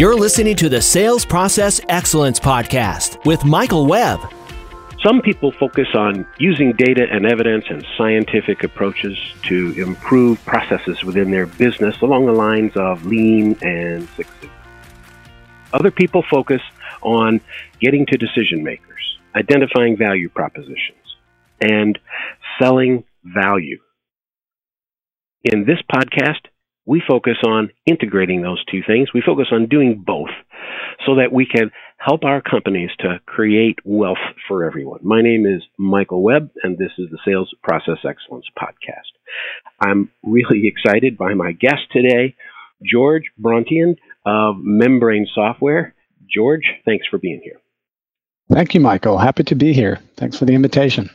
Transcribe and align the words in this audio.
You're 0.00 0.16
listening 0.16 0.56
to 0.56 0.70
the 0.70 0.80
Sales 0.80 1.26
Process 1.26 1.78
Excellence 1.90 2.40
Podcast 2.40 3.22
with 3.26 3.44
Michael 3.44 3.84
Webb. 3.84 4.20
Some 5.02 5.20
people 5.20 5.52
focus 5.52 5.88
on 5.92 6.26
using 6.38 6.72
data 6.72 7.06
and 7.12 7.26
evidence 7.26 7.66
and 7.68 7.86
scientific 7.98 8.64
approaches 8.64 9.18
to 9.42 9.74
improve 9.76 10.42
processes 10.46 11.04
within 11.04 11.30
their 11.30 11.44
business 11.44 12.00
along 12.00 12.24
the 12.24 12.32
lines 12.32 12.72
of 12.76 13.04
lean 13.04 13.58
and 13.60 14.08
six 14.16 14.30
Sigma. 14.40 14.54
Other 15.74 15.90
people 15.90 16.24
focus 16.30 16.62
on 17.02 17.42
getting 17.78 18.06
to 18.06 18.16
decision 18.16 18.64
makers, 18.64 19.18
identifying 19.34 19.98
value 19.98 20.30
propositions, 20.30 21.16
and 21.60 21.98
selling 22.58 23.04
value. 23.22 23.78
In 25.44 25.66
this 25.66 25.82
podcast, 25.92 26.46
we 26.86 27.02
focus 27.06 27.36
on 27.46 27.70
integrating 27.86 28.42
those 28.42 28.64
two 28.70 28.80
things. 28.86 29.08
We 29.14 29.22
focus 29.24 29.46
on 29.52 29.66
doing 29.66 30.02
both 30.04 30.30
so 31.06 31.16
that 31.16 31.32
we 31.32 31.46
can 31.46 31.70
help 31.98 32.24
our 32.24 32.40
companies 32.40 32.90
to 33.00 33.20
create 33.26 33.78
wealth 33.84 34.18
for 34.48 34.64
everyone. 34.64 35.00
My 35.02 35.20
name 35.22 35.46
is 35.46 35.62
Michael 35.78 36.22
Webb, 36.22 36.50
and 36.62 36.78
this 36.78 36.92
is 36.98 37.08
the 37.10 37.18
Sales 37.24 37.54
Process 37.62 37.98
Excellence 38.08 38.46
Podcast. 38.58 39.12
I'm 39.80 40.10
really 40.22 40.66
excited 40.72 41.18
by 41.18 41.34
my 41.34 41.52
guest 41.52 41.82
today, 41.92 42.34
George 42.84 43.24
Brontén 43.40 43.96
of 44.24 44.56
Membrain 44.58 45.26
Software. 45.34 45.94
George, 46.32 46.64
thanks 46.84 47.06
for 47.10 47.18
being 47.18 47.40
here. 47.42 47.60
Thank 48.50 48.74
you, 48.74 48.80
Michael. 48.80 49.18
Happy 49.18 49.44
to 49.44 49.54
be 49.54 49.72
here. 49.72 50.00
Thanks 50.16 50.38
for 50.38 50.44
the 50.44 50.54
invitation. 50.54 51.10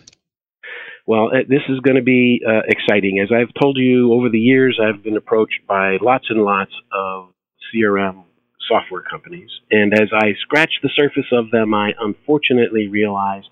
Well, 1.08 1.27
uh, 1.27 1.45
this 1.48 1.62
is 1.70 1.80
going 1.82 1.98
to 1.98 2.04
be 2.04 2.41
uh, 2.48 2.62
exciting. 2.68 3.20
As 3.22 3.30
I've 3.32 3.54
told 3.62 3.77
you 3.77 4.13
over 4.13 4.30
the 4.30 4.40
years, 4.40 4.80
I've 4.82 5.04
been 5.04 5.18
approached 5.18 5.62
by 5.68 5.98
lots 6.02 6.26
and 6.30 6.41
lots 6.41 6.72
of 6.91 7.30
CRM 7.73 8.23
software 8.68 9.04
companies. 9.04 9.49
And 9.70 9.94
as 9.94 10.10
I 10.12 10.34
scratch 10.41 10.71
the 10.82 10.90
surface 10.96 11.29
of 11.32 11.52
them, 11.52 11.74
I 11.76 11.91
unfortunately 11.99 12.88
realize 12.88 13.44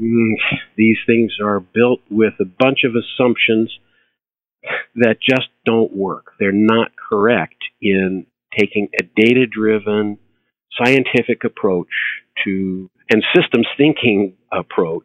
mm, 0.00 0.32
these 0.76 0.96
things 1.06 1.32
are 1.42 1.60
built 1.60 2.00
with 2.10 2.34
a 2.40 2.46
bunch 2.46 2.84
of 2.84 2.92
assumptions 2.94 3.70
that 4.94 5.16
just 5.20 5.48
don't 5.66 5.94
work. 5.94 6.32
They're 6.38 6.52
not 6.52 6.92
correct 6.96 7.62
in 7.80 8.26
taking 8.58 8.88
a 8.98 9.04
data 9.16 9.46
driven, 9.46 10.18
scientific 10.82 11.44
approach 11.44 11.88
to 12.44 12.90
and 13.10 13.24
systems 13.34 13.66
thinking 13.76 14.36
approach 14.52 15.04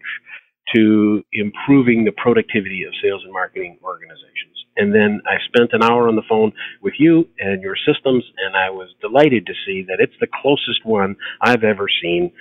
to 0.73 1.23
improving 1.31 2.05
the 2.05 2.11
productivity 2.11 2.83
of 2.83 2.94
sales 3.03 3.21
and 3.23 3.31
marketing 3.31 3.77
organizations. 3.83 4.55
And 4.77 4.94
then 4.94 5.21
I 5.25 5.38
spent 5.47 5.71
an 5.73 5.83
hour 5.83 6.08
on 6.08 6.16
the 6.16 6.23
phone 6.27 6.52
with 6.81 6.94
you 6.97 7.30
and 7.39 7.61
your 7.61 7.75
systems, 7.88 8.23
and 8.45 8.58
I 8.58 8.69
was 8.69 8.89
delighted 8.99 9.45
to 9.45 9.53
see 9.66 9.86
that 9.88 9.97
it's 9.99 10.16
the 10.19 10.27
closest 10.41 10.83
one 10.83 11.16
I've 11.41 11.63
ever 11.63 11.86
seen. 12.02 12.31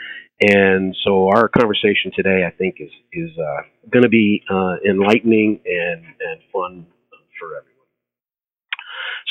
And 0.41 0.97
so 1.05 1.29
our 1.29 1.49
conversation 1.49 2.11
today, 2.15 2.43
I 2.45 2.51
think, 2.51 2.77
is 2.81 2.91
is 3.13 3.31
uh, 3.39 3.63
going 3.89 4.03
to 4.03 4.09
be 4.09 4.43
uh, 4.51 4.77
enlightening 4.89 5.61
and 5.65 6.05
and 6.05 6.41
fun 6.53 6.87
for 7.39 7.51
everyone. 7.57 7.75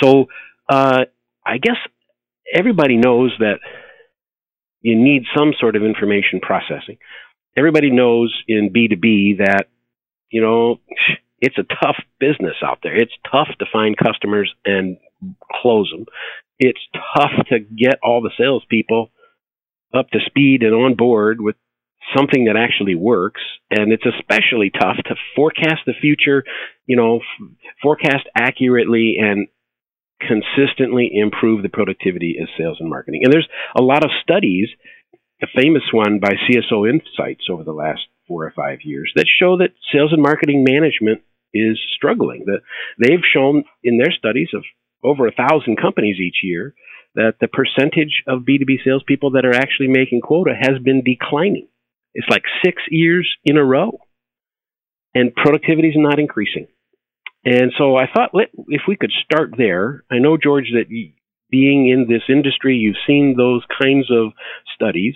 So 0.02 0.25
uh, 0.69 1.05
I 1.45 1.58
guess 1.58 1.75
everybody 2.53 2.95
knows 2.95 3.33
that 3.39 3.55
you 4.81 4.95
need 4.95 5.23
some 5.36 5.53
sort 5.59 5.75
of 5.75 5.83
information 5.83 6.39
processing 6.41 6.97
everybody 7.57 7.91
knows 7.91 8.33
in 8.47 8.71
B2B 8.73 9.39
that, 9.39 9.65
you 10.29 10.41
know, 10.41 10.79
it's 11.39 11.57
a 11.57 11.63
tough 11.63 11.97
business 12.19 12.55
out 12.63 12.79
there. 12.83 12.95
It's 12.95 13.13
tough 13.29 13.49
to 13.59 13.65
find 13.71 13.97
customers 13.97 14.53
and 14.65 14.97
close 15.61 15.91
them. 15.91 16.05
It's 16.59 16.79
tough 17.15 17.47
to 17.49 17.59
get 17.59 17.99
all 18.03 18.21
the 18.21 18.31
salespeople 18.37 19.09
up 19.93 20.09
to 20.11 20.19
speed 20.25 20.63
and 20.63 20.73
on 20.73 20.95
board 20.95 21.41
with 21.41 21.55
something 22.15 22.45
that 22.45 22.55
actually 22.58 22.95
works. 22.95 23.42
And 23.69 23.92
it's 23.92 24.05
especially 24.05 24.69
tough 24.69 24.97
to 25.05 25.15
forecast 25.36 25.81
the 25.86 25.93
future, 25.99 26.43
you 26.86 26.95
know, 26.95 27.17
f- 27.17 27.49
forecast 27.81 28.27
accurately 28.36 29.17
and 29.19 29.47
consistently 30.19 31.11
improve 31.13 31.63
the 31.63 31.69
productivity 31.69 32.37
of 32.42 32.47
sales 32.58 32.77
and 32.80 32.89
marketing. 32.89 33.21
And 33.23 33.33
there's 33.33 33.47
a 33.77 33.81
lot 33.81 34.03
of 34.03 34.11
studies 34.21 34.69
a 35.43 35.61
famous 35.61 35.83
one 35.92 36.20
by 36.20 36.31
CSO 36.48 36.89
Insights 36.89 37.45
over 37.49 37.64
the 37.64 37.73
last 37.73 38.02
four 38.27 38.45
or 38.45 38.54
five 38.55 38.80
years 38.83 39.11
that 39.15 39.27
show 39.27 39.58
that 39.58 39.73
sales 39.92 40.14
and 40.14 40.21
marketing 40.21 40.64
management 40.64 41.21
is 41.54 41.77
struggling. 41.95 42.45
That 42.45 42.61
they've 42.98 43.23
shown 43.33 43.65
in 43.83 43.98
their 43.98 44.11
studies 44.11 44.49
of 44.54 44.64
over 45.04 45.27
a 45.27 45.33
thousand 45.33 45.81
companies 45.81 46.17
each 46.20 46.37
year 46.43 46.73
that 47.15 47.36
the 47.42 47.48
percentage 47.48 48.23
of 48.26 48.42
B2B 48.42 48.83
salespeople 48.83 49.31
that 49.31 49.45
are 49.45 49.54
actually 49.54 49.89
making 49.89 50.21
quota 50.21 50.54
has 50.59 50.81
been 50.81 51.04
declining. 51.04 51.67
It's 52.14 52.30
like 52.30 52.43
six 52.64 52.81
years 52.89 53.30
in 53.43 53.58
a 53.58 53.64
row. 53.64 53.99
And 55.14 55.36
productivity 55.36 55.89
is 55.89 55.95
not 55.98 56.20
increasing. 56.20 56.67
And 57.45 57.71
so 57.77 57.98
I 57.98 58.05
thought, 58.11 58.31
let, 58.33 58.48
if 58.67 58.83
we 58.87 58.95
could 58.95 59.11
start 59.25 59.54
there. 59.58 60.05
I 60.10 60.20
know, 60.20 60.37
George, 60.42 60.71
that 60.73 60.89
being 61.53 61.87
in 61.87 62.08
this 62.09 62.23
industry, 62.27 62.75
you've 62.75 63.03
seen 63.05 63.36
those 63.37 63.61
kinds 63.80 64.09
of 64.09 64.33
studies. 64.73 65.14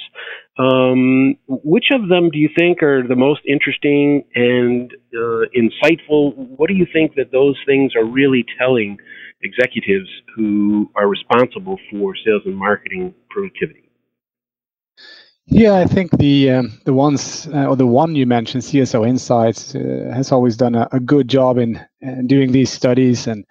Um, 0.59 1.35
which 1.47 1.87
of 1.91 2.09
them 2.09 2.29
do 2.29 2.37
you 2.37 2.49
think 2.55 2.83
are 2.83 3.01
the 3.07 3.15
most 3.15 3.41
interesting 3.47 4.23
and 4.35 4.93
uh, 5.15 5.43
insightful? 5.61 6.35
What 6.57 6.67
do 6.67 6.75
you 6.75 6.85
think 6.93 7.15
that 7.15 7.31
those 7.31 7.57
things 7.65 7.93
are 7.95 8.05
really 8.05 8.45
telling 8.59 8.97
executives 9.41 10.09
who 10.35 10.91
are 10.95 11.07
responsible 11.07 11.77
for 11.89 12.15
sales 12.23 12.43
and 12.45 12.55
marketing 12.55 13.15
productivity? 13.31 13.89
Yeah, 15.49 15.75
I 15.75 15.85
think 15.85 16.11
the 16.17 16.51
um, 16.51 16.81
the 16.85 16.93
ones 16.93 17.47
uh, 17.47 17.67
or 17.69 17.75
the 17.75 17.87
one 17.87 18.15
you 18.15 18.27
mentioned, 18.27 18.63
CSO 18.63 19.07
Insights, 19.07 19.73
uh, 19.73 20.11
has 20.13 20.31
always 20.31 20.57
done 20.57 20.75
a, 20.75 20.87
a 20.91 20.99
good 20.99 21.27
job 21.29 21.57
in, 21.57 21.79
in 22.01 22.27
doing 22.27 22.51
these 22.51 22.71
studies 22.71 23.27
and 23.27 23.45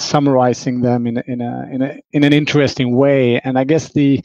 summarizing 0.00 0.82
them 0.82 1.06
in 1.06 1.18
a, 1.18 1.24
in 1.26 1.40
a 1.40 1.68
in 1.72 1.82
a 1.82 2.00
in 2.12 2.24
an 2.24 2.32
interesting 2.32 2.96
way. 2.96 3.40
And 3.40 3.58
I 3.58 3.64
guess 3.64 3.92
the 3.92 4.22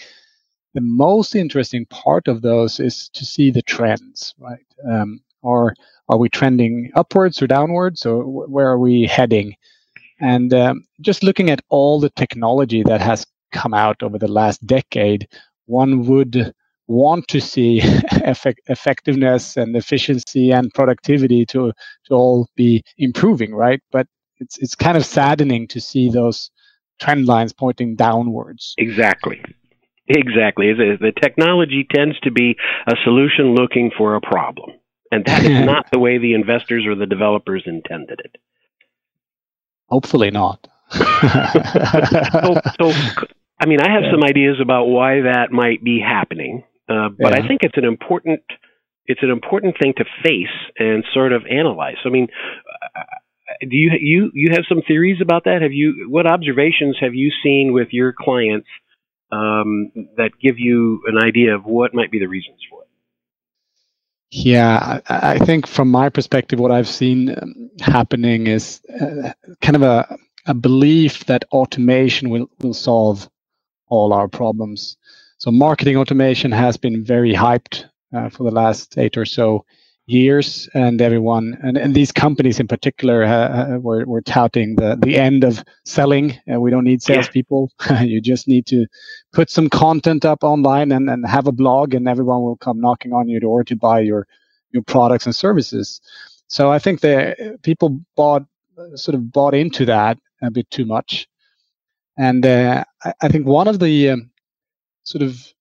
the 0.73 0.81
most 0.81 1.35
interesting 1.35 1.85
part 1.87 2.27
of 2.27 2.41
those 2.41 2.79
is 2.79 3.09
to 3.13 3.25
see 3.25 3.51
the 3.51 3.61
trends, 3.61 4.33
right? 4.39 4.65
Um, 4.89 5.21
or 5.41 5.75
are 6.09 6.17
we 6.17 6.29
trending 6.29 6.91
upwards 6.95 7.41
or 7.41 7.47
downwards, 7.47 8.05
or 8.05 8.23
where 8.47 8.67
are 8.67 8.79
we 8.79 9.05
heading? 9.05 9.55
And 10.19 10.53
um, 10.53 10.85
just 11.01 11.23
looking 11.23 11.49
at 11.49 11.61
all 11.69 11.99
the 11.99 12.09
technology 12.11 12.83
that 12.83 13.01
has 13.01 13.25
come 13.51 13.73
out 13.73 14.01
over 14.03 14.17
the 14.17 14.27
last 14.31 14.65
decade, 14.65 15.27
one 15.65 16.05
would 16.07 16.53
want 16.87 17.27
to 17.29 17.39
see 17.41 17.81
effect- 18.23 18.61
effectiveness 18.67 19.57
and 19.57 19.75
efficiency 19.75 20.51
and 20.51 20.73
productivity 20.73 21.45
to 21.47 21.71
to 22.05 22.13
all 22.13 22.47
be 22.55 22.83
improving, 22.97 23.53
right? 23.53 23.81
But 23.91 24.07
it's 24.43 24.57
it's 24.57 24.75
kind 24.75 24.97
of 24.97 25.05
saddening 25.05 25.67
to 25.69 25.81
see 25.81 26.09
those 26.09 26.51
trend 26.99 27.25
lines 27.25 27.53
pointing 27.53 27.95
downwards. 27.95 28.75
Exactly. 28.77 29.41
Exactly. 30.07 30.73
The 30.73 31.13
technology 31.21 31.87
tends 31.89 32.19
to 32.21 32.31
be 32.31 32.55
a 32.87 32.95
solution 33.03 33.55
looking 33.55 33.89
for 33.97 34.15
a 34.15 34.21
problem. 34.21 34.71
And 35.11 35.25
that 35.25 35.43
is 35.43 35.65
not 35.65 35.89
the 35.91 35.99
way 35.99 36.17
the 36.17 36.33
investors 36.33 36.85
or 36.85 36.95
the 36.95 37.05
developers 37.05 37.63
intended 37.65 38.19
it. 38.19 38.35
Hopefully 39.87 40.31
not. 40.31 40.67
so, 40.91 40.99
so, 42.79 42.91
I 43.59 43.65
mean, 43.65 43.79
I 43.79 43.91
have 43.91 44.03
yeah. 44.03 44.11
some 44.11 44.23
ideas 44.23 44.57
about 44.61 44.85
why 44.85 45.21
that 45.21 45.51
might 45.51 45.83
be 45.83 45.99
happening, 45.99 46.63
uh, 46.89 47.09
but 47.17 47.31
yeah. 47.31 47.43
I 47.43 47.47
think 47.47 47.61
it's 47.63 47.77
an 47.77 47.85
important 47.85 48.41
it's 49.05 49.21
an 49.21 49.29
important 49.29 49.75
thing 49.81 49.93
to 49.97 50.05
face 50.23 50.55
and 50.77 51.03
sort 51.13 51.33
of 51.33 51.43
analyze. 51.49 51.97
I 52.05 52.09
mean, 52.09 52.27
do 53.61 53.75
you 53.75 53.91
you 53.99 54.31
you 54.33 54.49
have 54.51 54.65
some 54.67 54.81
theories 54.87 55.21
about 55.21 55.45
that? 55.45 55.61
Have 55.61 55.73
you 55.73 56.07
what 56.09 56.25
observations 56.25 56.97
have 56.99 57.13
you 57.13 57.31
seen 57.43 57.73
with 57.73 57.89
your 57.91 58.13
clients 58.13 58.67
um, 59.31 59.91
that 60.17 60.31
give 60.41 60.59
you 60.59 61.01
an 61.07 61.17
idea 61.17 61.55
of 61.55 61.65
what 61.65 61.93
might 61.93 62.11
be 62.11 62.19
the 62.19 62.27
reasons 62.27 62.59
for 62.69 62.83
it? 62.83 62.87
Yeah, 64.31 64.99
I, 65.07 65.33
I 65.33 65.39
think 65.39 65.67
from 65.67 65.91
my 65.91 66.09
perspective, 66.09 66.59
what 66.59 66.71
I've 66.71 66.87
seen 66.87 67.29
um, 67.29 67.69
happening 67.79 68.47
is 68.47 68.81
uh, 69.01 69.33
kind 69.61 69.75
of 69.75 69.81
a 69.81 70.17
a 70.45 70.53
belief 70.53 71.25
that 71.25 71.45
automation 71.51 72.29
will 72.29 72.49
will 72.61 72.73
solve 72.73 73.29
all 73.87 74.13
our 74.13 74.27
problems. 74.27 74.97
So 75.37 75.51
marketing 75.51 75.97
automation 75.97 76.51
has 76.51 76.77
been 76.77 77.03
very 77.03 77.33
hyped 77.33 77.85
uh, 78.13 78.29
for 78.29 78.43
the 78.43 78.51
last 78.51 78.97
eight 78.97 79.17
or 79.17 79.25
so 79.25 79.65
years 80.05 80.67
and 80.73 81.01
everyone 81.01 81.57
and, 81.63 81.77
and 81.77 81.95
these 81.95 82.11
companies 82.11 82.59
in 82.59 82.67
particular 82.67 83.23
uh, 83.23 83.77
were, 83.79 84.05
were 84.05 84.21
touting 84.21 84.75
the, 84.75 84.97
the 85.01 85.17
end 85.17 85.45
of 85.45 85.63
selling 85.85 86.37
and 86.45 86.61
we 86.61 86.69
don't 86.69 86.83
need 86.83 87.01
salespeople. 87.01 87.71
Yeah. 87.89 88.01
you 88.03 88.19
just 88.19 88.47
need 88.47 88.65
to 88.67 88.85
put 89.31 89.49
some 89.49 89.69
content 89.69 90.25
up 90.25 90.43
online 90.43 90.91
and, 90.91 91.09
and 91.09 91.25
have 91.25 91.47
a 91.47 91.53
blog 91.53 91.93
and 91.93 92.07
everyone 92.09 92.41
will 92.41 92.57
come 92.57 92.81
knocking 92.81 93.13
on 93.13 93.29
your 93.29 93.39
door 93.39 93.63
to 93.63 93.75
buy 93.75 94.01
your 94.01 94.27
your 94.71 94.83
products 94.83 95.25
and 95.25 95.35
services. 95.35 96.01
So 96.47 96.71
i 96.71 96.79
think 96.79 96.99
the 96.99 97.57
people 97.63 97.99
bought 98.15 98.43
sort 98.95 99.15
of 99.15 99.31
bought 99.31 99.53
into 99.53 99.85
that 99.85 100.17
a 100.41 100.51
bit 100.51 100.69
too 100.69 100.85
much. 100.85 101.27
And 102.17 102.45
uh, 102.45 102.83
I, 103.03 103.13
I, 103.21 103.27
think 103.29 103.47
one 103.47 103.67
of 103.67 103.79
the 103.79 104.09
um, 104.11 104.31
sort 105.03 105.23
of 105.23 105.53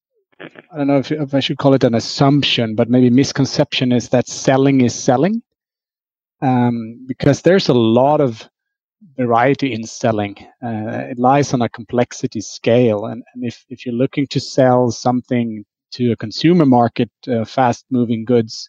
I 0.73 0.77
don't 0.79 0.87
know 0.87 0.99
if, 0.99 1.13
if 1.13 1.35
I 1.35 1.41
should 1.41 1.59
call 1.59 1.75
it 1.75 1.85
an 1.85 1.95
assumption, 1.95 2.75
but 2.75 2.89
maybe 2.89 3.11
misconception 3.11 3.93
is 3.93 4.09
that 4.11 4.29
selling 4.29 4.81
is 4.81 4.95
selling, 4.95 5.43
um, 6.41 7.05
because 7.07 7.43
there's 7.43 7.69
a 7.69 7.75
lot 7.75 8.21
of 8.21 8.49
variety 9.17 9.73
in 9.73 9.85
selling. 9.85 10.37
Uh, 10.63 11.07
it 11.11 11.19
lies 11.19 11.53
on 11.53 11.63
a 11.63 11.69
complexity 11.69 12.41
scale, 12.41 13.07
and, 13.07 13.23
and 13.35 13.45
if 13.45 13.65
if 13.69 13.85
you're 13.85 13.95
looking 13.95 14.27
to 14.29 14.41
sell 14.41 14.91
something 14.91 15.65
to 15.93 16.13
a 16.13 16.17
consumer 16.17 16.65
market, 16.65 17.11
uh, 17.29 17.45
fast-moving 17.45 18.25
goods, 18.25 18.69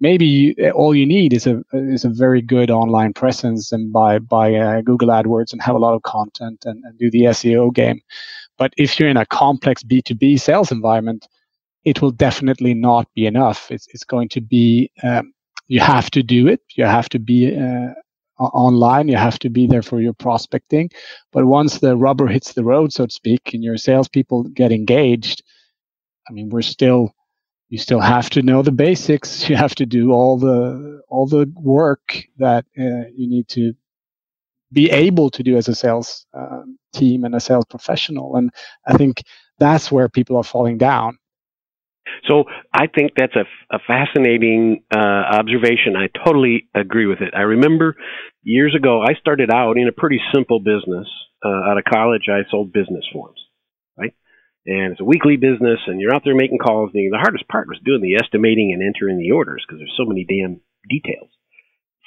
maybe 0.00 0.26
you, 0.26 0.70
all 0.70 0.94
you 0.94 1.06
need 1.06 1.32
is 1.32 1.46
a 1.46 1.62
is 1.72 2.04
a 2.04 2.08
very 2.08 2.42
good 2.42 2.70
online 2.70 3.12
presence 3.12 3.72
and 3.72 3.92
buy 3.92 4.18
buy 4.18 4.54
uh, 4.54 4.80
Google 4.82 5.08
AdWords 5.08 5.52
and 5.52 5.62
have 5.62 5.76
a 5.76 5.78
lot 5.78 5.94
of 5.94 6.02
content 6.02 6.64
and, 6.64 6.82
and 6.84 6.98
do 6.98 7.10
the 7.10 7.24
SEO 7.36 7.72
game. 7.72 8.00
But 8.58 8.72
if 8.76 8.98
you're 8.98 9.08
in 9.08 9.16
a 9.16 9.26
complex 9.26 9.82
B2B 9.82 10.40
sales 10.40 10.70
environment, 10.72 11.26
it 11.84 12.00
will 12.00 12.10
definitely 12.10 12.74
not 12.74 13.08
be 13.14 13.26
enough. 13.26 13.70
It's, 13.70 13.88
it's 13.88 14.04
going 14.04 14.28
to 14.30 14.40
be, 14.40 14.90
um, 15.02 15.32
you 15.68 15.80
have 15.80 16.10
to 16.12 16.22
do 16.22 16.46
it. 16.48 16.60
You 16.76 16.84
have 16.84 17.08
to 17.10 17.18
be 17.18 17.56
uh, 17.56 17.94
online. 18.38 19.08
You 19.08 19.16
have 19.16 19.38
to 19.40 19.50
be 19.50 19.66
there 19.66 19.82
for 19.82 20.00
your 20.00 20.12
prospecting. 20.12 20.90
But 21.32 21.46
once 21.46 21.78
the 21.78 21.96
rubber 21.96 22.26
hits 22.26 22.52
the 22.52 22.64
road, 22.64 22.92
so 22.92 23.06
to 23.06 23.12
speak, 23.12 23.54
and 23.54 23.64
your 23.64 23.76
salespeople 23.76 24.44
get 24.44 24.72
engaged, 24.72 25.42
I 26.28 26.32
mean, 26.32 26.50
we're 26.50 26.62
still, 26.62 27.12
you 27.68 27.78
still 27.78 28.00
have 28.00 28.30
to 28.30 28.42
know 28.42 28.62
the 28.62 28.72
basics. 28.72 29.48
You 29.48 29.56
have 29.56 29.74
to 29.76 29.86
do 29.86 30.12
all 30.12 30.38
the 30.38 31.02
all 31.08 31.26
the 31.26 31.50
work 31.56 32.24
that 32.38 32.64
uh, 32.78 33.08
you 33.14 33.28
need 33.28 33.48
to 33.48 33.74
be 34.72 34.90
able 34.90 35.30
to 35.30 35.42
do 35.42 35.56
as 35.56 35.68
a 35.68 35.74
sales 35.74 36.26
um, 36.34 36.78
team 36.92 37.24
and 37.24 37.34
a 37.34 37.40
sales 37.40 37.64
professional. 37.68 38.36
And 38.36 38.50
I 38.86 38.96
think 38.96 39.22
that's 39.58 39.90
where 39.90 40.08
people 40.08 40.36
are 40.36 40.44
falling 40.44 40.78
down. 40.78 41.18
So 42.28 42.44
I 42.72 42.86
think 42.86 43.12
that's 43.16 43.34
a, 43.36 43.44
a 43.74 43.78
fascinating 43.86 44.84
uh, 44.94 44.98
observation. 44.98 45.96
I 45.96 46.08
totally 46.24 46.68
agree 46.74 47.06
with 47.06 47.20
it. 47.20 47.34
I 47.34 47.42
remember 47.42 47.96
years 48.42 48.74
ago, 48.76 49.02
I 49.02 49.14
started 49.14 49.50
out 49.50 49.76
in 49.76 49.88
a 49.88 49.92
pretty 49.92 50.20
simple 50.34 50.60
business. 50.60 51.08
Uh, 51.44 51.70
out 51.70 51.78
of 51.78 51.84
college, 51.84 52.28
I 52.28 52.48
sold 52.50 52.72
business 52.72 53.04
forms, 53.12 53.40
right? 53.98 54.14
And 54.66 54.92
it's 54.92 55.00
a 55.00 55.04
weekly 55.04 55.36
business, 55.36 55.80
and 55.88 56.00
you're 56.00 56.14
out 56.14 56.22
there 56.24 56.36
making 56.36 56.58
calls. 56.58 56.90
And 56.94 57.12
the 57.12 57.18
hardest 57.18 57.48
part 57.48 57.66
was 57.66 57.80
doing 57.84 58.00
the 58.00 58.14
estimating 58.14 58.72
and 58.72 58.82
entering 58.82 59.18
the 59.18 59.32
orders 59.32 59.64
because 59.66 59.80
there's 59.80 59.94
so 59.96 60.06
many 60.06 60.24
damn 60.24 60.60
details. 60.88 61.30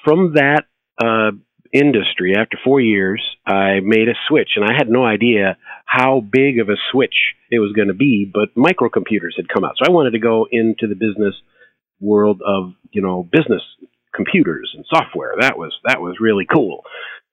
From 0.06 0.36
that 0.36 0.66
uh, 1.04 1.32
industry, 1.74 2.36
after 2.38 2.58
four 2.64 2.80
years, 2.80 3.22
I 3.46 3.80
made 3.82 4.08
a 4.08 4.16
switch, 4.28 4.52
and 4.56 4.66
I 4.66 4.74
had 4.78 4.90
no 4.90 5.06
idea 5.06 5.58
how 5.86 6.22
big 6.22 6.60
of 6.60 6.70
a 6.70 6.78
switch 6.92 7.16
it 7.52 7.60
was 7.60 7.74
going 7.74 7.88
to 7.90 7.94
be. 7.94 8.30
But 8.32 8.56
microcomputers 8.56 9.36
had 9.38 9.50
come 9.50 9.64
out, 9.64 9.76
so 9.78 9.86
I 9.88 9.92
wanted 9.92 10.12
to 10.12 10.20
go 10.20 10.48
into 10.52 10.88
the 10.88 10.96
business 10.96 11.36
world 12.00 12.42
of 12.46 12.74
you 12.92 13.02
know 13.02 13.28
business 13.32 13.62
computers 14.14 14.72
and 14.76 14.86
software. 14.90 15.34
That 15.40 15.58
was 15.58 15.74
that 15.86 16.02
was 16.02 16.18
really 16.20 16.46
cool. 16.52 16.84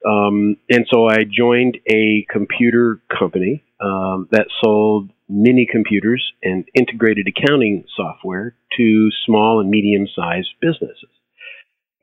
Um, 0.06 0.56
and 0.69 0.87
so 0.93 1.06
I 1.06 1.25
joined 1.25 1.79
a 1.88 2.26
computer 2.29 3.00
company 3.17 3.62
um, 3.81 4.29
that 4.32 4.49
sold 4.62 5.11
mini 5.29 5.67
computers 5.70 6.23
and 6.43 6.64
integrated 6.75 7.29
accounting 7.29 7.84
software 7.96 8.56
to 8.76 9.11
small 9.25 9.61
and 9.61 9.70
medium 9.70 10.06
sized 10.14 10.49
businesses. 10.61 11.08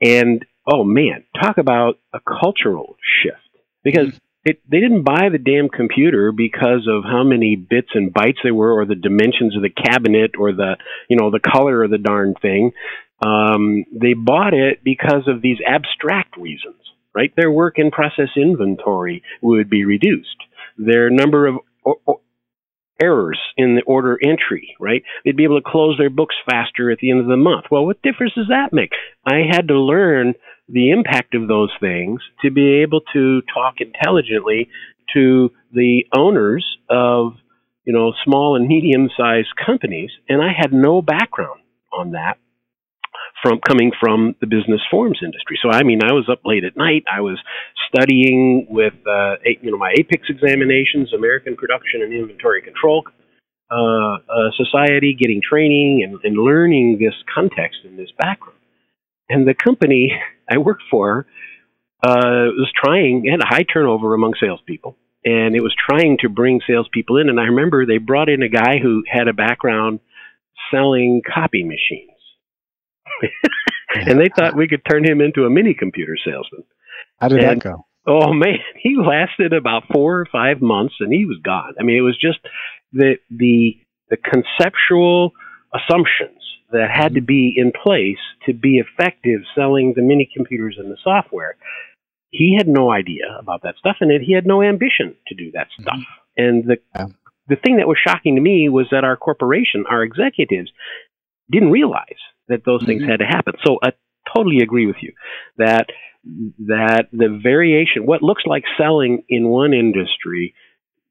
And 0.01 0.45
oh 0.71 0.83
man, 0.83 1.23
talk 1.41 1.57
about 1.57 1.99
a 2.13 2.19
cultural 2.19 2.95
shift 3.23 3.37
because 3.83 4.07
mm-hmm. 4.07 4.17
it, 4.51 4.61
they 4.69 4.79
didn't 4.79 5.03
buy 5.03 5.29
the 5.31 5.37
damn 5.37 5.69
computer 5.69 6.31
because 6.31 6.87
of 6.87 7.03
how 7.03 7.23
many 7.23 7.55
bits 7.55 7.89
and 7.93 8.13
bytes 8.13 8.37
they 8.43 8.51
were 8.51 8.71
or 8.71 8.85
the 8.85 8.95
dimensions 8.95 9.55
of 9.55 9.61
the 9.61 9.69
cabinet 9.69 10.31
or 10.37 10.51
the 10.51 10.75
you 11.09 11.17
know 11.17 11.31
the 11.31 11.39
color 11.39 11.83
of 11.83 11.91
the 11.91 11.97
darn 11.97 12.35
thing 12.41 12.71
um, 13.21 13.83
they 13.91 14.13
bought 14.13 14.53
it 14.53 14.83
because 14.83 15.27
of 15.27 15.41
these 15.41 15.57
abstract 15.65 16.37
reasons 16.37 16.75
right 17.13 17.33
their 17.35 17.51
work 17.51 17.77
in 17.77 17.91
process 17.91 18.29
inventory 18.35 19.23
would 19.41 19.69
be 19.69 19.85
reduced 19.85 20.37
their 20.77 21.09
number 21.09 21.47
of 21.47 21.57
errors 23.01 23.39
in 23.57 23.75
the 23.75 23.81
order 23.83 24.17
entry, 24.21 24.75
right? 24.79 25.03
They'd 25.23 25.37
be 25.37 25.45
able 25.45 25.61
to 25.61 25.69
close 25.69 25.97
their 25.97 26.09
books 26.09 26.35
faster 26.49 26.91
at 26.91 26.99
the 26.99 27.11
end 27.11 27.21
of 27.21 27.27
the 27.27 27.37
month. 27.37 27.65
Well, 27.71 27.85
what 27.85 28.01
difference 28.01 28.33
does 28.35 28.49
that 28.49 28.73
make? 28.73 28.91
I 29.25 29.41
had 29.49 29.67
to 29.69 29.79
learn 29.79 30.33
the 30.71 30.91
impact 30.91 31.35
of 31.35 31.47
those 31.47 31.71
things 31.79 32.21
to 32.41 32.51
be 32.51 32.81
able 32.81 33.01
to 33.13 33.41
talk 33.53 33.75
intelligently 33.79 34.69
to 35.13 35.49
the 35.73 36.03
owners 36.15 36.65
of 36.89 37.33
you 37.85 37.93
know 37.93 38.13
small 38.23 38.55
and 38.55 38.67
medium 38.67 39.09
sized 39.17 39.49
companies. 39.65 40.11
And 40.27 40.41
i 40.41 40.51
had 40.55 40.71
no 40.73 41.01
background 41.01 41.61
on 41.91 42.11
that 42.11 42.37
from 43.41 43.59
coming 43.65 43.91
from 43.99 44.35
the 44.41 44.47
business 44.47 44.81
forms 44.91 45.19
industry. 45.23 45.57
So 45.61 45.69
i 45.71 45.83
mean 45.83 46.01
i 46.03 46.13
was 46.13 46.29
up 46.31 46.41
late 46.45 46.63
at 46.63 46.77
night. 46.77 47.03
I 47.11 47.21
was 47.21 47.39
studying 47.89 48.67
with 48.69 48.93
uh, 49.07 49.35
you 49.61 49.71
know 49.71 49.77
my 49.77 49.93
APICS 49.97 50.29
examinations 50.29 51.11
american 51.13 51.55
production 51.55 52.01
and 52.03 52.13
inventory 52.13 52.61
control 52.61 53.05
uh, 53.71 53.75
uh, 53.75 54.49
society 54.57 55.15
getting 55.19 55.41
training 55.47 56.03
and, 56.03 56.19
and 56.23 56.37
learning 56.43 56.97
this 56.99 57.13
context 57.33 57.79
and 57.85 57.97
this 57.97 58.09
background 58.17 58.58
and 59.29 59.47
the 59.47 59.53
company 59.53 60.11
I 60.49 60.57
worked 60.57 60.83
for 60.89 61.27
uh, 62.03 62.51
was 62.55 62.71
trying, 62.75 63.25
had 63.29 63.41
a 63.41 63.47
high 63.47 63.63
turnover 63.63 64.13
among 64.13 64.33
salespeople, 64.39 64.97
and 65.23 65.55
it 65.55 65.61
was 65.61 65.75
trying 65.77 66.17
to 66.21 66.29
bring 66.29 66.61
salespeople 66.67 67.17
in. 67.17 67.29
And 67.29 67.39
I 67.39 67.43
remember 67.43 67.85
they 67.85 67.97
brought 67.97 68.29
in 68.29 68.41
a 68.41 68.49
guy 68.49 68.79
who 68.81 69.03
had 69.07 69.27
a 69.27 69.33
background 69.33 69.99
selling 70.71 71.21
copy 71.25 71.63
machines. 71.63 72.09
and 73.95 74.19
they 74.19 74.29
thought 74.35 74.55
we 74.55 74.67
could 74.67 74.81
turn 74.89 75.05
him 75.05 75.19
into 75.19 75.45
a 75.45 75.49
mini 75.49 75.73
computer 75.73 76.15
salesman. 76.23 76.63
How 77.19 77.27
did 77.27 77.39
and, 77.39 77.61
that 77.61 77.63
go? 77.63 77.85
Oh 78.07 78.33
man, 78.33 78.57
he 78.81 78.95
lasted 78.97 79.53
about 79.53 79.83
four 79.93 80.19
or 80.19 80.27
five 80.31 80.61
months, 80.61 80.95
and 80.99 81.13
he 81.13 81.25
was 81.25 81.37
gone. 81.43 81.73
I 81.79 81.83
mean, 81.83 81.97
it 81.97 82.01
was 82.01 82.17
just 82.19 82.39
the 82.93 83.15
the 83.29 83.75
the 84.09 84.17
conceptual 84.17 85.33
assumptions 85.73 86.41
that 86.71 86.89
had 86.93 87.15
to 87.15 87.21
be 87.21 87.53
in 87.55 87.71
place 87.71 88.19
to 88.45 88.53
be 88.53 88.79
effective 88.79 89.41
selling 89.55 89.93
the 89.95 90.01
mini 90.01 90.29
computers 90.35 90.77
and 90.77 90.91
the 90.91 90.97
software. 91.03 91.55
He 92.31 92.55
had 92.57 92.67
no 92.67 92.91
idea 92.91 93.23
about 93.39 93.63
that 93.63 93.75
stuff, 93.79 93.97
and 94.01 94.11
he 94.23 94.33
had 94.33 94.45
no 94.45 94.61
ambition 94.61 95.15
to 95.27 95.35
do 95.35 95.51
that 95.53 95.67
stuff. 95.79 95.95
Mm-hmm. 95.95 96.43
And 96.43 96.63
the 96.65 96.77
yeah. 96.95 97.07
the 97.47 97.55
thing 97.55 97.77
that 97.77 97.87
was 97.87 97.97
shocking 98.05 98.35
to 98.35 98.41
me 98.41 98.69
was 98.69 98.87
that 98.91 99.03
our 99.03 99.17
corporation, 99.17 99.85
our 99.89 100.03
executives, 100.03 100.71
didn't 101.51 101.71
realize 101.71 102.21
that 102.47 102.63
those 102.65 102.85
things 102.85 103.01
mm-hmm. 103.01 103.11
had 103.11 103.19
to 103.19 103.25
happen. 103.25 103.53
So 103.65 103.79
I 103.83 103.93
totally 104.35 104.59
agree 104.59 104.85
with 104.85 104.97
you 105.01 105.13
that 105.57 105.87
that 106.67 107.07
the 107.11 107.39
variation, 107.41 108.05
what 108.05 108.21
looks 108.21 108.43
like 108.45 108.63
selling 108.77 109.23
in 109.27 109.47
one 109.47 109.73
industry, 109.73 110.53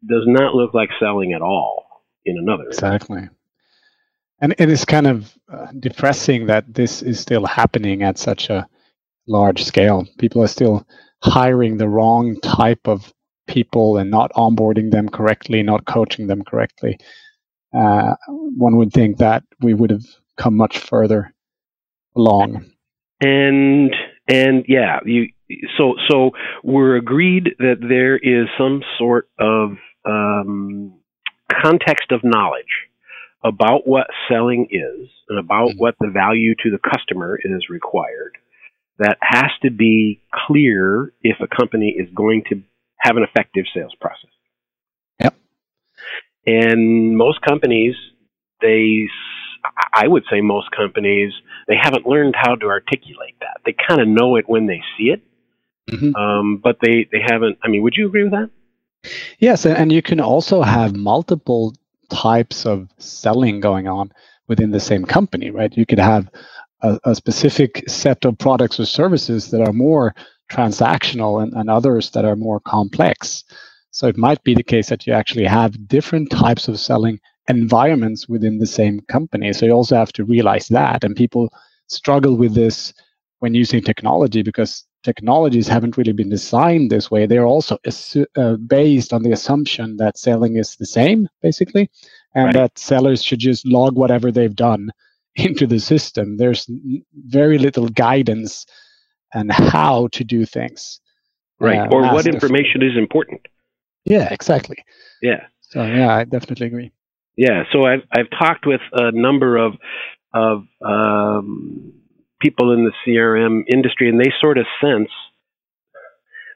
does 0.06 0.22
not 0.26 0.54
look 0.54 0.72
like 0.72 0.90
selling 1.00 1.32
at 1.32 1.42
all 1.42 1.86
in 2.24 2.38
another. 2.38 2.68
Exactly 2.68 3.28
and 4.40 4.54
it 4.58 4.68
is 4.68 4.84
kind 4.84 5.06
of 5.06 5.36
uh, 5.52 5.66
depressing 5.78 6.46
that 6.46 6.72
this 6.72 7.02
is 7.02 7.18
still 7.20 7.46
happening 7.46 8.02
at 8.02 8.18
such 8.18 8.50
a 8.50 8.68
large 9.26 9.64
scale. 9.64 10.06
People 10.18 10.42
are 10.42 10.48
still 10.48 10.86
hiring 11.22 11.76
the 11.76 11.88
wrong 11.88 12.40
type 12.40 12.86
of 12.86 13.12
people 13.46 13.96
and 13.96 14.10
not 14.10 14.32
onboarding 14.34 14.90
them 14.90 15.08
correctly, 15.08 15.62
not 15.62 15.86
coaching 15.86 16.26
them 16.26 16.42
correctly. 16.42 16.98
Uh, 17.76 18.14
one 18.28 18.76
would 18.76 18.92
think 18.92 19.18
that 19.18 19.42
we 19.60 19.74
would 19.74 19.90
have 19.90 20.04
come 20.36 20.56
much 20.56 20.78
further 20.78 21.34
along. 22.16 22.70
And 23.20 23.94
and 24.28 24.64
yeah, 24.68 25.00
you 25.04 25.28
so 25.76 25.94
so 26.08 26.30
we're 26.62 26.96
agreed 26.96 27.56
that 27.58 27.78
there 27.80 28.16
is 28.16 28.48
some 28.56 28.82
sort 28.96 29.28
of 29.38 29.72
um, 30.04 30.94
context 31.50 32.12
of 32.12 32.22
knowledge 32.22 32.87
about 33.44 33.86
what 33.86 34.06
selling 34.28 34.66
is 34.70 35.08
and 35.28 35.38
about 35.38 35.70
mm-hmm. 35.70 35.78
what 35.78 35.94
the 36.00 36.08
value 36.08 36.54
to 36.62 36.70
the 36.70 36.78
customer 36.78 37.38
is 37.42 37.68
required 37.70 38.36
that 38.98 39.16
has 39.22 39.50
to 39.62 39.70
be 39.70 40.20
clear 40.46 41.12
if 41.22 41.36
a 41.40 41.46
company 41.46 41.94
is 41.96 42.08
going 42.14 42.42
to 42.50 42.62
have 42.98 43.16
an 43.16 43.22
effective 43.22 43.64
sales 43.72 43.94
process. 44.00 44.30
Yep. 45.20 45.34
And 46.46 47.16
most 47.16 47.40
companies, 47.42 47.94
they, 48.60 49.08
I 49.94 50.08
would 50.08 50.24
say 50.30 50.40
most 50.40 50.70
companies, 50.72 51.32
they 51.68 51.76
haven't 51.80 52.06
learned 52.06 52.34
how 52.36 52.56
to 52.56 52.66
articulate 52.66 53.36
that. 53.40 53.60
They 53.64 53.74
kind 53.88 54.00
of 54.00 54.08
know 54.08 54.36
it 54.36 54.48
when 54.48 54.66
they 54.66 54.82
see 54.96 55.10
it, 55.10 55.22
mm-hmm. 55.88 56.14
um, 56.16 56.56
but 56.62 56.78
they, 56.82 57.08
they 57.12 57.20
haven't. 57.24 57.58
I 57.62 57.68
mean, 57.68 57.82
would 57.82 57.94
you 57.96 58.08
agree 58.08 58.24
with 58.24 58.32
that? 58.32 58.50
Yes, 59.38 59.64
and 59.64 59.92
you 59.92 60.02
can 60.02 60.20
also 60.20 60.62
have 60.62 60.96
multiple 60.96 61.72
types 62.10 62.66
of 62.66 62.88
selling 62.98 63.60
going 63.60 63.88
on 63.88 64.12
within 64.48 64.70
the 64.70 64.80
same 64.80 65.04
company, 65.04 65.50
right? 65.50 65.76
You 65.76 65.86
could 65.86 65.98
have 65.98 66.28
a, 66.82 66.98
a 67.04 67.14
specific 67.14 67.88
set 67.88 68.24
of 68.24 68.38
products 68.38 68.80
or 68.80 68.86
services 68.86 69.50
that 69.50 69.66
are 69.66 69.72
more 69.72 70.14
transactional 70.50 71.42
and, 71.42 71.52
and 71.52 71.68
others 71.68 72.10
that 72.10 72.24
are 72.24 72.36
more 72.36 72.60
complex. 72.60 73.44
So 73.90 74.06
it 74.06 74.16
might 74.16 74.42
be 74.44 74.54
the 74.54 74.62
case 74.62 74.88
that 74.88 75.06
you 75.06 75.12
actually 75.12 75.44
have 75.44 75.88
different 75.88 76.30
types 76.30 76.68
of 76.68 76.80
selling 76.80 77.20
environments 77.48 78.28
within 78.28 78.58
the 78.58 78.66
same 78.66 79.00
company. 79.08 79.52
So 79.52 79.66
you 79.66 79.72
also 79.72 79.96
have 79.96 80.12
to 80.14 80.24
realize 80.24 80.68
that. 80.68 81.04
And 81.04 81.16
people 81.16 81.52
struggle 81.88 82.36
with 82.36 82.54
this 82.54 82.92
when 83.40 83.54
using 83.54 83.82
technology 83.82 84.42
because 84.42 84.84
technologies 85.02 85.68
haven't 85.68 85.96
really 85.96 86.12
been 86.12 86.28
designed 86.28 86.90
this 86.90 87.10
way. 87.10 87.26
They're 87.26 87.46
also 87.46 87.78
uh, 88.36 88.56
based 88.56 89.12
on 89.12 89.22
the 89.22 89.32
assumption 89.32 89.96
that 89.98 90.18
selling 90.18 90.56
is 90.56 90.76
the 90.76 90.86
same, 90.86 91.28
basically, 91.42 91.90
and 92.34 92.46
right. 92.46 92.54
that 92.54 92.78
sellers 92.78 93.22
should 93.22 93.38
just 93.38 93.66
log 93.66 93.96
whatever 93.96 94.30
they've 94.30 94.54
done 94.54 94.90
into 95.36 95.66
the 95.66 95.80
system. 95.80 96.36
There's 96.36 96.68
very 97.12 97.58
little 97.58 97.88
guidance 97.88 98.66
and 99.32 99.52
how 99.52 100.08
to 100.12 100.24
do 100.24 100.44
things. 100.44 101.00
Right. 101.60 101.78
Uh, 101.78 101.88
or 101.90 102.02
what 102.02 102.26
information 102.26 102.82
is 102.82 102.96
important. 102.96 103.42
Yeah, 104.04 104.28
exactly. 104.30 104.76
Yeah. 105.20 105.46
So 105.60 105.84
yeah, 105.84 106.14
I 106.14 106.24
definitely 106.24 106.68
agree. 106.68 106.92
Yeah. 107.36 107.64
So 107.72 107.84
I've 107.84 108.02
I've 108.12 108.30
talked 108.30 108.64
with 108.66 108.80
a 108.92 109.10
number 109.12 109.56
of 109.56 109.74
of 110.32 110.64
um, 110.84 111.92
people 112.40 112.72
in 112.72 112.84
the 112.84 112.92
CRM 113.06 113.62
industry, 113.66 114.08
and 114.08 114.20
they 114.20 114.32
sort 114.40 114.58
of 114.58 114.66
sense 114.80 115.10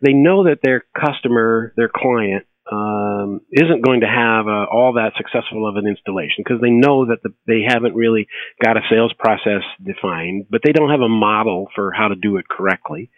they 0.02 0.12
know 0.12 0.44
that 0.44 0.58
their 0.62 0.84
customer, 1.00 1.72
their 1.76 1.88
client, 1.88 2.44
um, 2.70 3.40
isn't 3.52 3.84
going 3.84 4.00
to 4.00 4.06
have 4.06 4.46
a, 4.46 4.64
all 4.70 4.94
that 4.94 5.12
successful 5.16 5.68
of 5.68 5.76
an 5.76 5.86
installation 5.86 6.44
because 6.44 6.60
they 6.60 6.70
know 6.70 7.06
that 7.06 7.18
the, 7.22 7.30
they 7.46 7.62
haven't 7.66 7.94
really 7.94 8.26
got 8.62 8.76
a 8.76 8.80
sales 8.90 9.12
process 9.18 9.62
defined, 9.84 10.46
but 10.50 10.60
they 10.64 10.72
don't 10.72 10.90
have 10.90 11.00
a 11.00 11.08
model 11.08 11.68
for 11.74 11.92
how 11.92 12.08
to 12.08 12.14
do 12.14 12.36
it 12.36 12.48
correctly. 12.48 13.10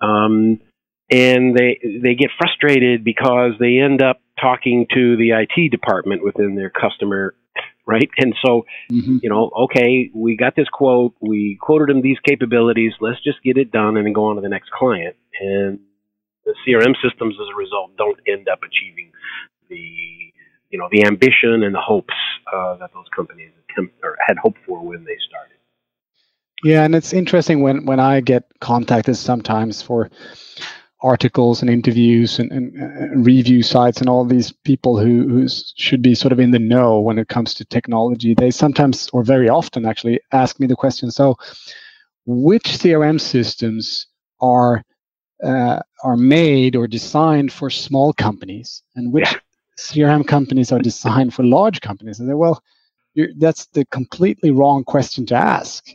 Um, 0.00 0.60
and 1.10 1.56
they 1.56 1.78
they 2.02 2.14
get 2.14 2.30
frustrated 2.38 3.04
because 3.04 3.52
they 3.60 3.78
end 3.78 4.02
up 4.02 4.20
talking 4.40 4.86
to 4.94 5.16
the 5.16 5.30
IT 5.30 5.70
department 5.70 6.24
within 6.24 6.54
their 6.54 6.70
customer 6.70 7.34
right? 7.86 8.08
And 8.18 8.34
so, 8.44 8.64
mm-hmm. 8.90 9.18
you 9.22 9.28
know, 9.28 9.50
okay, 9.64 10.10
we 10.14 10.36
got 10.36 10.54
this 10.56 10.68
quote, 10.72 11.14
we 11.20 11.58
quoted 11.60 11.88
them 11.88 12.02
these 12.02 12.18
capabilities, 12.26 12.92
let's 13.00 13.22
just 13.22 13.42
get 13.42 13.56
it 13.56 13.72
done 13.72 13.96
and 13.96 14.06
then 14.06 14.12
go 14.12 14.26
on 14.26 14.36
to 14.36 14.42
the 14.42 14.48
next 14.48 14.70
client. 14.70 15.16
And 15.40 15.80
the 16.44 16.54
CRM 16.66 16.94
systems, 17.02 17.36
as 17.40 17.46
a 17.52 17.56
result, 17.56 17.96
don't 17.96 18.18
end 18.26 18.48
up 18.48 18.60
achieving 18.62 19.12
the, 19.68 20.32
you 20.70 20.78
know, 20.78 20.88
the 20.90 21.04
ambition 21.04 21.62
and 21.62 21.74
the 21.74 21.80
hopes 21.80 22.14
uh, 22.52 22.76
that 22.76 22.90
those 22.94 23.06
companies 23.14 23.50
attempt 23.70 23.94
or 24.02 24.16
had 24.26 24.36
hoped 24.38 24.58
for 24.66 24.80
when 24.84 25.04
they 25.04 25.16
started. 25.28 25.56
Yeah, 26.64 26.84
and 26.84 26.94
it's 26.94 27.12
interesting 27.12 27.60
when 27.60 27.86
when 27.86 27.98
I 27.98 28.20
get 28.20 28.44
contacted 28.60 29.16
sometimes 29.16 29.82
for 29.82 30.10
articles 31.02 31.60
and 31.60 31.70
interviews 31.70 32.38
and, 32.38 32.50
and, 32.52 32.74
and, 32.74 33.26
review 33.26 33.62
sites 33.62 34.00
and 34.00 34.08
all 34.08 34.24
these 34.24 34.52
people 34.64 34.98
who, 34.98 35.28
who 35.28 35.48
should 35.76 36.00
be 36.00 36.14
sort 36.14 36.32
of 36.32 36.38
in 36.38 36.52
the 36.52 36.58
know 36.58 37.00
when 37.00 37.18
it 37.18 37.28
comes 37.28 37.54
to 37.54 37.64
technology, 37.64 38.34
they 38.34 38.50
sometimes 38.50 39.08
or 39.12 39.22
very 39.22 39.48
often 39.48 39.84
actually 39.84 40.20
ask 40.32 40.60
me 40.60 40.66
the 40.66 40.76
question: 40.76 41.10
so, 41.10 41.36
which 42.24 42.64
CRM 42.64 43.20
systems 43.20 44.06
are 44.40 44.84
uh, 45.44 45.80
are 46.04 46.16
made 46.16 46.76
or 46.76 46.86
designed 46.86 47.52
for 47.52 47.68
small 47.68 48.12
companies, 48.12 48.82
and 48.94 49.12
which 49.12 49.32
yeah. 49.32 49.38
CRM 49.78 50.26
companies 50.26 50.70
are 50.72 50.78
designed 50.78 51.34
for 51.34 51.42
large 51.42 51.80
companies? 51.80 52.20
And 52.20 52.28
they 52.28 52.34
well, 52.34 52.62
that's 53.38 53.66
the 53.66 53.84
completely 53.86 54.50
wrong 54.50 54.84
question 54.84 55.26
to 55.26 55.34
ask 55.34 55.94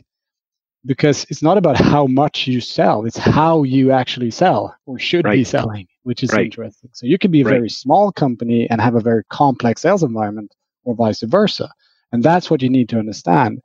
because 0.86 1.26
it's 1.28 1.42
not 1.42 1.58
about 1.58 1.76
how 1.80 2.06
much 2.06 2.46
you 2.46 2.60
sell 2.60 3.04
it's 3.04 3.16
how 3.16 3.62
you 3.62 3.90
actually 3.90 4.30
sell 4.30 4.74
or 4.86 4.98
should 4.98 5.24
right. 5.24 5.36
be 5.36 5.44
selling 5.44 5.86
which 6.02 6.22
is 6.22 6.32
right. 6.32 6.46
interesting 6.46 6.90
so 6.92 7.06
you 7.06 7.18
can 7.18 7.30
be 7.30 7.40
a 7.40 7.44
right. 7.44 7.52
very 7.52 7.68
small 7.68 8.12
company 8.12 8.68
and 8.70 8.80
have 8.80 8.94
a 8.94 9.00
very 9.00 9.24
complex 9.30 9.82
sales 9.82 10.02
environment 10.02 10.54
or 10.84 10.94
vice 10.94 11.22
versa 11.22 11.70
and 12.12 12.22
that's 12.22 12.50
what 12.50 12.62
you 12.62 12.68
need 12.68 12.88
to 12.88 12.98
understand 12.98 13.60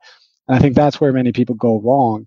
and 0.48 0.56
i 0.56 0.58
think 0.58 0.74
that's 0.74 1.00
where 1.00 1.12
many 1.12 1.32
people 1.32 1.54
go 1.54 1.80
wrong 1.80 2.26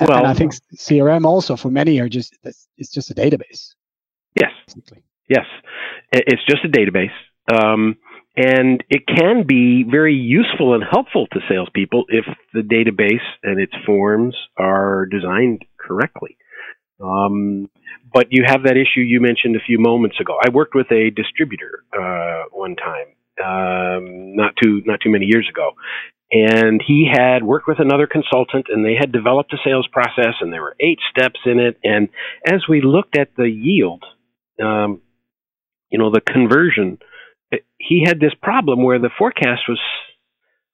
well, 0.00 0.18
and 0.18 0.26
i 0.26 0.34
think 0.34 0.52
crm 0.76 1.24
also 1.24 1.56
for 1.56 1.70
many 1.70 2.00
are 2.00 2.08
just 2.08 2.36
it's 2.42 2.90
just 2.90 3.10
a 3.10 3.14
database 3.14 3.74
yes 4.38 4.52
basically. 4.66 5.02
yes 5.28 5.46
it's 6.12 6.44
just 6.48 6.64
a 6.64 6.68
database 6.68 7.12
um, 7.52 7.96
and 8.36 8.82
it 8.88 9.06
can 9.06 9.44
be 9.46 9.84
very 9.88 10.14
useful 10.14 10.74
and 10.74 10.84
helpful 10.88 11.26
to 11.32 11.40
salespeople 11.48 12.04
if 12.08 12.24
the 12.54 12.60
database 12.60 13.26
and 13.42 13.60
its 13.60 13.72
forms 13.84 14.36
are 14.56 15.06
designed 15.06 15.64
correctly. 15.78 16.36
Um, 17.02 17.68
but 18.12 18.26
you 18.30 18.44
have 18.46 18.64
that 18.64 18.76
issue 18.76 19.00
you 19.00 19.20
mentioned 19.20 19.56
a 19.56 19.64
few 19.66 19.78
moments 19.78 20.18
ago. 20.20 20.38
I 20.42 20.50
worked 20.50 20.74
with 20.74 20.90
a 20.92 21.10
distributor 21.10 21.84
uh, 21.92 22.44
one 22.52 22.76
time, 22.76 23.06
um, 23.44 24.36
not 24.36 24.54
too 24.62 24.82
not 24.84 25.00
too 25.00 25.10
many 25.10 25.26
years 25.26 25.48
ago, 25.48 25.72
and 26.30 26.80
he 26.86 27.10
had 27.10 27.42
worked 27.42 27.66
with 27.66 27.80
another 27.80 28.06
consultant, 28.06 28.66
and 28.68 28.84
they 28.84 28.94
had 28.98 29.10
developed 29.12 29.52
a 29.52 29.56
sales 29.64 29.88
process, 29.90 30.34
and 30.40 30.52
there 30.52 30.62
were 30.62 30.76
eight 30.78 30.98
steps 31.10 31.40
in 31.46 31.58
it. 31.58 31.78
And 31.82 32.08
as 32.46 32.62
we 32.68 32.80
looked 32.82 33.16
at 33.16 33.34
the 33.36 33.48
yield, 33.48 34.04
um, 34.62 35.00
you 35.90 35.98
know, 35.98 36.10
the 36.10 36.20
conversion 36.20 36.98
he 37.78 38.04
had 38.06 38.20
this 38.20 38.34
problem 38.42 38.82
where 38.82 38.98
the 38.98 39.10
forecast 39.18 39.62
was 39.68 39.80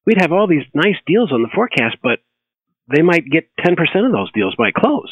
we'd 0.06 0.21
have 0.21 0.33
all 0.33 0.47
these 0.47 0.66
nice 0.75 0.97
deals 1.06 1.33
on 1.33 1.42
the 1.42 1.49
forecast, 1.54 1.97
but 2.02 2.21
they 2.95 3.02
might 3.02 3.28
get 3.30 3.50
10% 3.61 3.73
of 4.06 4.12
those 4.12 4.30
deals 4.33 4.54
by 4.56 4.71
close, 4.71 5.11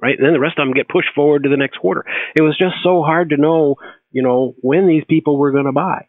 right? 0.00 0.16
And 0.16 0.26
then 0.26 0.34
the 0.34 0.40
rest 0.40 0.58
of 0.58 0.66
them 0.66 0.74
get 0.74 0.88
pushed 0.88 1.08
forward 1.14 1.44
to 1.44 1.48
the 1.48 1.56
next 1.56 1.78
quarter. 1.78 2.04
It 2.36 2.42
was 2.42 2.56
just 2.58 2.74
so 2.82 3.02
hard 3.02 3.30
to 3.30 3.36
know, 3.36 3.76
you 4.10 4.22
know, 4.22 4.54
when 4.60 4.86
these 4.86 5.04
people 5.08 5.38
were 5.38 5.52
going 5.52 5.64
to 5.64 5.72
buy. 5.72 6.06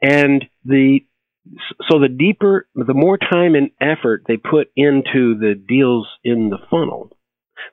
And 0.00 0.44
the 0.64 1.00
so 1.90 1.98
the 1.98 2.08
deeper, 2.08 2.68
the 2.74 2.94
more 2.94 3.18
time 3.18 3.56
and 3.56 3.70
effort 3.80 4.22
they 4.26 4.36
put 4.36 4.68
into 4.76 5.36
the 5.38 5.54
deals 5.56 6.06
in 6.22 6.50
the 6.50 6.58
funnel, 6.70 7.10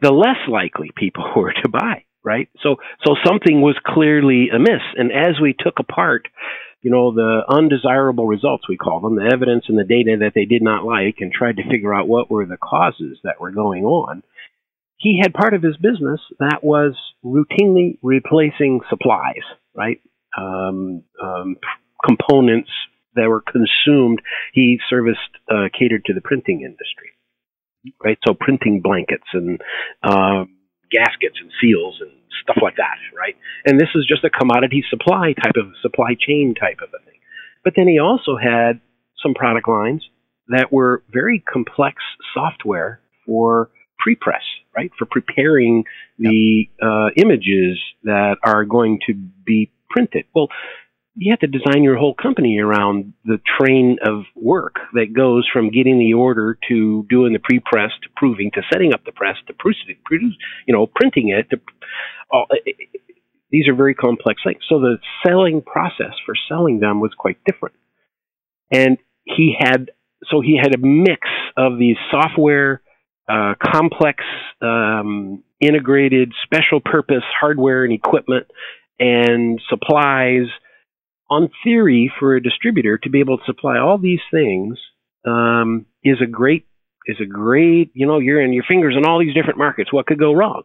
the 0.02 0.12
less 0.12 0.38
likely 0.48 0.90
people 0.96 1.24
were 1.36 1.54
to 1.54 1.70
buy 1.70 2.04
right? 2.24 2.50
So 2.62 2.76
so 3.06 3.16
something 3.26 3.62
was 3.62 3.76
clearly 3.86 4.50
amiss. 4.54 4.82
And 4.96 5.12
as 5.12 5.40
we 5.42 5.56
took 5.58 5.80
apart, 5.80 6.28
you 6.82 6.92
know, 6.92 7.14
the 7.14 7.42
undesirable 7.50 8.28
results 8.28 8.68
we 8.70 8.78
call 8.78 9.02
them, 9.02 9.16
the 9.16 9.30
evidence 9.34 9.66
and 9.68 9.78
the 9.78 9.84
data 9.84 10.18
that 10.22 10.32
they 10.34 10.46
did 10.46 10.62
not 10.62 10.86
like, 10.86 11.16
and 11.20 11.32
tried 11.32 11.58
to 11.58 11.70
figure 11.70 11.94
out 11.94 12.08
what 12.08 12.32
were 12.32 12.46
the 12.46 12.58
causes 12.58 13.20
that 13.24 13.42
were 13.42 13.52
going 13.52 13.84
on. 13.84 14.24
He 14.98 15.20
had 15.22 15.34
part 15.34 15.54
of 15.54 15.64
his 15.64 15.78
business 15.78 16.20
that 16.40 16.60
was 16.62 16.96
routinely 17.24 17.98
replacing 18.02 18.82
supplies, 18.90 19.44
right? 19.74 20.02
Um, 20.38 21.04
um, 21.22 21.58
components 22.06 22.70
that 23.16 23.28
were 23.28 23.42
consumed. 23.42 24.22
He 24.54 24.80
serviced, 24.90 25.20
uh, 25.50 25.68
catered 25.78 26.06
to 26.06 26.14
the 26.14 26.22
printing 26.22 26.62
industry, 26.62 27.12
right? 28.04 28.18
So 28.26 28.34
printing 28.34 28.82
blankets 28.82 29.28
and 29.34 29.60
um, 30.04 30.59
gaskets 30.92 31.38
and 31.42 31.52
seals 31.62 31.98
and 32.02 32.12
stuff 32.44 32.58
like 32.62 32.76
that, 32.78 32.98
right? 33.16 33.36
And 33.66 33.80
this 33.80 33.90
is 33.96 34.06
just 34.08 34.24
a 34.24 34.30
commodity 34.30 34.84
supply 34.90 35.34
type 35.34 35.56
of 35.56 35.74
supply 35.82 36.16
chain 36.20 36.56
type 36.60 36.80
of 36.82 36.90
a 36.90 37.04
thing. 37.06 37.20
But 37.64 37.74
then 37.76 37.88
he 37.88 38.00
also 38.00 38.38
had 38.38 38.82
some 39.22 39.34
product 39.34 39.68
lines 39.68 40.04
that 40.48 40.72
were 40.72 41.04
very 41.12 41.44
complex 41.52 41.98
software 42.34 43.02
for 43.26 43.70
prepress, 44.06 44.42
right? 44.76 44.92
For 44.98 45.06
preparing 45.06 45.84
the 46.18 46.70
uh, 46.82 47.10
images 47.18 47.80
that 48.04 48.38
are 48.44 48.66
going 48.66 49.00
to 49.08 49.14
be 49.14 49.72
printed. 49.90 50.26
Well, 50.34 50.48
you 51.20 51.34
have 51.34 51.40
to 51.40 51.48
design 51.48 51.84
your 51.84 51.98
whole 51.98 52.14
company 52.14 52.60
around 52.60 53.14
the 53.26 53.40
train 53.60 53.98
of 54.06 54.24
work 54.36 54.76
that 54.94 55.14
goes 55.14 55.48
from 55.52 55.70
getting 55.70 56.00
the 56.00 56.14
order 56.14 56.58
to 56.70 57.06
doing 57.10 57.34
the 57.34 57.40
pre-press 57.40 57.92
to 58.02 58.10
proving 58.16 58.50
to 58.54 58.62
setting 58.72 58.94
up 58.94 59.04
the 59.06 59.12
press 59.12 59.36
to 59.48 59.54
produce, 59.54 60.38
you 60.66 60.74
know, 60.74 60.88
printing 60.88 61.30
it. 61.30 61.50
To, 61.50 61.60
all, 62.32 62.46
these 63.52 63.68
are 63.68 63.76
very 63.76 63.94
complex 63.94 64.42
things. 64.46 64.62
So 64.70 64.80
the 64.80 64.98
selling 65.26 65.62
process 65.62 66.14
for 66.26 66.36
selling 66.48 66.80
them 66.80 67.02
was 67.02 67.12
quite 67.18 67.38
different. 67.46 67.76
And 68.72 68.98
he 69.26 69.56
had 69.60 69.92
so 70.32 70.42
he 70.42 70.58
had 70.62 70.74
a 70.74 70.78
mix 70.78 71.28
of 71.58 71.78
these 71.78 71.98
software, 72.12 72.82
uh, 73.28 73.56
complex, 73.62 74.24
um, 74.62 75.44
integrated, 75.60 76.32
special 76.44 76.80
purpose 76.80 77.24
hardware 77.40 77.84
and 77.84 77.94
equipment 77.94 78.48
and 79.00 79.62
supplies 79.70 80.48
on 81.30 81.50
theory, 81.64 82.12
for 82.20 82.36
a 82.36 82.42
distributor 82.42 82.98
to 82.98 83.10
be 83.10 83.20
able 83.20 83.38
to 83.38 83.44
supply 83.46 83.78
all 83.78 83.98
these 83.98 84.22
things 84.32 84.78
um, 85.26 85.86
is 86.04 86.18
a 86.22 86.28
great 86.28 86.66
is 87.06 87.18
a 87.22 87.26
great 87.26 87.92
you 87.94 88.06
know 88.06 88.20
you're 88.20 88.42
in 88.42 88.54
your 88.54 88.64
fingers 88.68 88.96
in 88.98 89.06
all 89.06 89.20
these 89.20 89.34
different 89.34 89.58
markets. 89.58 89.94
What 89.94 90.08
could 90.08 90.20
go 90.20 90.34
wrong? 90.34 90.64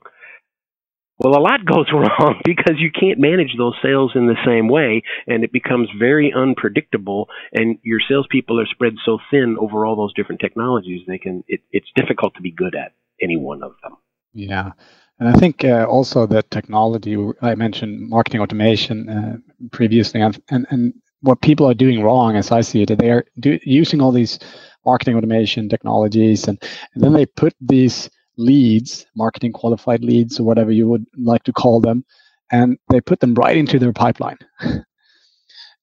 Well, 1.18 1.38
a 1.38 1.40
lot 1.40 1.64
goes 1.64 1.86
wrong 1.92 2.40
because 2.44 2.76
you 2.78 2.90
can't 2.90 3.20
manage 3.20 3.54
those 3.56 3.74
sales 3.82 4.12
in 4.14 4.26
the 4.26 4.36
same 4.44 4.68
way, 4.68 5.02
and 5.26 5.44
it 5.44 5.52
becomes 5.52 5.88
very 5.98 6.32
unpredictable. 6.36 7.28
And 7.52 7.78
your 7.82 8.00
salespeople 8.08 8.60
are 8.60 8.66
spread 8.66 8.94
so 9.04 9.18
thin 9.30 9.56
over 9.60 9.86
all 9.86 9.96
those 9.96 10.14
different 10.14 10.40
technologies, 10.40 11.02
they 11.06 11.18
can 11.18 11.44
it, 11.46 11.60
it's 11.70 11.88
difficult 11.94 12.34
to 12.36 12.42
be 12.42 12.50
good 12.50 12.74
at 12.74 12.92
any 13.20 13.36
one 13.36 13.62
of 13.62 13.72
them. 13.82 13.96
Yeah, 14.32 14.72
And 15.18 15.28
I 15.28 15.32
think 15.32 15.64
uh, 15.64 15.86
also 15.88 16.26
the 16.26 16.42
technology 16.42 17.16
I 17.40 17.54
mentioned, 17.54 18.08
marketing 18.08 18.40
automation 18.40 19.08
uh, 19.08 19.36
previously, 19.70 20.20
and, 20.20 20.40
and, 20.50 20.66
and 20.70 20.94
what 21.20 21.40
people 21.40 21.66
are 21.66 21.74
doing 21.74 22.02
wrong, 22.02 22.36
as 22.36 22.50
I 22.50 22.60
see 22.60 22.82
it, 22.82 22.98
they 22.98 23.10
are 23.10 23.24
do, 23.38 23.58
using 23.62 24.00
all 24.02 24.12
these 24.12 24.38
marketing 24.84 25.16
automation 25.16 25.68
technologies, 25.68 26.48
and, 26.48 26.60
and 26.94 27.02
then 27.02 27.12
they 27.12 27.26
put 27.26 27.54
these 27.60 28.10
leads, 28.36 29.06
marketing 29.14 29.52
qualified 29.52 30.02
leads, 30.02 30.40
or 30.40 30.44
whatever 30.44 30.72
you 30.72 30.88
would 30.88 31.06
like 31.16 31.44
to 31.44 31.52
call 31.52 31.80
them, 31.80 32.04
and 32.50 32.76
they 32.90 33.00
put 33.00 33.20
them 33.20 33.34
right 33.34 33.56
into 33.56 33.78
their 33.78 33.92
pipeline. 33.92 34.38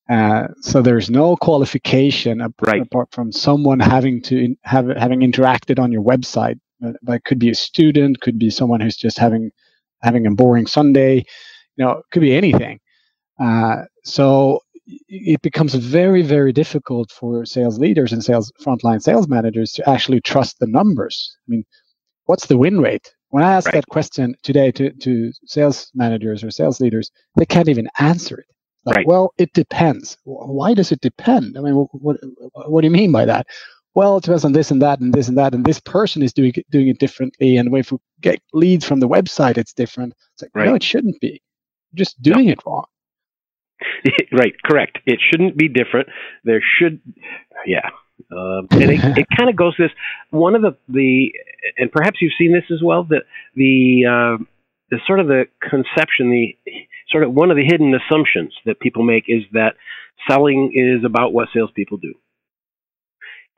Uh, 0.10 0.48
so 0.60 0.82
there's 0.82 1.10
no 1.10 1.38
qualification 1.38 2.42
apart, 2.42 2.74
right. 2.74 2.82
apart 2.82 3.08
from 3.14 3.32
someone 3.32 3.80
having 3.80 4.22
to 4.22 4.38
in, 4.38 4.58
have 4.64 4.88
having 4.98 5.22
interacted 5.22 5.80
on 5.80 5.90
your 5.90 6.04
website. 6.04 6.60
That 6.82 7.26
could 7.26 7.40
be 7.40 7.50
a 7.50 7.56
student, 7.56 8.22
could 8.22 8.40
be 8.40 8.50
someone 8.50 8.82
who's 8.82 8.98
just 8.98 9.18
having 9.18 9.52
having 10.02 10.26
a 10.26 10.32
boring 10.32 10.68
Sunday. 10.68 11.26
You 11.78 11.86
know, 11.86 11.92
it 11.92 12.06
could 12.12 12.22
be 12.22 12.36
anything. 12.36 12.80
Uh, 13.40 13.84
so 14.04 14.60
it 15.08 15.42
becomes 15.42 15.76
very 15.76 16.22
very 16.22 16.52
difficult 16.52 17.12
for 17.12 17.46
sales 17.46 17.80
leaders 17.80 18.12
and 18.12 18.24
sales 18.24 18.52
frontline 18.62 19.02
sales 19.02 19.28
managers 19.28 19.72
to 19.74 19.90
actually 19.90 20.22
trust 20.22 20.60
the 20.60 20.68
numbers. 20.68 21.36
I 21.48 21.48
mean, 21.48 21.64
what's 22.26 22.48
the 22.48 22.58
win 22.58 22.82
rate? 22.82 23.14
When 23.30 23.44
I 23.44 23.54
ask 23.54 23.68
right. 23.68 23.76
that 23.76 23.88
question 23.88 24.36
today 24.44 24.72
to, 24.72 24.92
to 24.92 25.32
sales 25.46 25.90
managers 25.96 26.44
or 26.44 26.52
sales 26.52 26.82
leaders, 26.82 27.10
they 27.38 27.46
can't 27.46 27.70
even 27.70 27.88
answer 28.00 28.40
it. 28.40 28.46
Like, 28.84 28.98
right. 28.98 29.08
well, 29.08 29.34
it 29.38 29.54
depends. 29.54 30.18
Why 30.26 30.74
does 30.74 30.92
it 30.92 31.02
depend? 31.02 31.58
I 31.58 31.62
mean, 31.62 31.76
what, 31.76 31.88
what, 31.94 32.18
what 32.70 32.82
do 32.82 32.88
you 32.88 32.92
mean 32.92 33.12
by 33.12 33.26
that? 33.26 33.48
Well, 33.94 34.18
it 34.18 34.24
depends 34.24 34.46
on 34.46 34.54
this 34.54 34.72
and 34.72 34.82
that 34.82 35.00
and 35.02 35.14
this 35.14 35.28
and 35.28 35.38
that, 35.38 35.54
and 35.54 35.66
this 35.66 35.80
person 35.80 36.24
is 36.24 36.32
doing 36.32 36.54
it, 36.56 36.66
doing 36.70 36.88
it 36.88 37.00
differently. 37.00 37.58
And 37.58 37.76
if 37.76 37.92
we 37.92 37.98
get 38.22 38.42
leads 38.54 38.86
from 38.86 39.02
the 39.02 39.10
website, 39.10 39.58
it's 39.58 39.74
different. 39.74 40.14
It's 40.34 40.44
like, 40.44 40.52
right. 40.54 40.68
no, 40.68 40.76
it 40.76 40.84
shouldn't 40.84 41.20
be. 41.20 41.42
You're 41.92 42.06
just 42.06 42.22
doing 42.22 42.46
no. 42.46 42.52
it 42.54 42.60
wrong. 42.66 42.86
right, 44.32 44.54
correct. 44.64 45.00
It 45.06 45.20
shouldn't 45.30 45.58
be 45.58 45.68
different. 45.68 46.08
There 46.46 46.62
should, 46.80 47.02
yeah. 47.66 47.90
Um, 48.32 48.68
and 48.72 48.92
it, 48.92 49.18
it 49.18 49.28
kind 49.38 49.50
of 49.50 49.56
goes 49.56 49.74
this 49.78 49.92
one 50.30 50.56
of 50.56 50.62
the 50.62 50.78
the 50.88 51.32
and 51.78 51.92
perhaps 51.92 52.20
you've 52.22 52.34
seen 52.38 52.54
this 52.54 52.66
as 52.72 52.82
well 52.84 53.04
that 53.06 53.24
the 53.56 54.06
uh, 54.06 54.44
the 54.92 55.00
sort 55.08 55.20
of 55.20 55.28
the 55.28 55.46
conception 55.60 56.30
the 56.30 56.56
sort 57.10 57.24
of 57.24 57.34
one 57.34 57.50
of 57.50 57.58
the 57.58 57.66
hidden 57.66 57.94
assumptions 57.96 58.54
that 58.66 58.80
people 58.80 59.04
make 59.04 59.26
is 59.28 59.44
that 59.54 59.74
selling 60.30 60.72
is 60.76 61.04
about 61.04 61.34
what 61.34 61.48
salespeople 61.54 61.98
do. 61.98 62.14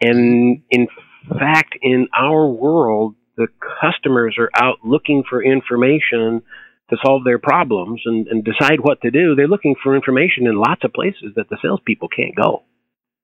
And 0.04 0.64
in 0.70 0.88
fact, 1.30 1.76
in 1.82 2.08
our 2.18 2.48
world, 2.48 3.16
the 3.38 3.48
customers 3.82 4.36
are 4.38 4.50
out 4.56 4.80
looking 4.84 5.24
for 5.28 5.44
information 5.44 6.42
to 6.90 6.98
solve 7.04 7.24
their 7.24 7.40
problems 7.40 8.02
and, 8.06 8.28
and 8.28 8.44
decide 8.44 8.80
what 8.82 9.02
to 9.02 9.12
do. 9.12 9.36
They're 9.36 9.48
looking 9.48 9.76
for 9.82 9.96
information 9.96 10.46
in 10.46 10.56
lots 10.56 10.84
of 10.84 10.94
places 10.94 11.34
that 11.36 11.50
the 11.50 11.58
salespeople 11.62 12.10
can't 12.16 12.36
go. 12.36 12.64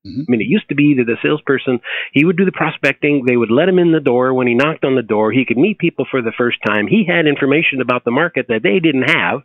Mm-hmm. 0.08 0.22
I 0.22 0.32
mean, 0.32 0.42
it 0.42 0.48
used 0.48 0.70
to 0.70 0.76
be 0.76 0.96
that 0.98 1.04
the 1.06 1.18
salesperson 1.22 1.82
he 2.14 2.24
would 2.24 2.38
do 2.38 2.46
the 2.46 2.54
prospecting. 2.54 3.26
They 3.28 3.36
would 3.36 3.52
let 3.52 3.68
him 3.68 3.80
in 3.80 3.92
the 3.92 4.00
door. 4.00 4.34
When 4.34 4.48
he 4.48 4.56
knocked 4.56 4.86
on 4.86 4.96
the 4.96 5.02
door, 5.02 5.34
he 5.34 5.44
could 5.46 5.58
meet 5.58 5.78
people 5.78 6.06
for 6.10 6.22
the 6.22 6.32
first 6.38 6.58
time. 6.66 6.88
He 6.88 7.04
had 7.06 7.28
information 7.28 7.82
about 7.82 8.06
the 8.06 8.12
market 8.12 8.46
that 8.48 8.64
they 8.64 8.80
didn't 8.80 9.10
have, 9.10 9.42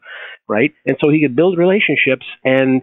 right? 0.48 0.72
And 0.86 0.96
so 1.02 1.10
he 1.10 1.22
could 1.22 1.34
build 1.34 1.58
relationships. 1.58 2.24
And 2.44 2.82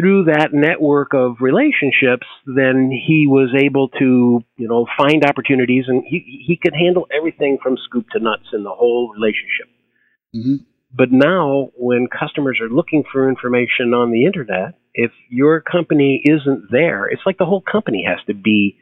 through 0.00 0.24
that 0.24 0.48
network 0.52 1.12
of 1.12 1.36
relationships, 1.40 2.26
then 2.46 2.90
he 2.90 3.26
was 3.28 3.54
able 3.56 3.88
to, 3.88 4.40
you 4.56 4.68
know, 4.68 4.86
find 4.96 5.24
opportunities, 5.24 5.84
and 5.86 6.02
he 6.06 6.44
he 6.46 6.56
could 6.56 6.74
handle 6.74 7.06
everything 7.14 7.58
from 7.62 7.76
scoop 7.84 8.06
to 8.12 8.18
nuts 8.18 8.48
in 8.52 8.64
the 8.64 8.70
whole 8.70 9.12
relationship. 9.12 9.68
Mm-hmm. 10.34 10.64
But 10.92 11.12
now, 11.12 11.70
when 11.76 12.08
customers 12.08 12.58
are 12.60 12.68
looking 12.68 13.04
for 13.12 13.28
information 13.28 13.94
on 13.94 14.10
the 14.10 14.24
internet, 14.24 14.74
if 14.94 15.12
your 15.28 15.60
company 15.60 16.22
isn't 16.24 16.70
there, 16.70 17.06
it's 17.06 17.22
like 17.24 17.38
the 17.38 17.44
whole 17.44 17.62
company 17.62 18.04
has 18.08 18.18
to 18.26 18.34
be 18.34 18.76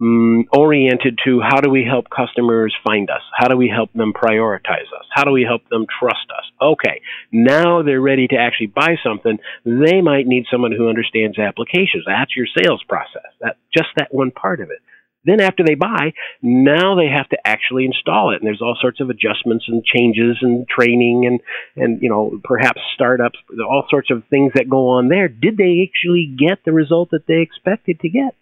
um, 0.00 0.44
oriented 0.52 1.18
to 1.24 1.40
how 1.40 1.60
do 1.60 1.70
we 1.70 1.84
help 1.88 2.06
customers 2.10 2.74
find 2.84 3.10
us? 3.10 3.22
How 3.36 3.48
do 3.48 3.56
we 3.56 3.68
help 3.68 3.92
them 3.92 4.12
prioritize 4.12 4.90
us? 4.98 5.06
How 5.10 5.24
do 5.24 5.30
we 5.30 5.44
help 5.44 5.68
them 5.68 5.86
trust 6.00 6.26
us? 6.36 6.44
Okay, 6.60 7.00
now 7.32 7.82
they're 7.82 8.00
ready 8.00 8.26
to 8.28 8.36
actually 8.36 8.66
buy 8.66 8.96
something. 9.04 9.38
They 9.64 10.00
might 10.00 10.26
need 10.26 10.46
someone 10.50 10.72
who 10.72 10.88
understands 10.88 11.38
applications. 11.38 12.04
That's 12.06 12.36
your 12.36 12.46
sales 12.58 12.82
process. 12.88 13.30
That 13.40 13.56
just 13.72 13.88
that 13.96 14.12
one 14.12 14.30
part 14.30 14.60
of 14.60 14.70
it. 14.70 14.78
Then 15.26 15.40
after 15.40 15.64
they 15.64 15.74
buy, 15.74 16.12
now 16.42 16.96
they 16.96 17.08
have 17.08 17.28
to 17.30 17.38
actually 17.46 17.86
install 17.86 18.32
it, 18.32 18.36
and 18.36 18.46
there's 18.46 18.60
all 18.60 18.76
sorts 18.78 19.00
of 19.00 19.08
adjustments 19.08 19.64
and 19.68 19.82
changes 19.82 20.36
and 20.42 20.68
training 20.68 21.24
and 21.26 21.40
and 21.82 22.02
you 22.02 22.10
know 22.10 22.38
perhaps 22.44 22.80
startups, 22.94 23.38
all 23.58 23.86
sorts 23.88 24.10
of 24.10 24.24
things 24.28 24.52
that 24.54 24.68
go 24.68 24.88
on 24.88 25.08
there. 25.08 25.28
Did 25.28 25.56
they 25.56 25.88
actually 25.88 26.34
get 26.38 26.58
the 26.64 26.72
result 26.72 27.10
that 27.12 27.26
they 27.26 27.40
expected 27.40 28.00
to 28.00 28.08
get? 28.10 28.34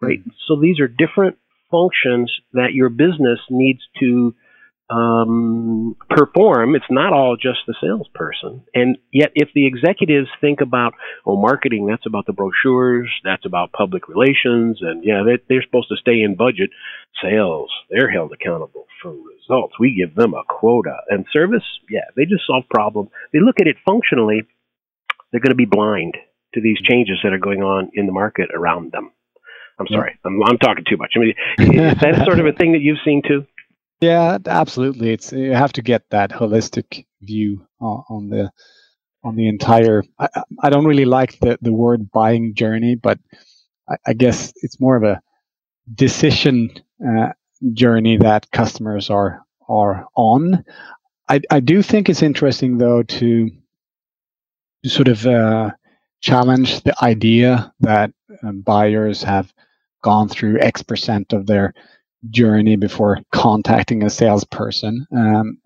Right. 0.00 0.20
So 0.46 0.60
these 0.60 0.80
are 0.80 0.88
different 0.88 1.38
functions 1.70 2.32
that 2.52 2.74
your 2.74 2.88
business 2.88 3.40
needs 3.50 3.80
to 4.00 4.34
um, 4.88 5.96
perform. 6.08 6.76
It's 6.76 6.84
not 6.90 7.12
all 7.12 7.36
just 7.36 7.58
the 7.66 7.74
salesperson. 7.80 8.62
And 8.74 8.98
yet, 9.12 9.32
if 9.34 9.48
the 9.54 9.66
executives 9.66 10.28
think 10.40 10.60
about, 10.60 10.92
oh, 11.24 11.36
marketing, 11.36 11.86
that's 11.86 12.06
about 12.06 12.26
the 12.26 12.32
brochures, 12.32 13.10
that's 13.24 13.44
about 13.44 13.72
public 13.72 14.08
relations, 14.08 14.78
and 14.80 15.02
yeah, 15.04 15.22
they're, 15.26 15.38
they're 15.48 15.64
supposed 15.64 15.88
to 15.88 15.96
stay 15.96 16.20
in 16.22 16.36
budget. 16.36 16.70
Sales, 17.22 17.70
they're 17.90 18.10
held 18.10 18.32
accountable 18.32 18.86
for 19.02 19.10
results. 19.10 19.74
We 19.80 19.96
give 19.96 20.14
them 20.14 20.34
a 20.34 20.44
quota. 20.48 20.98
And 21.08 21.26
service, 21.32 21.64
yeah, 21.90 22.06
they 22.14 22.24
just 22.24 22.46
solve 22.46 22.64
problems. 22.72 23.10
They 23.32 23.40
look 23.40 23.56
at 23.60 23.66
it 23.66 23.76
functionally, 23.84 24.42
they're 25.32 25.40
going 25.40 25.50
to 25.50 25.56
be 25.56 25.64
blind 25.64 26.16
to 26.54 26.60
these 26.60 26.78
changes 26.88 27.18
that 27.22 27.32
are 27.32 27.38
going 27.38 27.62
on 27.62 27.90
in 27.94 28.06
the 28.06 28.12
market 28.12 28.50
around 28.54 28.92
them. 28.92 29.10
I'm 29.78 29.86
sorry, 29.88 30.18
I'm, 30.24 30.42
I'm 30.42 30.58
talking 30.58 30.84
too 30.88 30.96
much. 30.96 31.12
I 31.16 31.18
mean, 31.18 31.34
is 31.58 32.00
that 32.00 32.24
sort 32.24 32.40
of 32.40 32.46
a 32.46 32.52
thing 32.52 32.72
that 32.72 32.80
you've 32.80 32.98
seen 33.04 33.22
too? 33.26 33.46
Yeah, 34.00 34.38
absolutely. 34.46 35.12
It's 35.12 35.32
you 35.32 35.52
have 35.52 35.72
to 35.74 35.82
get 35.82 36.08
that 36.10 36.30
holistic 36.30 37.06
view 37.22 37.66
on, 37.80 38.04
on 38.08 38.28
the 38.28 38.50
on 39.24 39.36
the 39.36 39.48
entire. 39.48 40.02
I, 40.18 40.28
I 40.62 40.70
don't 40.70 40.84
really 40.84 41.04
like 41.04 41.38
the 41.40 41.58
the 41.60 41.72
word 41.72 42.10
buying 42.10 42.54
journey, 42.54 42.94
but 42.94 43.18
I, 43.88 43.96
I 44.08 44.12
guess 44.12 44.52
it's 44.62 44.80
more 44.80 44.96
of 44.96 45.02
a 45.02 45.20
decision 45.94 46.70
uh, 47.06 47.32
journey 47.72 48.18
that 48.18 48.50
customers 48.50 49.10
are 49.10 49.42
are 49.68 50.06
on. 50.14 50.64
I 51.28 51.40
I 51.50 51.60
do 51.60 51.82
think 51.82 52.08
it's 52.08 52.22
interesting 52.22 52.78
though 52.78 53.02
to 53.02 53.50
to 54.84 54.90
sort 54.90 55.08
of 55.08 55.26
uh, 55.26 55.70
challenge 56.20 56.82
the 56.82 56.94
idea 57.02 57.72
that 57.80 58.12
um, 58.42 58.60
buyers 58.60 59.22
have 59.22 59.52
gone 60.06 60.28
through 60.28 60.60
X 60.60 60.82
percent 60.82 61.32
of 61.32 61.46
their 61.46 61.74
journey 62.30 62.76
before 62.76 63.18
contacting 63.32 64.04
a 64.04 64.10
salesperson. 64.10 65.06
Um, 65.10 65.58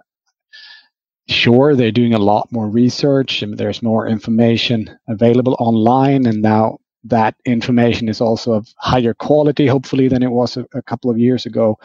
sure, 1.29 1.76
they're 1.76 1.98
doing 2.00 2.14
a 2.14 2.26
lot 2.33 2.48
more 2.50 2.68
research 2.83 3.42
and 3.42 3.59
there's 3.59 3.83
more 3.83 4.09
information 4.09 4.79
available 5.09 5.57
online. 5.59 6.26
And 6.26 6.40
now 6.40 6.79
that 7.05 7.35
information 7.44 8.09
is 8.09 8.20
also 8.20 8.55
of 8.55 8.66
higher 8.79 9.14
quality, 9.14 9.66
hopefully, 9.66 10.09
than 10.09 10.22
it 10.22 10.31
was 10.31 10.57
a, 10.57 10.64
a 10.74 10.83
couple 10.83 11.11
of 11.11 11.18
years 11.18 11.46
ago. 11.46 11.79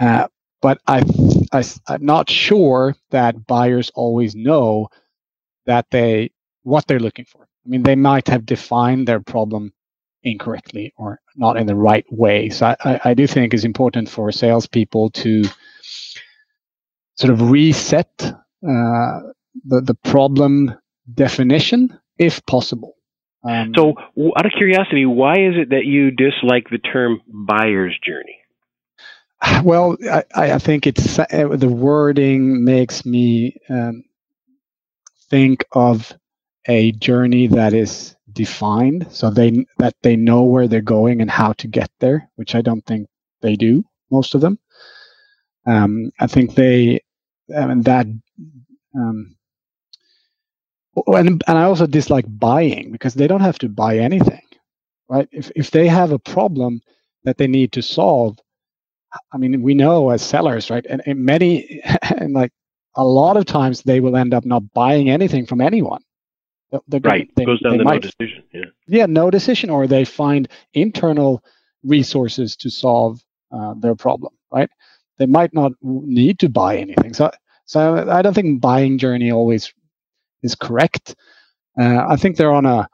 Uh, 0.00 0.26
but 0.62 0.78
I, 0.86 1.02
I, 1.52 1.62
I'm 1.86 2.04
not 2.04 2.30
sure 2.30 2.94
that 3.10 3.46
buyers 3.46 3.90
always 3.94 4.34
know 4.34 4.88
that 5.66 5.86
they 5.90 6.30
what 6.62 6.86
they're 6.86 7.06
looking 7.06 7.26
for. 7.26 7.42
I 7.42 7.68
mean, 7.68 7.82
they 7.82 7.96
might 7.96 8.28
have 8.28 8.46
defined 8.46 9.06
their 9.06 9.20
problem 9.20 9.72
incorrectly 10.24 10.92
or 10.96 11.20
not 11.36 11.56
in 11.56 11.66
the 11.66 11.76
right 11.76 12.04
way. 12.10 12.48
So 12.48 12.74
I, 12.84 13.00
I 13.04 13.14
do 13.14 13.26
think 13.26 13.54
it's 13.54 13.64
important 13.64 14.08
for 14.08 14.32
salespeople 14.32 15.10
to 15.10 15.44
sort 17.16 17.32
of 17.32 17.50
reset 17.50 18.10
uh, 18.22 19.20
the 19.64 19.80
the 19.80 19.96
problem 20.02 20.74
definition 21.12 21.98
if 22.18 22.44
possible. 22.46 22.94
Um, 23.44 23.72
so, 23.76 23.94
out 24.36 24.46
of 24.46 24.52
curiosity, 24.56 25.04
why 25.04 25.34
is 25.34 25.54
it 25.56 25.70
that 25.70 25.84
you 25.84 26.10
dislike 26.10 26.70
the 26.70 26.78
term 26.78 27.20
buyer's 27.28 27.96
journey? 28.02 28.38
Well, 29.62 29.98
I, 30.10 30.24
I 30.34 30.58
think 30.58 30.86
it's 30.86 31.18
uh, 31.18 31.26
the 31.52 31.68
wording 31.68 32.64
makes 32.64 33.04
me 33.04 33.56
um, 33.68 34.04
think 35.28 35.66
of 35.72 36.12
a 36.66 36.92
journey 36.92 37.48
that 37.48 37.74
is 37.74 38.13
defined 38.34 39.06
so 39.10 39.30
they 39.30 39.66
that 39.78 39.94
they 40.02 40.16
know 40.16 40.44
where 40.44 40.68
they're 40.68 40.82
going 40.82 41.22
and 41.22 41.30
how 41.30 41.54
to 41.54 41.68
get 41.68 41.90
there 42.00 42.30
which 42.36 42.54
i 42.56 42.62
don't 42.62 42.86
think 42.86 43.08
they 43.42 43.56
do 43.56 43.84
most 44.10 44.34
of 44.36 44.42
them 44.42 44.58
um, 45.66 46.10
i 46.20 46.26
think 46.28 46.54
they 46.54 47.00
I 47.56 47.66
mean, 47.66 47.82
that 47.82 48.06
um, 48.96 49.36
and, 51.08 51.42
and 51.48 51.58
i 51.58 51.64
also 51.64 51.86
dislike 51.86 52.26
buying 52.28 52.92
because 52.92 53.14
they 53.14 53.28
don't 53.28 53.40
have 53.42 53.58
to 53.60 53.70
buy 53.70 53.98
anything 53.98 54.42
right 55.08 55.28
if, 55.32 55.50
if 55.56 55.70
they 55.72 55.88
have 55.88 56.12
a 56.12 56.20
problem 56.20 56.82
that 57.24 57.38
they 57.38 57.48
need 57.48 57.72
to 57.72 57.82
solve 57.82 58.36
I 59.32 59.38
mean, 59.38 59.62
we 59.62 59.74
know 59.74 60.10
as 60.10 60.22
sellers, 60.22 60.70
right? 60.70 60.86
And, 60.90 61.02
and 61.06 61.20
many, 61.24 61.82
and 62.20 62.34
like 62.34 62.52
a 62.96 63.04
lot 63.04 63.38
of 63.38 63.46
times, 63.46 63.82
they 63.82 64.00
will 64.00 64.16
end 64.16 64.34
up 64.34 64.46
not 64.46 64.72
buying 64.74 65.10
anything 65.10 65.46
from 65.46 65.62
anyone. 65.62 66.02
They're 66.88 67.00
right, 67.00 67.30
they, 67.36 67.44
goes 67.44 67.60
down 67.60 67.78
to 67.78 67.84
might, 67.84 68.02
no 68.02 68.10
decision. 68.10 68.44
Yeah, 68.52 68.64
yeah, 68.86 69.06
no 69.06 69.30
decision, 69.30 69.70
or 69.70 69.86
they 69.86 70.04
find 70.04 70.48
internal 70.72 71.42
resources 71.82 72.56
to 72.56 72.70
solve 72.70 73.20
uh, 73.52 73.74
their 73.78 73.94
problem. 73.94 74.32
Right? 74.52 74.70
They 75.18 75.26
might 75.26 75.54
not 75.54 75.72
need 75.82 76.38
to 76.40 76.48
buy 76.48 76.76
anything. 76.78 77.14
So, 77.14 77.30
so 77.66 78.10
I 78.10 78.22
don't 78.22 78.34
think 78.34 78.60
buying 78.60 78.98
journey 78.98 79.30
always 79.30 79.72
is 80.42 80.54
correct. 80.54 81.14
Uh, 81.78 82.04
I 82.08 82.16
think 82.16 82.36
they're 82.36 82.52
on 82.52 82.66
a 82.66 82.88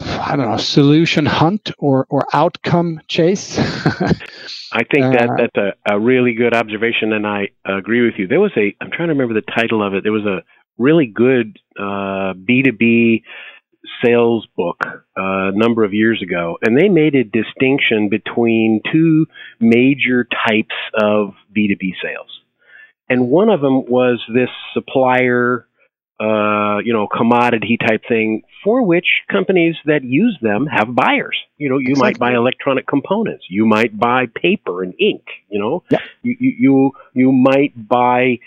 I 0.00 0.36
don't 0.36 0.48
know, 0.48 0.56
solution 0.56 1.26
hunt 1.26 1.70
or, 1.78 2.06
or 2.08 2.26
outcome 2.32 3.00
chase. 3.08 3.58
I 4.72 4.84
think 4.84 5.12
that 5.12 5.28
uh, 5.30 5.36
that's 5.36 5.56
a, 5.56 5.94
a 5.94 6.00
really 6.00 6.34
good 6.34 6.54
observation, 6.54 7.12
and 7.12 7.26
I 7.26 7.48
agree 7.64 8.04
with 8.04 8.14
you. 8.16 8.26
There 8.26 8.40
was 8.40 8.52
a, 8.56 8.74
I'm 8.80 8.90
trying 8.90 9.08
to 9.08 9.14
remember 9.14 9.34
the 9.34 9.52
title 9.54 9.86
of 9.86 9.94
it. 9.94 10.02
There 10.02 10.12
was 10.12 10.24
a 10.24 10.42
really 10.78 11.06
good 11.06 11.58
B2B 11.78 13.22
sales 14.04 14.46
book 14.56 14.78
uh, 14.84 14.92
a 15.16 15.52
number 15.52 15.84
of 15.84 15.92
years 15.92 16.22
ago, 16.22 16.58
and 16.62 16.76
they 16.76 16.88
made 16.88 17.14
a 17.14 17.24
distinction 17.24 18.08
between 18.08 18.80
two 18.92 19.26
major 19.60 20.24
types 20.24 20.74
of 21.00 21.34
B2B 21.56 21.92
sales. 22.02 22.40
And 23.08 23.28
one 23.28 23.50
of 23.50 23.60
them 23.60 23.84
was 23.86 24.20
this 24.32 24.48
supplier 24.72 25.66
uh, 26.22 26.78
you 26.84 26.92
know, 26.92 27.08
commodity 27.08 27.76
type 27.76 28.02
thing 28.08 28.42
for 28.62 28.84
which 28.84 29.06
companies 29.30 29.74
that 29.86 30.04
use 30.04 30.38
them 30.40 30.66
have 30.66 30.94
buyers. 30.94 31.36
You 31.56 31.68
know, 31.68 31.78
you 31.78 31.92
exactly. 31.92 32.10
might 32.10 32.18
buy 32.18 32.34
electronic 32.36 32.86
components, 32.86 33.46
you 33.48 33.66
might 33.66 33.98
buy 33.98 34.26
paper 34.26 34.84
and 34.84 34.94
ink. 35.00 35.24
You 35.48 35.58
know, 35.58 35.82
yeah. 35.90 35.98
you, 36.22 36.36
you 36.38 36.52
you 36.58 36.92
you 37.14 37.32
might 37.32 37.72
buy, 37.88 38.38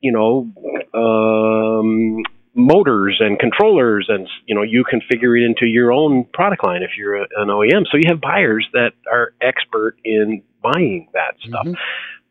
you 0.00 0.12
know, 0.12 0.52
um, 0.94 2.22
motors 2.54 3.16
and 3.20 3.38
controllers, 3.38 4.06
and 4.08 4.28
you 4.46 4.54
know, 4.54 4.62
you 4.62 4.84
configure 4.84 5.40
it 5.40 5.44
into 5.44 5.66
your 5.66 5.92
own 5.92 6.24
product 6.32 6.64
line 6.64 6.82
if 6.82 6.90
you're 6.96 7.16
a, 7.16 7.26
an 7.36 7.48
OEM. 7.48 7.84
So 7.90 7.96
you 7.96 8.08
have 8.08 8.20
buyers 8.20 8.66
that 8.72 8.92
are 9.10 9.34
expert 9.40 9.96
in 10.04 10.42
buying 10.62 11.08
that 11.12 11.34
stuff. 11.40 11.66
Mm-hmm. 11.66 11.74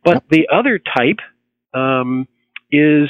But 0.04 0.14
yep. 0.16 0.24
the 0.30 0.48
other 0.54 0.80
type 0.80 1.20
um, 1.74 2.28
is 2.72 3.10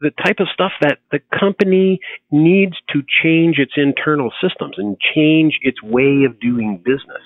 the 0.00 0.10
type 0.24 0.36
of 0.40 0.48
stuff 0.52 0.72
that 0.80 0.98
the 1.10 1.20
company 1.38 2.00
needs 2.30 2.74
to 2.90 3.02
change 3.22 3.58
its 3.58 3.72
internal 3.76 4.32
systems 4.42 4.76
and 4.78 4.96
change 5.14 5.58
its 5.62 5.82
way 5.82 6.24
of 6.24 6.40
doing 6.40 6.82
business. 6.82 7.22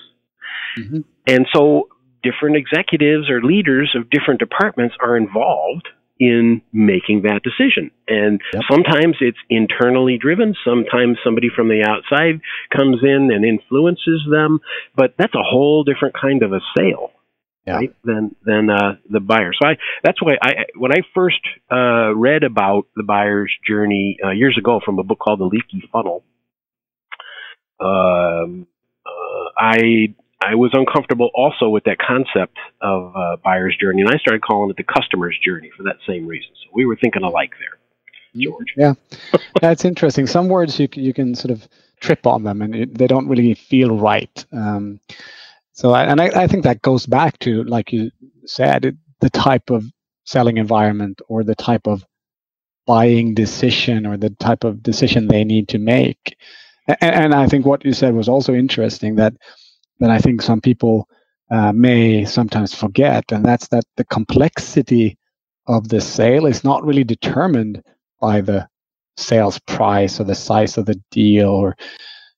Mm-hmm. 0.77 0.99
And 1.27 1.47
so 1.53 1.87
different 2.21 2.57
executives 2.57 3.29
or 3.29 3.41
leaders 3.41 3.95
of 3.95 4.09
different 4.09 4.39
departments 4.39 4.95
are 5.01 5.15
involved 5.15 5.87
in 6.19 6.61
making 6.71 7.23
that 7.23 7.41
decision. 7.43 7.91
And 8.07 8.41
yep. 8.53 8.63
sometimes 8.69 9.17
it's 9.19 9.37
internally 9.49 10.17
driven, 10.17 10.55
sometimes 10.65 11.17
somebody 11.23 11.49
from 11.53 11.67
the 11.67 11.83
outside 11.83 12.39
comes 12.75 13.03
in 13.03 13.29
and 13.33 13.43
influences 13.43 14.21
them, 14.29 14.59
but 14.95 15.15
that's 15.17 15.35
a 15.35 15.43
whole 15.43 15.83
different 15.83 16.15
kind 16.19 16.43
of 16.43 16.53
a 16.53 16.59
sale 16.77 17.11
yeah. 17.65 17.75
right 17.75 17.95
than 18.03 18.35
than 18.45 18.69
uh, 18.69 18.95
the 19.09 19.19
buyer. 19.19 19.51
So 19.59 19.67
I 19.67 19.77
that's 20.03 20.21
why 20.21 20.37
I 20.41 20.65
when 20.77 20.91
I 20.91 21.01
first 21.13 21.41
uh, 21.71 22.15
read 22.15 22.43
about 22.43 22.87
the 22.95 23.03
buyer's 23.03 23.51
journey 23.67 24.17
uh, 24.23 24.31
years 24.31 24.57
ago 24.57 24.79
from 24.83 24.99
a 24.99 25.03
book 25.03 25.19
called 25.19 25.39
The 25.39 25.45
Leaky 25.45 25.87
Funnel. 25.91 26.23
Um, 27.79 28.67
uh, 29.05 29.49
I 29.57 30.15
I 30.41 30.55
was 30.55 30.71
uncomfortable 30.73 31.31
also 31.33 31.69
with 31.69 31.85
that 31.85 31.97
concept 31.97 32.57
of 32.81 33.15
uh, 33.15 33.37
buyer's 33.43 33.75
journey, 33.79 34.01
and 34.01 34.09
I 34.09 34.17
started 34.17 34.41
calling 34.41 34.69
it 34.69 34.77
the 34.77 34.83
customer's 34.83 35.37
journey 35.43 35.71
for 35.75 35.83
that 35.83 35.97
same 36.07 36.27
reason. 36.27 36.51
So 36.63 36.69
we 36.73 36.85
were 36.85 36.97
thinking 36.97 37.23
alike 37.23 37.53
there, 37.59 37.79
George. 38.41 38.73
Yeah, 38.75 38.93
that's 39.61 39.85
interesting. 39.85 40.27
Some 40.27 40.47
words 40.49 40.79
you 40.79 40.87
you 40.93 41.13
can 41.13 41.35
sort 41.35 41.51
of 41.51 41.67
trip 41.99 42.27
on 42.27 42.43
them, 42.43 42.61
and 42.61 42.75
it, 42.75 42.97
they 42.97 43.07
don't 43.07 43.27
really 43.27 43.53
feel 43.53 43.97
right. 43.97 44.45
Um, 44.51 44.99
so, 45.73 45.93
and 45.93 46.21
I, 46.21 46.43
I 46.43 46.47
think 46.47 46.63
that 46.63 46.81
goes 46.81 47.05
back 47.05 47.37
to, 47.39 47.63
like 47.63 47.91
you 47.91 48.11
said, 48.45 48.85
it, 48.85 48.95
the 49.19 49.29
type 49.29 49.69
of 49.69 49.85
selling 50.25 50.57
environment 50.57 51.21
or 51.27 51.43
the 51.43 51.55
type 51.55 51.87
of 51.87 52.05
buying 52.85 53.33
decision 53.33 54.05
or 54.05 54.15
the 54.15 54.29
type 54.29 54.63
of 54.63 54.83
decision 54.83 55.27
they 55.27 55.43
need 55.43 55.67
to 55.69 55.77
make. 55.77 56.37
And, 56.87 56.97
and 57.01 57.33
I 57.33 57.47
think 57.47 57.65
what 57.65 57.83
you 57.83 57.93
said 57.93 58.13
was 58.13 58.29
also 58.29 58.53
interesting 58.53 59.15
that 59.15 59.33
that 59.99 60.09
I 60.09 60.19
think 60.19 60.41
some 60.41 60.61
people 60.61 61.07
uh, 61.51 61.71
may 61.71 62.25
sometimes 62.25 62.73
forget, 62.73 63.31
and 63.31 63.45
that's 63.45 63.67
that 63.69 63.83
the 63.97 64.05
complexity 64.05 65.17
of 65.67 65.89
the 65.89 66.01
sale 66.01 66.45
is 66.45 66.63
not 66.63 66.83
really 66.85 67.03
determined 67.03 67.83
by 68.19 68.41
the 68.41 68.67
sales 69.17 69.59
price 69.59 70.19
or 70.19 70.23
the 70.23 70.35
size 70.35 70.77
of 70.77 70.85
the 70.85 71.01
deal, 71.11 71.49
or 71.49 71.75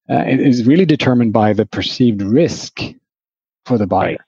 uh, 0.10 0.24
it 0.28 0.40
is 0.40 0.66
really 0.66 0.86
determined 0.86 1.34
by 1.34 1.54
the 1.54 1.66
perceived 1.66 2.22
risk 2.22 2.82
for 3.66 3.78
the 3.78 3.88
buyer. 3.88 4.10
Right. 4.10 4.22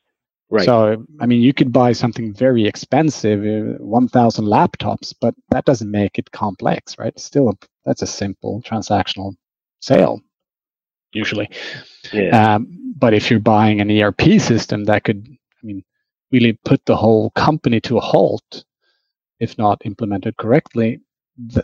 Right. 0.52 0.66
So, 0.66 1.06
I 1.20 1.28
mean, 1.28 1.42
you 1.42 1.54
could 1.54 1.72
buy 1.72 1.92
something 1.92 2.34
very 2.34 2.66
expensive, 2.66 3.42
uh, 3.42 3.78
1,000 3.84 4.46
laptops, 4.46 5.14
but 5.22 5.36
that 5.50 5.66
doesn't 5.66 5.92
make 5.92 6.18
it 6.18 6.32
complex, 6.32 6.98
right? 6.98 7.18
Still, 7.20 7.50
a, 7.50 7.54
that's 7.86 8.02
a 8.02 8.08
simple 8.08 8.60
transactional 8.64 9.36
sale, 9.80 10.22
usually. 11.14 11.52
Yeah. 12.12 12.56
Um, 12.56 12.79
but 13.00 13.14
if 13.14 13.30
you're 13.30 13.40
buying 13.40 13.82
an 13.82 13.92
ERP 13.92 14.40
system, 14.40 14.86
that 14.86 15.04
could, 15.04 15.28
I 15.28 15.66
mean, 15.66 15.84
really 16.32 16.54
put 16.66 16.86
the 16.86 16.98
whole 16.98 17.32
company 17.32 17.80
to 17.82 17.98
a 17.98 18.02
halt 18.02 18.66
if 19.40 19.58
not 19.58 19.82
implemented 19.86 20.36
correctly. 20.38 21.00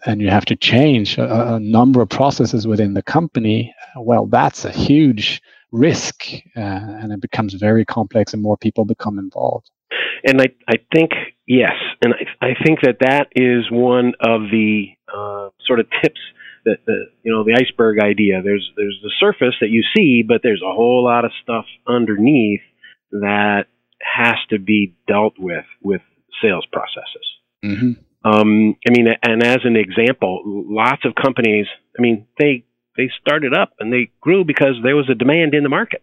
And 0.06 0.22
you 0.22 0.30
have 0.30 0.46
to 0.46 0.56
change 0.56 1.18
a, 1.18 1.56
a 1.56 1.60
number 1.60 2.02
of 2.02 2.08
processes 2.08 2.66
within 2.66 2.94
the 2.94 3.04
company. 3.04 3.76
Well, 3.98 4.28
that's 4.28 4.64
a 4.64 4.72
huge 4.72 5.42
risk 5.76 6.26
uh, 6.56 6.60
and 6.60 7.12
it 7.12 7.22
becomes 7.22 7.54
very 7.54 7.86
complex 7.86 8.34
and 8.34 8.42
more 8.42 8.58
people 8.58 8.86
become 8.86 9.20
involved 9.20 9.70
and 10.26 10.42
i, 10.42 10.46
I 10.70 10.76
think 10.94 11.12
yes 11.48 11.74
and 12.02 12.14
I, 12.14 12.48
I 12.48 12.54
think 12.64 12.80
that 12.82 12.98
that 13.02 13.28
is 13.36 13.70
one 13.70 14.14
of 14.22 14.44
the 14.52 14.88
uh, 15.14 15.50
sort 15.66 15.80
of 15.80 15.88
tips 16.02 16.20
that 16.66 16.78
the 16.86 17.06
you 17.24 17.32
know 17.32 17.44
the 17.44 17.54
iceberg 17.54 18.00
idea 18.00 18.42
there's 18.44 18.70
there's 18.76 19.00
the 19.04 19.12
surface 19.20 19.56
that 19.62 19.70
you 19.70 19.84
see 19.96 20.24
but 20.28 20.42
there's 20.44 20.62
a 20.62 20.74
whole 20.74 21.04
lot 21.04 21.26
of 21.26 21.32
stuff 21.42 21.66
underneath 21.88 22.62
that 23.12 23.66
has 24.02 24.36
to 24.50 24.60
be 24.60 24.96
dealt 25.08 25.34
with 25.40 25.66
with 25.82 26.02
sales 26.42 26.66
processes 26.72 27.28
mm-hmm. 27.64 27.92
um, 28.30 28.76
i 28.88 28.92
mean 28.92 29.08
and 29.24 29.44
as 29.44 29.60
an 29.64 29.76
example 29.76 30.42
lots 30.46 31.06
of 31.06 31.14
companies 31.16 31.68
i 31.98 32.02
mean 32.02 32.28
they 32.40 32.66
they 32.98 33.10
started 33.22 33.54
up 33.54 33.74
and 33.80 33.92
they 33.92 34.12
grew 34.22 34.44
because 34.46 34.76
there 34.84 34.96
was 34.96 35.10
a 35.10 35.16
demand 35.16 35.54
in 35.54 35.64
the 35.64 35.70
market. 35.70 36.02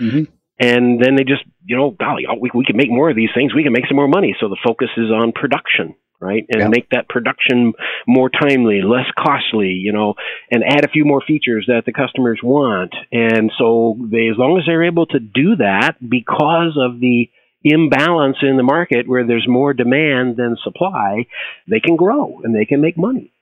Mm-hmm. 0.00 0.24
And 0.58 1.02
then 1.02 1.16
they 1.16 1.24
just, 1.24 1.42
you 1.64 1.76
know, 1.76 1.90
golly, 1.90 2.24
oh, 2.30 2.38
we, 2.40 2.50
we 2.54 2.64
can 2.64 2.76
make 2.76 2.90
more 2.90 3.10
of 3.10 3.16
these 3.16 3.30
things. 3.34 3.54
We 3.54 3.64
can 3.64 3.72
make 3.72 3.86
some 3.88 3.96
more 3.96 4.08
money. 4.08 4.36
So 4.40 4.48
the 4.48 4.58
focus 4.64 4.88
is 4.96 5.10
on 5.10 5.32
production, 5.32 5.96
right? 6.24 6.46
And 6.48 6.60
yeah. 6.60 6.68
make 6.68 6.88
that 6.90 7.08
production 7.08 7.74
more 8.06 8.30
timely, 8.30 8.80
less 8.82 9.06
costly, 9.18 9.68
you 9.68 9.92
know, 9.92 10.14
and 10.50 10.64
add 10.64 10.84
a 10.84 10.88
few 10.88 11.04
more 11.04 11.20
features 11.20 11.66
that 11.68 11.82
the 11.84 11.92
customers 11.92 12.40
want. 12.42 12.94
And 13.12 13.52
so 13.58 13.96
they, 14.00 14.28
as 14.28 14.38
long 14.38 14.58
as 14.58 14.64
they're 14.66 14.84
able 14.84 15.06
to 15.06 15.20
do 15.20 15.56
that 15.56 15.96
because 16.00 16.78
of 16.80 17.00
the 17.00 17.28
imbalance 17.62 18.38
in 18.42 18.56
the 18.56 18.62
market 18.62 19.08
where 19.08 19.26
there's 19.26 19.46
more 19.48 19.74
demand 19.74 20.36
than 20.36 20.56
supply, 20.62 21.26
they 21.68 21.80
can 21.80 21.96
grow 21.96 22.40
and 22.42 22.54
they 22.54 22.64
can 22.64 22.80
make 22.80 22.96
money 22.96 23.33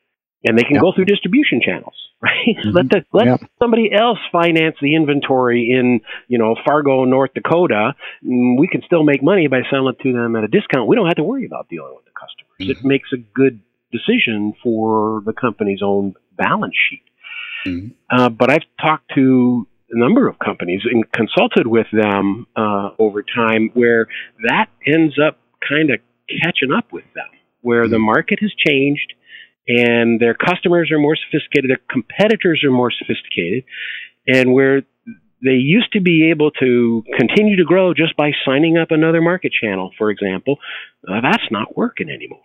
and 0.44 0.59
they 0.59 0.64
can 0.64 0.74
yep. 0.74 0.83
go 0.83 0.92
through 0.94 1.05
distribution 1.07 1.61
channels, 1.64 1.94
right? 2.22 2.57
Mm-hmm. 2.59 2.70
let 2.70 2.88
the, 2.88 3.05
let 3.12 3.26
yep. 3.26 3.40
somebody 3.59 3.90
else 3.92 4.18
finance 4.31 4.76
the 4.81 4.94
inventory 4.94 5.70
in 5.70 6.00
you 6.28 6.38
know 6.38 6.57
Fargo, 6.64 7.05
North 7.05 7.35
Dakota. 7.35 7.94
Mm, 8.24 8.59
we 8.59 8.68
can 8.68 8.83
still 8.87 9.05
make 9.05 9.22
money 9.22 9.46
by 9.48 9.61
selling 9.70 9.94
it 9.98 10.02
to 10.02 10.12
them 10.12 10.37
at 10.37 10.44
a 10.44 10.48
discount. 10.48 10.88
We 10.88 10.96
don't 10.96 11.07
have 11.07 11.16
to 11.16 11.24
worry 11.24 11.46
about 11.46 11.68
dealing 11.68 11.94
with 11.94 12.05
the 12.05 12.12
customers. 12.12 12.59
Mm-hmm. 12.61 12.87
It 12.87 12.88
makes 12.88 13.09
a 13.12 13.18
good 13.18 13.61
decision 13.92 14.55
for 14.62 15.22
the 15.24 15.33
company's 15.33 15.81
own 15.83 16.14
balance 16.37 16.74
sheet. 16.90 17.05
Mm-hmm. 17.66 17.88
Uh, 18.11 18.28
but 18.31 18.50
I've 18.50 18.64
talked 18.81 19.12
to 19.14 19.66
a 19.90 19.98
number 19.98 20.26
of 20.26 20.38
companies 20.38 20.81
and 20.90 21.05
consulted 21.12 21.66
with 21.66 21.87
them 21.92 22.46
uh, 22.57 22.90
over 22.98 23.22
time 23.22 23.70
where 23.74 24.07
that 24.48 24.66
ends 24.87 25.18
up 25.24 25.38
kind 25.68 25.90
of 25.90 26.00
catching 26.42 26.72
up 26.72 26.92
with 26.92 27.05
them, 27.14 27.28
where 27.61 27.87
the 27.87 27.96
mm-hmm. 27.96 28.07
market 28.07 28.38
has 28.40 28.52
changed 28.66 29.12
and 29.66 30.20
their 30.20 30.35
customers 30.35 30.90
are 30.90 30.98
more 30.98 31.16
sophisticated, 31.16 31.70
their 31.70 31.81
competitors 31.90 32.62
are 32.64 32.70
more 32.70 32.90
sophisticated, 32.90 33.64
and 34.27 34.53
where 34.53 34.83
they 35.42 35.53
used 35.53 35.92
to 35.92 36.01
be 36.01 36.31
able 36.31 36.51
to 36.53 37.03
continue 37.18 37.57
to 37.57 37.64
grow 37.64 37.94
just 37.94 38.16
by 38.16 38.31
signing 38.44 38.79
up 38.79 38.90
another 38.90 39.20
market 39.20 39.53
channel, 39.53 39.90
for 39.98 40.11
example, 40.11 40.59
uh, 41.09 41.20
that's 41.20 41.51
not 41.51 41.77
working 41.77 42.11
anymore. 42.11 42.40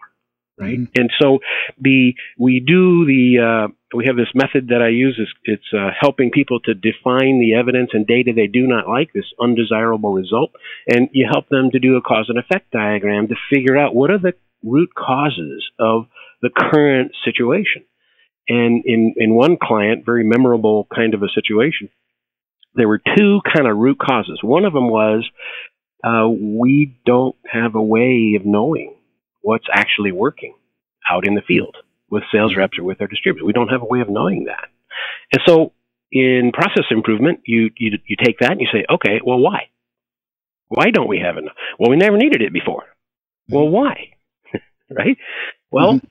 right? 0.60 0.80
Mm-hmm. 0.80 1.02
And 1.02 1.12
so 1.22 1.40
the 1.80 2.14
we 2.38 2.60
do 2.66 3.06
the 3.06 3.68
uh, 3.68 3.74
we 3.96 4.06
have 4.08 4.16
this 4.16 4.34
method 4.34 4.70
that 4.70 4.82
I 4.82 4.90
use. 4.90 5.18
Is, 5.20 5.28
it's 5.44 5.74
uh, 5.74 5.90
helping 6.00 6.32
people 6.32 6.60
to 6.62 6.74
define 6.74 7.40
the 7.40 7.56
evidence 7.56 7.92
and 7.94 8.06
data 8.06 8.32
they 8.36 8.48
do 8.48 8.68
not 8.68 8.88
like, 8.88 9.14
this 9.14 9.32
undesirable 9.40 10.14
result, 10.14 10.52
and 10.88 11.10
you 11.12 11.28
help 11.32 11.50
them 11.50 11.72
to 11.72 11.80
do 11.80 11.96
a 11.96 12.02
cause 12.02 12.26
and 12.30 12.40
effect 12.40 12.72
diagram 12.72 13.28
to 13.28 13.36
figure 13.52 13.78
out 13.78 13.96
what 13.96 14.12
are 14.12 14.20
the 14.20 14.34
root 14.64 14.90
causes 14.96 15.64
of 15.80 16.08
the 16.42 16.50
current 16.56 17.12
situation. 17.26 17.86
And 18.50 18.84
in 18.86 19.14
in 19.18 19.36
one 19.36 19.58
client, 19.62 20.06
very 20.06 20.24
memorable 20.24 20.88
kind 20.94 21.14
of 21.14 21.22
a 21.22 21.30
situation, 21.34 21.90
there 22.76 22.88
were 22.88 23.02
two 23.18 23.42
kind 23.54 23.68
of 23.68 23.78
root 23.78 23.98
causes. 24.00 24.40
One 24.42 24.66
of 24.66 24.74
them 24.74 24.90
was 24.90 25.28
uh, 26.04 26.30
we 26.30 27.00
don't 27.06 27.36
have 27.52 27.76
a 27.76 27.82
way 27.82 28.36
of 28.40 28.46
knowing 28.46 28.96
what's 29.42 29.66
actually 29.72 30.12
working 30.12 30.56
out 31.10 31.28
in 31.28 31.36
the 31.36 31.42
field 31.42 31.76
with 32.10 32.24
sales 32.32 32.56
reps 32.56 32.78
or 32.78 32.84
with 32.84 33.02
our 33.02 33.08
distributors. 33.08 33.46
We 33.46 33.54
don't 33.54 33.70
have 33.70 33.82
a 33.82 33.86
way 33.86 34.02
of 34.02 34.10
knowing 34.10 34.46
that. 34.46 34.70
And 35.34 35.42
so 35.46 35.74
in 36.12 36.52
process 36.54 36.86
improvement, 36.90 37.42
you, 37.46 37.70
you, 37.78 37.98
you 38.08 38.16
take 38.24 38.40
that 38.40 38.52
and 38.52 38.62
you 38.62 38.68
say, 38.72 38.86
okay, 38.90 39.20
well, 39.26 39.40
why? 39.40 39.70
Why 40.70 40.92
don't 40.92 41.08
we 41.08 41.20
have 41.20 41.38
enough? 41.38 41.56
Well, 41.80 41.90
we 41.90 41.98
never 41.98 42.18
needed 42.18 42.42
it 42.42 42.54
before. 42.54 42.84
Well, 43.50 43.68
why? 43.68 44.14
right? 44.92 45.18
Well, 45.72 45.96
mm-hmm. 45.96 46.08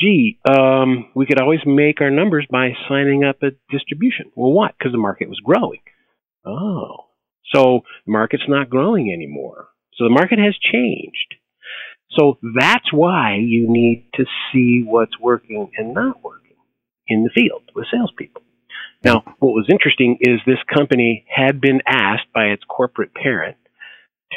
Gee, 0.00 0.38
um, 0.48 1.10
we 1.14 1.26
could 1.26 1.40
always 1.40 1.60
make 1.66 2.00
our 2.00 2.10
numbers 2.10 2.46
by 2.50 2.70
signing 2.88 3.24
up 3.24 3.42
a 3.42 3.50
distribution. 3.70 4.30
Well, 4.34 4.52
why? 4.52 4.70
Because 4.78 4.92
the 4.92 4.98
market 4.98 5.28
was 5.28 5.40
growing. 5.44 5.80
Oh, 6.46 7.06
so 7.54 7.80
the 8.06 8.12
market's 8.12 8.48
not 8.48 8.70
growing 8.70 9.12
anymore. 9.12 9.68
So 9.94 10.04
the 10.04 10.10
market 10.10 10.38
has 10.38 10.54
changed. 10.72 11.34
So 12.18 12.38
that's 12.58 12.92
why 12.92 13.36
you 13.36 13.66
need 13.68 14.08
to 14.14 14.24
see 14.52 14.82
what's 14.84 15.18
working 15.20 15.70
and 15.76 15.94
not 15.94 16.22
working 16.24 16.56
in 17.06 17.24
the 17.24 17.30
field 17.34 17.62
with 17.74 17.86
salespeople. 17.92 18.42
Now, 19.04 19.22
what 19.38 19.52
was 19.52 19.68
interesting 19.70 20.18
is 20.20 20.40
this 20.44 20.62
company 20.74 21.24
had 21.34 21.60
been 21.60 21.80
asked 21.86 22.32
by 22.34 22.46
its 22.46 22.62
corporate 22.68 23.14
parent 23.14 23.56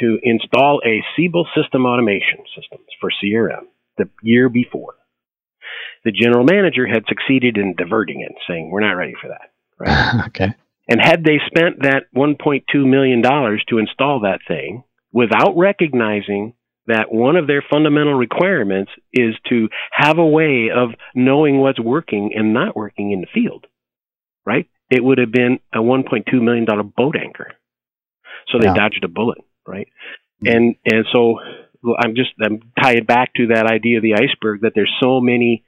to 0.00 0.18
install 0.22 0.80
a 0.84 1.02
Siebel 1.16 1.46
system 1.54 1.86
automation 1.86 2.44
systems 2.56 2.86
for 3.00 3.10
CRM 3.10 3.66
the 3.98 4.08
year 4.22 4.48
before. 4.48 4.94
The 6.04 6.12
general 6.12 6.44
manager 6.44 6.86
had 6.86 7.04
succeeded 7.08 7.56
in 7.56 7.74
diverting 7.76 8.20
it, 8.20 8.32
saying, 8.48 8.70
We're 8.70 8.80
not 8.80 8.92
ready 8.92 9.14
for 9.20 9.28
that. 9.28 9.50
Right? 9.78 10.24
okay. 10.28 10.54
And 10.88 11.00
had 11.00 11.24
they 11.24 11.40
spent 11.46 11.82
that 11.82 12.04
$1.2 12.14 12.64
million 12.86 13.22
to 13.22 13.78
install 13.78 14.20
that 14.20 14.40
thing 14.46 14.84
without 15.12 15.56
recognizing 15.56 16.54
that 16.86 17.10
one 17.10 17.36
of 17.36 17.46
their 17.46 17.64
fundamental 17.70 18.14
requirements 18.14 18.90
is 19.12 19.34
to 19.48 19.68
have 19.90 20.18
a 20.18 20.26
way 20.26 20.68
of 20.74 20.90
knowing 21.14 21.58
what's 21.58 21.80
working 21.80 22.32
and 22.34 22.52
not 22.52 22.76
working 22.76 23.12
in 23.12 23.22
the 23.22 23.26
field, 23.32 23.66
right? 24.44 24.68
It 24.90 25.02
would 25.02 25.18
have 25.18 25.32
been 25.32 25.60
a 25.72 25.78
$1.2 25.78 26.42
million 26.42 26.66
boat 26.94 27.16
anchor. 27.16 27.52
So 28.52 28.58
they 28.58 28.66
yeah. 28.66 28.74
dodged 28.74 29.02
a 29.04 29.08
bullet, 29.08 29.38
right? 29.66 29.88
Mm-hmm. 30.44 30.54
And, 30.54 30.74
and 30.84 31.06
so 31.10 31.38
I'm 31.98 32.14
just, 32.14 32.30
I'm 32.44 32.60
tied 32.80 33.06
back 33.06 33.32
to 33.34 33.46
that 33.54 33.66
idea 33.66 33.96
of 33.96 34.02
the 34.02 34.14
iceberg 34.14 34.60
that 34.60 34.72
there's 34.74 34.92
so 35.02 35.22
many 35.22 35.64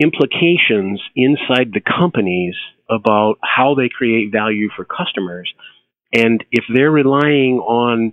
implications 0.00 1.00
inside 1.14 1.72
the 1.72 1.80
companies 1.80 2.54
about 2.90 3.36
how 3.42 3.74
they 3.74 3.88
create 3.88 4.32
value 4.32 4.68
for 4.76 4.84
customers. 4.84 5.52
And 6.12 6.44
if 6.50 6.64
they're 6.72 6.90
relying 6.90 7.58
on 7.58 8.12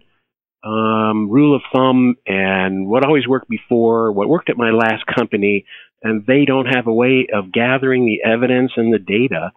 um, 0.63 1.30
rule 1.30 1.56
of 1.56 1.62
thumb 1.74 2.15
and 2.26 2.88
what 2.88 3.06
always 3.06 3.28
worked 3.28 3.50
before, 3.50 4.12
what 4.12 4.30
worked 4.30 4.50
at 4.50 4.58
my 4.58 4.72
last 4.72 5.06
company, 5.06 5.65
and 6.04 6.26
they 6.26 6.46
don't 6.46 6.65
have 6.65 6.88
a 6.88 6.94
way 6.94 7.28
of 7.34 7.52
gathering 7.52 8.06
the 8.06 8.28
evidence 8.28 8.72
and 8.76 8.94
the 8.94 9.00
data 9.00 9.52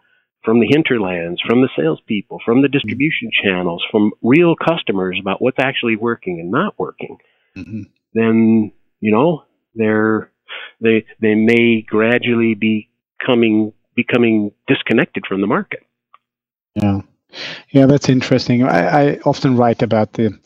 from 0.44 0.60
the 0.60 0.66
hinterlands, 0.68 1.40
from 1.40 1.62
the 1.62 1.70
salespeople, 1.76 2.38
from 2.44 2.60
the 2.60 2.68
distribution 2.68 3.30
channels, 3.42 3.82
from 3.90 4.12
real 4.22 4.54
customers 4.54 5.18
about 5.20 5.40
what's 5.40 5.58
actually 5.58 5.96
working 5.96 6.38
and 6.38 6.50
not 6.50 6.78
working, 6.78 7.16
mm-hmm. 7.56 7.82
then 8.12 8.72
you 9.00 9.10
know 9.10 9.44
they're 9.74 10.30
they 10.80 11.04
they 11.20 11.34
may 11.34 11.82
gradually 11.82 12.54
be 12.54 12.90
coming 13.24 13.72
becoming 13.94 14.52
disconnected 14.66 15.24
from 15.26 15.40
the 15.40 15.46
market. 15.46 15.80
Yeah, 16.74 17.00
yeah, 17.70 17.86
that's 17.86 18.08
interesting. 18.08 18.64
I, 18.64 19.12
I 19.12 19.18
often 19.24 19.56
write 19.56 19.82
about 19.82 20.12
the 20.14 20.38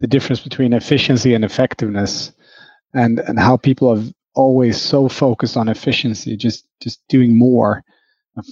the 0.00 0.06
difference 0.06 0.40
between 0.40 0.72
efficiency 0.72 1.34
and 1.34 1.44
effectiveness 1.44 2.32
and 2.94 3.20
and 3.20 3.38
how 3.38 3.56
people 3.56 3.88
are 3.88 4.02
always 4.34 4.80
so 4.80 5.08
focused 5.08 5.56
on 5.56 5.68
efficiency 5.68 6.36
just 6.36 6.66
just 6.80 7.00
doing 7.08 7.36
more 7.36 7.82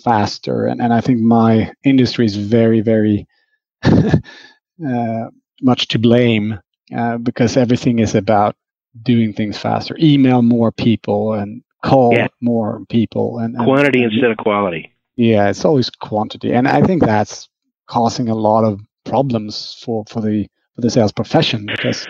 faster 0.04 0.66
and, 0.66 0.82
and 0.82 0.92
i 0.92 1.00
think 1.00 1.20
my 1.20 1.72
industry 1.84 2.26
is 2.26 2.36
very 2.36 2.80
very 2.80 3.26
uh, 3.84 5.24
much 5.62 5.88
to 5.88 5.98
blame 5.98 6.58
uh, 6.94 7.16
because 7.18 7.56
everything 7.56 8.00
is 8.00 8.14
about 8.14 8.56
doing 9.02 9.32
things 9.32 9.58
faster 9.58 9.96
email 10.00 10.42
more 10.42 10.72
people 10.72 11.34
and 11.34 11.62
call 11.84 12.12
yeah. 12.12 12.28
more 12.40 12.84
people 12.88 13.38
and, 13.38 13.54
and 13.56 13.64
quantity 13.64 14.02
and, 14.02 14.12
instead 14.12 14.30
of 14.30 14.36
quality 14.36 14.92
yeah 15.16 15.48
it's 15.48 15.64
always 15.64 15.90
quantity 15.90 16.52
and 16.52 16.66
i 16.66 16.82
think 16.82 17.02
that's 17.02 17.48
causing 17.86 18.28
a 18.28 18.34
lot 18.34 18.64
of 18.64 18.80
problems 19.04 19.80
for 19.82 20.04
for 20.08 20.20
the 20.20 20.46
for 20.74 20.80
the 20.80 20.90
sales 20.90 21.12
profession 21.12 21.66
because 21.66 22.06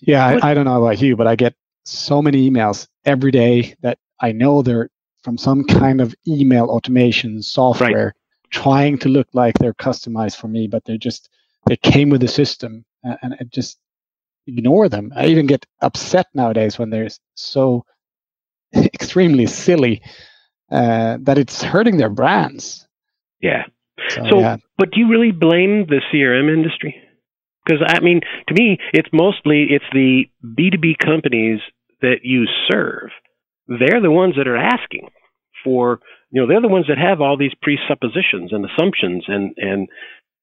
yeah 0.00 0.26
I, 0.26 0.50
I, 0.50 0.54
don't 0.54 0.64
know 0.64 0.82
about 0.82 1.00
you 1.00 1.16
but 1.16 1.26
i 1.26 1.36
get 1.36 1.54
so 1.84 2.20
many 2.20 2.50
emails 2.50 2.88
every 3.04 3.30
day 3.30 3.74
that 3.82 3.98
i 4.20 4.32
know 4.32 4.62
they're 4.62 4.90
from 5.22 5.38
some 5.38 5.64
kind 5.64 6.00
of 6.00 6.14
email 6.26 6.66
automation 6.66 7.42
software 7.42 8.06
right. 8.06 8.14
trying 8.50 8.98
to 8.98 9.08
look 9.08 9.28
like 9.32 9.56
they're 9.58 9.74
customized 9.74 10.36
for 10.36 10.48
me 10.48 10.66
but 10.66 10.84
they're 10.84 10.98
just 10.98 11.30
they 11.66 11.76
came 11.76 12.10
with 12.10 12.20
the 12.20 12.28
system 12.28 12.84
and, 13.02 13.18
and 13.22 13.32
it 13.34 13.50
just 13.50 13.78
ignore 14.46 14.88
them 14.88 15.12
i 15.16 15.26
even 15.26 15.46
get 15.46 15.66
upset 15.82 16.26
nowadays 16.34 16.78
when 16.78 16.90
they're 16.90 17.08
so 17.34 17.84
extremely 18.74 19.46
silly 19.46 20.02
uh, 20.70 21.18
that 21.20 21.36
it's 21.36 21.62
hurting 21.62 21.96
their 21.96 22.10
brands 22.10 22.86
yeah 23.40 23.64
so, 24.08 24.22
so 24.30 24.38
yeah. 24.38 24.56
but 24.78 24.90
do 24.92 25.00
you 25.00 25.08
really 25.08 25.32
blame 25.32 25.86
the 25.86 26.00
crm 26.12 26.52
industry 26.52 26.94
because 27.64 27.82
I 27.86 28.00
mean, 28.00 28.20
to 28.48 28.54
me, 28.54 28.78
it's 28.92 29.08
mostly 29.12 29.66
it's 29.70 29.84
the 29.92 30.24
B 30.54 30.70
two 30.70 30.78
B 30.78 30.96
companies 30.98 31.60
that 32.00 32.20
you 32.22 32.46
serve. 32.70 33.10
They're 33.68 34.00
the 34.00 34.10
ones 34.10 34.34
that 34.36 34.48
are 34.48 34.56
asking 34.56 35.08
for 35.62 36.00
you 36.30 36.40
know 36.40 36.48
they're 36.48 36.62
the 36.62 36.68
ones 36.68 36.86
that 36.88 36.98
have 36.98 37.20
all 37.20 37.36
these 37.36 37.54
presuppositions 37.62 38.52
and 38.52 38.64
assumptions 38.64 39.24
and 39.28 39.54
and 39.56 39.88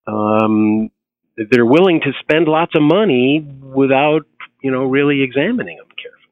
um, 0.07 0.89
they're 1.37 1.65
willing 1.65 2.01
to 2.01 2.11
spend 2.19 2.47
lots 2.47 2.73
of 2.75 2.81
money 2.81 3.39
without 3.61 4.25
you 4.61 4.71
know 4.71 4.83
really 4.83 5.21
examining 5.21 5.77
them 5.77 5.87
carefully. 6.01 6.25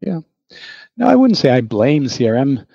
Yeah, 0.00 0.58
no, 0.96 1.08
I 1.08 1.16
wouldn't 1.16 1.38
say 1.38 1.50
I 1.50 1.60
blame 1.60 2.04
CRM 2.04 2.66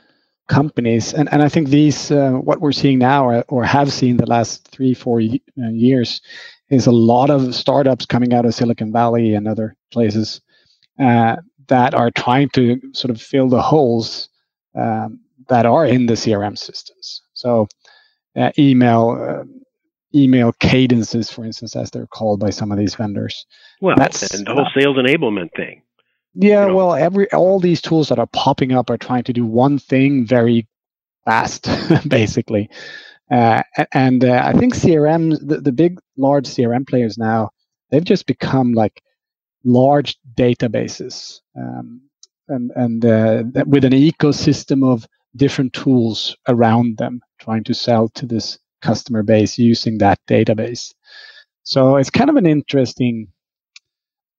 companies, 0.47 1.13
and 1.13 1.31
and 1.31 1.41
I 1.41 1.49
think 1.49 1.69
these 1.69 2.11
uh, 2.11 2.31
what 2.31 2.61
we're 2.61 2.71
seeing 2.71 2.99
now 2.99 3.25
or, 3.25 3.43
or 3.47 3.63
have 3.63 3.91
seen 3.91 4.17
the 4.17 4.25
last 4.25 4.67
three 4.67 4.93
four 4.93 5.19
uh, 5.19 5.69
years 5.69 6.21
is 6.69 6.87
a 6.87 6.91
lot 6.91 7.29
of 7.29 7.55
startups 7.55 8.05
coming 8.05 8.33
out 8.33 8.45
of 8.45 8.53
Silicon 8.53 8.91
Valley 8.91 9.33
and 9.33 9.47
other 9.47 9.75
places 9.91 10.41
uh, 10.99 11.37
that 11.67 11.93
are 11.93 12.11
trying 12.11 12.49
to 12.49 12.79
sort 12.93 13.11
of 13.11 13.21
fill 13.21 13.47
the 13.47 13.61
holes 13.61 14.29
um, 14.75 15.19
that 15.47 15.65
are 15.65 15.85
in 15.85 16.07
the 16.07 16.13
CRM 16.13 16.57
systems. 16.57 17.21
So, 17.33 17.67
uh, 18.35 18.51
email 18.57 19.17
uh, 19.19 19.43
email 20.15 20.53
cadences, 20.53 21.29
for 21.29 21.45
instance, 21.45 21.75
as 21.75 21.91
they're 21.91 22.07
called 22.07 22.39
by 22.39 22.49
some 22.49 22.71
of 22.71 22.77
these 22.77 22.95
vendors. 22.95 23.45
Well, 23.81 23.95
That's, 23.97 24.33
and 24.33 24.45
the 24.45 24.53
whole 24.53 24.67
sales 24.73 24.97
enablement 24.97 25.49
thing. 25.55 25.81
Yeah, 26.33 26.63
you 26.63 26.67
know? 26.67 26.75
well, 26.75 26.95
every 26.95 27.31
all 27.31 27.59
these 27.59 27.81
tools 27.81 28.09
that 28.09 28.19
are 28.19 28.27
popping 28.27 28.71
up 28.71 28.89
are 28.89 28.97
trying 28.97 29.23
to 29.23 29.33
do 29.33 29.45
one 29.45 29.79
thing 29.79 30.25
very 30.25 30.67
fast, 31.25 31.67
basically. 32.07 32.69
Uh, 33.29 33.61
and 33.91 34.23
uh, 34.23 34.41
I 34.45 34.53
think 34.53 34.73
CRM, 34.73 35.37
the, 35.45 35.59
the 35.59 35.71
big, 35.71 35.99
large 36.15 36.45
CRM 36.45 36.87
players 36.87 37.17
now, 37.17 37.49
they've 37.91 38.03
just 38.03 38.25
become 38.25 38.73
like 38.73 39.01
large 39.65 40.17
databases 40.35 41.41
um, 41.57 42.01
and, 42.47 42.71
and 42.75 43.05
uh, 43.05 43.43
with 43.65 43.83
an 43.83 43.91
ecosystem 43.91 44.89
of 44.89 45.05
different 45.35 45.73
tools 45.73 46.37
around 46.47 46.97
them, 46.97 47.19
trying 47.39 47.65
to 47.65 47.73
sell 47.73 48.07
to 48.09 48.25
this 48.25 48.57
customer 48.81 49.23
base 49.23 49.57
using 49.57 49.97
that 49.99 50.19
database. 50.27 50.93
So 51.63 51.97
it's 51.97 52.09
kind 52.09 52.29
of 52.29 52.35
an 52.35 52.45
interesting 52.45 53.27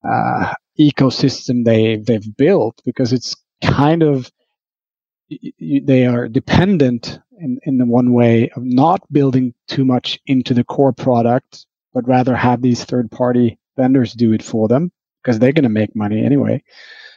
uh, 0.09 0.55
ecosystem 0.79 1.65
they 1.65 1.97
they've 1.97 2.37
built 2.37 2.81
because 2.85 3.13
it's 3.13 3.37
kind 3.63 4.03
of 4.03 4.31
they 5.61 6.07
are 6.07 6.29
dependent 6.29 7.19
in, 7.39 7.59
in 7.65 7.79
the 7.79 7.85
one 7.85 8.13
way 8.13 8.49
of 8.51 8.63
not 8.65 9.01
building 9.13 9.55
too 9.67 9.85
much 9.85 10.19
into 10.27 10.55
the 10.55 10.65
core 10.65 10.93
product, 10.93 11.67
but 11.93 12.09
rather 12.09 12.35
have 12.35 12.63
these 12.63 12.85
third 12.85 13.11
party 13.11 13.59
vendors 13.77 14.15
do 14.15 14.33
it 14.33 14.43
for 14.43 14.69
them 14.69 14.91
because 15.23 15.39
they're 15.39 15.53
going 15.53 15.65
to 15.65 15.69
make 15.69 15.95
money 15.95 16.25
anyway. 16.25 16.63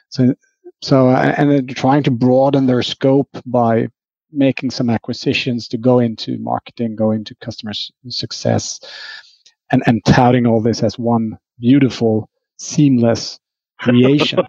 So 0.09 0.35
so 0.81 1.09
uh, 1.09 1.33
and 1.37 1.51
they're 1.51 1.75
trying 1.75 2.03
to 2.03 2.11
broaden 2.11 2.65
their 2.65 2.83
scope 2.83 3.29
by 3.45 3.87
making 4.31 4.71
some 4.71 4.89
acquisitions 4.89 5.67
to 5.69 5.77
go 5.77 5.99
into 5.99 6.37
marketing, 6.39 6.95
go 6.95 7.11
into 7.11 7.35
customer 7.35 7.73
success, 8.09 8.79
and 9.71 9.83
and 9.85 10.03
touting 10.05 10.45
all 10.45 10.61
this 10.61 10.83
as 10.83 10.97
one 10.97 11.37
beautiful, 11.59 12.29
seamless 12.57 13.39
creation, 13.79 14.39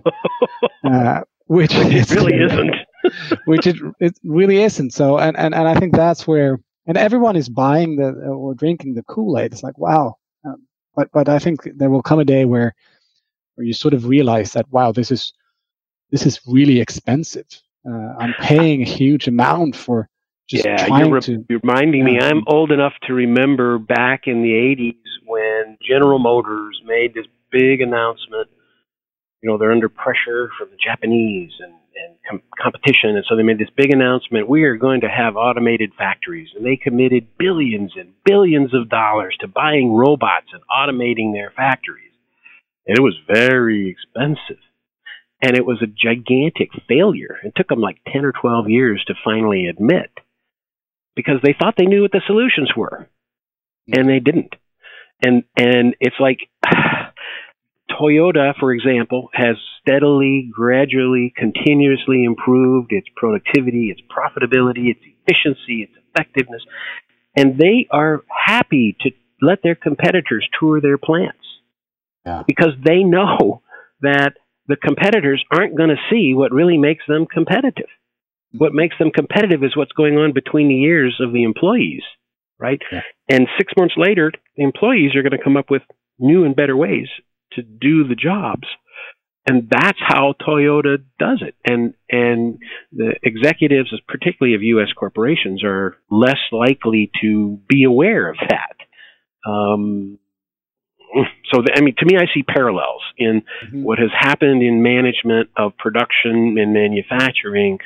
uh, 0.84 1.20
which 1.46 1.72
it 1.74 2.10
really 2.10 2.40
isn't. 2.40 2.74
which 3.46 3.66
it 3.66 3.76
it 4.00 4.18
really 4.24 4.62
isn't. 4.62 4.92
So 4.92 5.18
and, 5.18 5.36
and 5.36 5.54
and 5.54 5.68
I 5.68 5.78
think 5.78 5.94
that's 5.94 6.26
where 6.26 6.60
and 6.86 6.96
everyone 6.96 7.36
is 7.36 7.48
buying 7.48 7.96
the 7.96 8.10
or 8.10 8.54
drinking 8.54 8.94
the 8.94 9.02
Kool 9.04 9.38
Aid. 9.38 9.52
It's 9.52 9.62
like 9.62 9.78
wow, 9.78 10.16
um, 10.44 10.66
but 10.94 11.08
but 11.12 11.28
I 11.28 11.38
think 11.38 11.60
there 11.76 11.90
will 11.90 12.02
come 12.02 12.18
a 12.18 12.24
day 12.24 12.44
where 12.44 12.74
where 13.54 13.66
you 13.66 13.72
sort 13.72 13.94
of 13.94 14.06
realize 14.06 14.52
that 14.52 14.70
wow, 14.70 14.92
this 14.92 15.10
is 15.10 15.32
this 16.10 16.26
is 16.26 16.40
really 16.46 16.80
expensive. 16.80 17.46
Uh, 17.88 18.14
I'm 18.18 18.34
paying 18.40 18.82
a 18.82 18.84
huge 18.84 19.26
amount 19.26 19.74
for 19.74 20.08
just 20.48 20.64
yeah, 20.64 20.86
trying 20.86 21.06
you're, 21.06 21.14
re- 21.14 21.20
to. 21.22 21.44
you're 21.48 21.60
reminding 21.62 22.04
me. 22.04 22.18
I'm 22.20 22.42
old 22.46 22.70
enough 22.70 22.92
to 23.04 23.14
remember 23.14 23.78
back 23.78 24.22
in 24.26 24.42
the 24.42 24.50
'80s 24.50 25.26
when 25.26 25.78
General 25.86 26.18
Motors 26.18 26.80
made 26.84 27.14
this 27.14 27.26
big 27.50 27.80
announcement. 27.80 28.48
You 29.42 29.50
know, 29.50 29.58
they're 29.58 29.72
under 29.72 29.88
pressure 29.88 30.50
from 30.58 30.70
the 30.70 30.76
Japanese 30.82 31.52
and 31.58 31.74
and 31.94 32.16
com- 32.28 32.42
competition, 32.60 33.16
and 33.16 33.24
so 33.28 33.36
they 33.36 33.42
made 33.42 33.58
this 33.58 33.70
big 33.76 33.92
announcement. 33.92 34.48
We 34.48 34.64
are 34.64 34.76
going 34.76 35.00
to 35.02 35.08
have 35.08 35.36
automated 35.36 35.92
factories, 35.98 36.48
and 36.54 36.64
they 36.64 36.76
committed 36.76 37.26
billions 37.38 37.92
and 37.96 38.12
billions 38.24 38.72
of 38.74 38.88
dollars 38.88 39.36
to 39.40 39.48
buying 39.48 39.92
robots 39.92 40.46
and 40.52 40.62
automating 40.70 41.32
their 41.32 41.52
factories, 41.56 42.12
and 42.86 42.96
it 42.96 43.02
was 43.02 43.16
very 43.26 43.88
expensive 43.88 44.62
and 45.42 45.56
it 45.56 45.66
was 45.66 45.82
a 45.82 45.86
gigantic 45.86 46.70
failure. 46.88 47.36
It 47.42 47.54
took 47.56 47.68
them 47.68 47.80
like 47.80 47.98
10 48.12 48.24
or 48.24 48.32
12 48.32 48.70
years 48.70 49.04
to 49.08 49.14
finally 49.24 49.66
admit 49.66 50.10
because 51.16 51.40
they 51.42 51.54
thought 51.58 51.74
they 51.76 51.86
knew 51.86 52.02
what 52.02 52.12
the 52.12 52.22
solutions 52.26 52.70
were 52.76 53.08
and 53.92 54.08
they 54.08 54.20
didn't. 54.20 54.54
And 55.24 55.44
and 55.56 55.94
it's 56.00 56.16
like 56.18 56.38
Toyota, 57.90 58.54
for 58.58 58.72
example, 58.72 59.28
has 59.34 59.56
steadily, 59.80 60.50
gradually, 60.54 61.32
continuously 61.36 62.24
improved 62.24 62.92
its 62.92 63.06
productivity, 63.16 63.90
its 63.90 64.00
profitability, 64.00 64.90
its 64.90 65.00
efficiency, 65.04 65.82
its 65.82 65.92
effectiveness, 66.08 66.62
and 67.36 67.58
they 67.58 67.86
are 67.90 68.22
happy 68.46 68.96
to 69.00 69.10
let 69.40 69.58
their 69.62 69.74
competitors 69.74 70.48
tour 70.58 70.80
their 70.80 70.98
plants 70.98 71.38
Yeah. 72.24 72.44
because 72.46 72.74
they 72.82 73.02
know 73.02 73.62
that 74.00 74.36
the 74.66 74.76
competitors 74.76 75.44
aren't 75.50 75.76
going 75.76 75.90
to 75.90 75.96
see 76.10 76.34
what 76.34 76.52
really 76.52 76.78
makes 76.78 77.04
them 77.08 77.26
competitive. 77.26 77.88
What 78.52 78.74
makes 78.74 78.96
them 78.98 79.10
competitive 79.10 79.64
is 79.64 79.76
what's 79.76 79.92
going 79.92 80.14
on 80.18 80.32
between 80.32 80.68
the 80.68 80.82
ears 80.82 81.18
of 81.20 81.32
the 81.32 81.42
employees, 81.42 82.02
right? 82.58 82.80
Yeah. 82.90 83.00
And 83.28 83.48
six 83.58 83.72
months 83.76 83.94
later, 83.96 84.30
the 84.56 84.64
employees 84.64 85.16
are 85.16 85.22
going 85.22 85.36
to 85.36 85.42
come 85.42 85.56
up 85.56 85.70
with 85.70 85.82
new 86.18 86.44
and 86.44 86.54
better 86.54 86.76
ways 86.76 87.08
to 87.52 87.62
do 87.62 88.06
the 88.06 88.14
jobs. 88.14 88.66
And 89.48 89.68
that's 89.68 89.98
how 90.00 90.34
Toyota 90.40 90.98
does 91.18 91.42
it. 91.44 91.56
And 91.64 91.94
and 92.08 92.58
the 92.92 93.14
executives, 93.24 93.92
particularly 94.06 94.54
of 94.54 94.62
U.S. 94.62 94.92
corporations, 94.96 95.64
are 95.64 95.96
less 96.10 96.38
likely 96.52 97.10
to 97.22 97.58
be 97.68 97.82
aware 97.82 98.30
of 98.30 98.36
that. 98.48 98.76
Um, 99.44 100.18
so, 101.52 101.62
the, 101.62 101.72
I 101.76 101.80
mean, 101.80 101.94
to 101.98 102.06
me, 102.06 102.16
I 102.16 102.26
see 102.32 102.42
parallels 102.42 103.02
in 103.18 103.42
Mhm. 103.66 103.82
what 103.82 103.98
has 103.98 104.10
happened 104.18 104.62
in 104.62 104.82
management 104.82 105.50
of 105.56 105.76
production 105.76 106.56
and 106.58 106.72
manufacturing 106.72 107.78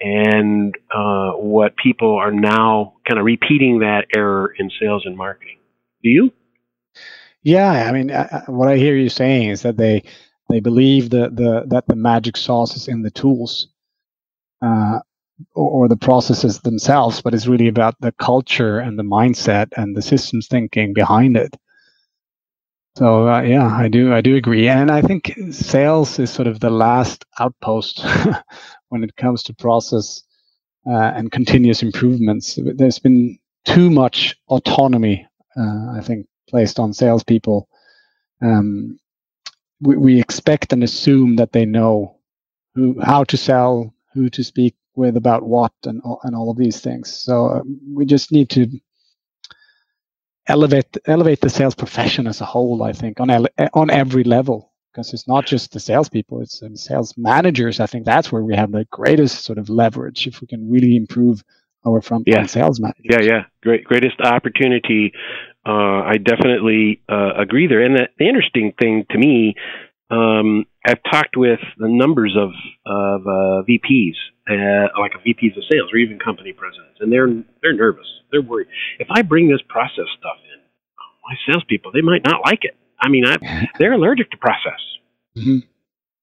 and 0.00 0.74
uh, 0.92 1.32
what 1.32 1.76
people 1.76 2.16
are 2.16 2.32
now 2.32 2.94
kind 3.06 3.18
of 3.20 3.24
repeating 3.24 3.80
that 3.80 4.06
error 4.16 4.52
in 4.58 4.70
sales 4.80 5.04
and 5.06 5.16
marketing. 5.16 5.58
Do 6.02 6.08
you? 6.10 6.32
Yeah, 7.44 7.88
I 7.88 7.92
mean, 7.92 8.10
I, 8.10 8.42
what 8.46 8.68
I 8.68 8.76
hear 8.76 8.96
you 8.96 9.08
saying 9.08 9.50
is 9.50 9.62
that 9.62 9.76
they 9.76 10.02
they 10.48 10.60
believe 10.60 11.10
that 11.10 11.36
the 11.36 11.64
that 11.68 11.86
the 11.86 11.96
magic 11.96 12.36
sauce 12.36 12.76
is 12.76 12.88
in 12.88 13.02
the 13.02 13.10
tools, 13.10 13.68
uh, 14.60 15.00
or 15.54 15.88
the 15.88 15.96
processes 15.96 16.60
themselves, 16.60 17.20
but 17.22 17.34
it's 17.34 17.46
really 17.46 17.68
about 17.68 17.94
the 18.00 18.12
culture 18.12 18.78
and 18.78 18.98
the 18.98 19.02
mindset 19.04 19.68
and 19.76 19.96
the 19.96 20.02
systems 20.02 20.46
thinking 20.48 20.92
behind 20.92 21.36
it. 21.36 21.56
So 22.96 23.28
uh, 23.28 23.40
yeah, 23.42 23.66
I 23.66 23.88
do 23.88 24.12
I 24.12 24.20
do 24.20 24.36
agree, 24.36 24.68
and 24.68 24.90
I 24.90 25.00
think 25.00 25.34
sales 25.50 26.18
is 26.18 26.30
sort 26.30 26.46
of 26.46 26.60
the 26.60 26.70
last 26.70 27.24
outpost 27.38 28.04
when 28.90 29.02
it 29.02 29.16
comes 29.16 29.42
to 29.44 29.54
process 29.54 30.22
uh, 30.86 31.12
and 31.14 31.32
continuous 31.32 31.82
improvements. 31.82 32.58
There's 32.62 32.98
been 32.98 33.38
too 33.64 33.90
much 33.90 34.36
autonomy, 34.48 35.26
uh, 35.56 35.92
I 35.96 36.00
think, 36.02 36.26
placed 36.50 36.78
on 36.78 36.92
salespeople. 36.92 37.66
Um, 38.42 38.98
we, 39.80 39.96
we 39.96 40.20
expect 40.20 40.72
and 40.72 40.84
assume 40.84 41.36
that 41.36 41.52
they 41.52 41.64
know 41.64 42.18
who, 42.74 43.00
how 43.00 43.24
to 43.24 43.36
sell, 43.38 43.94
who 44.12 44.28
to 44.30 44.44
speak 44.44 44.74
with 44.96 45.16
about 45.16 45.44
what, 45.44 45.72
and 45.84 46.02
and 46.24 46.36
all 46.36 46.50
of 46.50 46.58
these 46.58 46.80
things. 46.80 47.10
So 47.10 47.46
um, 47.46 47.80
we 47.94 48.04
just 48.04 48.32
need 48.32 48.50
to 48.50 48.68
elevate 50.46 50.96
elevate 51.06 51.40
the 51.40 51.50
sales 51.50 51.74
profession 51.74 52.26
as 52.26 52.40
a 52.40 52.44
whole. 52.44 52.82
I 52.82 52.92
think 52.92 53.20
on 53.20 53.30
ele- 53.30 53.48
on 53.74 53.90
every 53.90 54.24
level, 54.24 54.72
because 54.92 55.12
it's 55.14 55.28
not 55.28 55.46
just 55.46 55.72
the 55.72 55.80
salespeople; 55.80 56.40
it's 56.40 56.62
um, 56.62 56.76
sales 56.76 57.14
managers. 57.16 57.80
I 57.80 57.86
think 57.86 58.04
that's 58.04 58.30
where 58.32 58.42
we 58.42 58.56
have 58.56 58.72
the 58.72 58.86
greatest 58.90 59.44
sort 59.44 59.58
of 59.58 59.68
leverage 59.68 60.26
if 60.26 60.40
we 60.40 60.46
can 60.46 60.70
really 60.70 60.96
improve 60.96 61.42
our 61.86 62.00
frontline 62.00 62.24
Yeah. 62.26 62.46
sales 62.46 62.80
managers. 62.80 63.04
Yeah, 63.10 63.20
yeah. 63.20 63.42
Great, 63.62 63.84
greatest 63.84 64.20
opportunity. 64.20 65.12
Uh, 65.66 66.02
I 66.02 66.16
definitely 66.18 67.02
uh, 67.08 67.32
agree 67.36 67.66
there. 67.66 67.82
And 67.82 67.96
the, 67.96 68.08
the 68.18 68.28
interesting 68.28 68.72
thing 68.80 69.04
to 69.10 69.18
me, 69.18 69.54
um, 70.10 70.64
I've 70.84 71.02
talked 71.10 71.36
with 71.36 71.60
the 71.78 71.88
numbers 71.88 72.36
of 72.36 72.50
of 72.86 73.20
uh, 73.26 73.62
VPs, 73.68 74.14
uh, 74.50 74.88
like 74.98 75.12
VPs 75.24 75.56
of 75.56 75.62
sales, 75.70 75.90
or 75.92 75.96
even 75.98 76.18
company 76.18 76.52
presidents, 76.52 76.98
and 77.00 77.12
they're 77.12 77.28
they're 77.62 77.74
nervous. 77.74 78.06
They're 78.30 78.42
worried. 78.42 78.68
If 78.98 79.08
I 79.10 79.22
bring 79.22 79.48
this 79.48 79.60
process 79.68 80.06
stuff 80.18 80.36
in, 80.52 80.60
my 81.28 81.36
salespeople 81.52 81.92
they 81.92 82.00
might 82.00 82.24
not 82.24 82.40
like 82.44 82.60
it. 82.64 82.76
I 83.00 83.08
mean, 83.08 83.24
I, 83.26 83.68
they're 83.78 83.92
allergic 83.92 84.30
to 84.32 84.36
process. 84.36 84.80
Mhm. 85.36 85.62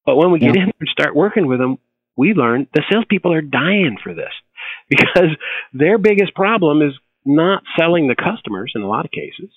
But 0.05 0.17
when 0.17 0.31
we 0.31 0.39
get 0.39 0.55
Yeah. 0.55 0.63
in 0.63 0.71
and 0.79 0.89
start 0.89 1.15
working 1.15 1.47
with 1.47 1.59
them, 1.59 1.77
we 2.17 2.33
learn 2.33 2.67
the 2.73 2.83
salespeople 2.91 3.31
are 3.33 3.41
dying 3.41 3.97
for 4.03 4.13
this 4.13 4.33
because 4.89 5.29
their 5.73 5.97
biggest 5.97 6.33
problem 6.35 6.81
is 6.81 6.93
not 7.25 7.63
selling 7.77 8.07
the 8.07 8.15
customers 8.15 8.73
in 8.75 8.81
a 8.81 8.87
lot 8.87 9.05
of 9.05 9.11
cases. 9.11 9.51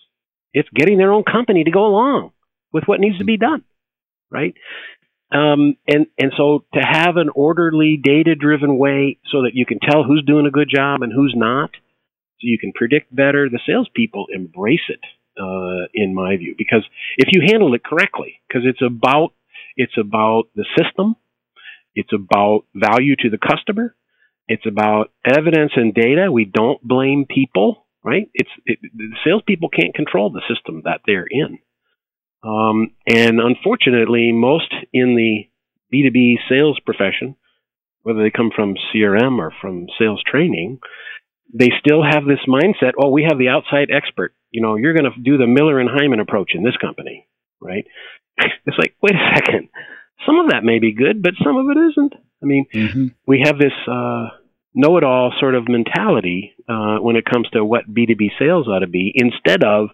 It's 0.52 0.68
getting 0.74 0.98
their 0.98 1.12
own 1.12 1.24
company 1.24 1.64
to 1.64 1.70
go 1.70 1.86
along 1.86 2.32
with 2.72 2.84
what 2.84 3.00
needs 3.00 3.18
to 3.18 3.24
be 3.24 3.36
done, 3.38 3.64
right? 4.32 4.54
Um, 5.30 5.76
and 5.86 6.06
and 6.18 6.32
so 6.36 6.64
to 6.74 6.80
have 6.80 7.16
an 7.16 7.30
orderly, 7.34 7.98
data-driven 8.02 8.76
way 8.76 9.18
so 9.30 9.42
that 9.42 9.52
you 9.54 9.64
can 9.64 9.78
tell 9.80 10.02
who's 10.02 10.24
doing 10.26 10.46
a 10.46 10.50
good 10.50 10.68
job 10.74 11.02
and 11.02 11.12
who's 11.12 11.34
not, 11.36 11.70
so 11.72 12.42
you 12.42 12.58
can 12.58 12.72
predict 12.74 13.14
better. 13.14 13.48
The 13.48 13.60
salespeople 13.66 14.26
embrace 14.34 14.86
it, 14.88 15.00
uh, 15.40 15.88
in 15.94 16.14
my 16.14 16.36
view, 16.36 16.54
because 16.58 16.84
if 17.16 17.28
you 17.32 17.40
handle 17.46 17.72
it 17.74 17.84
correctly, 17.84 18.40
because 18.46 18.64
it's 18.66 18.82
about 18.84 19.32
it's 19.76 19.96
about 19.96 20.44
the 20.54 20.66
system, 20.76 21.16
it's 21.94 22.12
about 22.12 22.64
value 22.74 23.16
to 23.20 23.30
the 23.30 23.38
customer, 23.38 23.96
it's 24.48 24.66
about 24.66 25.12
evidence 25.24 25.72
and 25.76 25.94
data. 25.94 26.30
We 26.30 26.44
don't 26.44 26.82
blame 26.82 27.24
people, 27.26 27.86
right? 28.04 28.28
It's 28.34 28.50
it, 28.66 28.80
the 28.82 29.16
salespeople 29.24 29.70
can't 29.70 29.94
control 29.94 30.30
the 30.30 30.42
system 30.52 30.82
that 30.84 31.00
they're 31.06 31.28
in, 31.30 31.58
um, 32.42 32.90
and 33.06 33.40
unfortunately, 33.40 34.32
most 34.32 34.72
in 34.92 35.14
the 35.16 35.48
B 35.90 36.02
two 36.02 36.10
B 36.10 36.38
sales 36.48 36.78
profession, 36.84 37.36
whether 38.02 38.22
they 38.22 38.30
come 38.30 38.50
from 38.54 38.74
CRM 38.94 39.38
or 39.38 39.52
from 39.60 39.86
sales 39.98 40.22
training, 40.26 40.78
they 41.54 41.70
still 41.80 42.02
have 42.02 42.24
this 42.24 42.40
mindset. 42.48 42.92
Oh, 42.98 43.10
we 43.10 43.24
have 43.28 43.38
the 43.38 43.48
outside 43.48 43.88
expert. 43.90 44.34
You 44.50 44.62
know, 44.62 44.76
you're 44.76 44.94
going 44.94 45.10
to 45.10 45.20
do 45.20 45.38
the 45.38 45.46
Miller 45.46 45.78
and 45.78 45.88
Heiman 45.88 46.20
approach 46.20 46.52
in 46.54 46.62
this 46.62 46.76
company, 46.76 47.26
right? 47.60 47.84
It's 48.66 48.78
like, 48.78 48.94
wait 49.02 49.14
a 49.14 49.34
second. 49.36 49.68
Some 50.26 50.38
of 50.38 50.50
that 50.50 50.64
may 50.64 50.78
be 50.78 50.92
good, 50.94 51.22
but 51.22 51.34
some 51.44 51.56
of 51.56 51.66
it 51.68 51.78
isn't. 51.90 52.14
I 52.42 52.46
mean, 52.46 52.66
Mhm. 52.74 53.14
we 53.26 53.42
have 53.44 53.58
this 53.58 53.72
uh, 53.86 54.28
know-it-all 54.74 55.32
sort 55.38 55.54
of 55.54 55.68
mentality 55.68 56.54
uh, 56.68 56.98
when 56.98 57.16
it 57.16 57.24
comes 57.24 57.48
to 57.50 57.64
what 57.64 57.92
B2B 57.92 58.30
sales 58.38 58.68
ought 58.68 58.80
to 58.80 58.86
be, 58.86 59.12
instead 59.14 59.62
of 59.64 59.90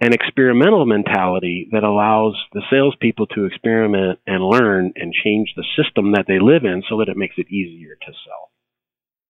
an 0.00 0.12
experimental 0.12 0.86
mentality 0.86 1.68
that 1.72 1.84
allows 1.84 2.34
the 2.52 2.62
salespeople 2.70 3.26
to 3.28 3.44
experiment 3.44 4.18
and 4.26 4.42
learn 4.42 4.92
and 4.96 5.12
change 5.12 5.52
the 5.56 5.64
system 5.76 6.12
that 6.12 6.24
they 6.26 6.38
live 6.38 6.64
in, 6.64 6.82
so 6.88 6.98
that 6.98 7.08
it 7.08 7.16
makes 7.16 7.34
it 7.36 7.48
easier 7.50 7.96
to 8.00 8.12
sell. 8.24 8.50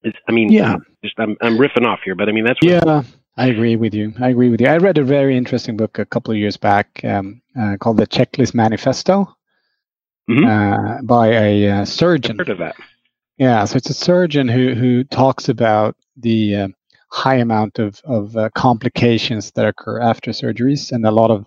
It's, 0.02 0.16
I 0.28 0.32
mean, 0.32 0.50
Yeah. 0.52 0.76
just 1.04 1.18
I'm, 1.18 1.36
I'm 1.42 1.58
riffing 1.58 1.86
off 1.86 2.00
here, 2.04 2.14
but 2.14 2.28
I 2.28 2.32
mean 2.32 2.44
that's 2.44 2.58
what, 2.62 2.70
Yeah, 2.70 3.02
I 3.36 3.48
agree 3.48 3.76
with 3.76 3.94
you. 3.94 4.12
I 4.20 4.28
agree 4.30 4.48
with 4.48 4.60
you. 4.60 4.68
I 4.68 4.76
read 4.76 4.98
a 4.98 5.04
very 5.04 5.36
interesting 5.36 5.76
book 5.76 5.98
a 5.98 6.06
couple 6.06 6.32
of 6.32 6.38
years 6.38 6.56
back 6.56 7.00
um, 7.04 7.42
uh, 7.58 7.76
called 7.78 7.96
The 7.98 8.06
Checklist 8.06 8.54
Manifesto. 8.54 9.36
Mhm. 10.30 10.46
uh, 10.46 11.02
by 11.02 11.28
a 11.28 11.68
uh, 11.68 11.84
surgeon. 11.84 12.32
I've 12.32 12.46
heard 12.46 12.50
of 12.50 12.58
that. 12.58 12.76
Yeah, 13.38 13.64
so 13.64 13.76
it's 13.76 13.90
a 13.90 13.94
surgeon 13.94 14.46
who 14.46 14.74
who 14.74 15.02
talks 15.02 15.48
about 15.48 15.96
the 16.16 16.54
uh, 16.54 16.68
high 17.12 17.36
amount 17.36 17.78
of 17.78 18.00
of 18.04 18.36
uh, 18.36 18.48
complications 18.54 19.50
that 19.52 19.66
occur 19.66 20.00
after 20.00 20.30
surgeries 20.30 20.92
and 20.92 21.04
a 21.06 21.11
lot 21.11 21.30
of 21.30 21.46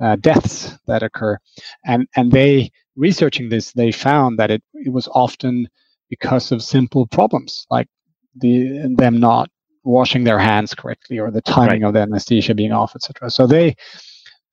uh, 0.00 0.16
deaths 0.16 0.76
that 0.86 1.02
occur, 1.02 1.38
and 1.84 2.06
and 2.16 2.32
they 2.32 2.70
researching 2.96 3.48
this 3.48 3.72
they 3.72 3.92
found 3.92 4.38
that 4.38 4.50
it 4.50 4.62
it 4.74 4.92
was 4.92 5.08
often 5.08 5.68
because 6.10 6.52
of 6.52 6.62
simple 6.62 7.06
problems 7.06 7.66
like 7.70 7.88
the 8.36 8.94
them 8.96 9.18
not 9.18 9.50
washing 9.84 10.24
their 10.24 10.38
hands 10.38 10.74
correctly 10.74 11.18
or 11.18 11.30
the 11.30 11.42
timing 11.42 11.82
of 11.84 11.94
the 11.94 12.00
anesthesia 12.00 12.54
being 12.54 12.72
off, 12.72 12.94
etc. 12.94 13.30
So 13.30 13.46
they 13.46 13.74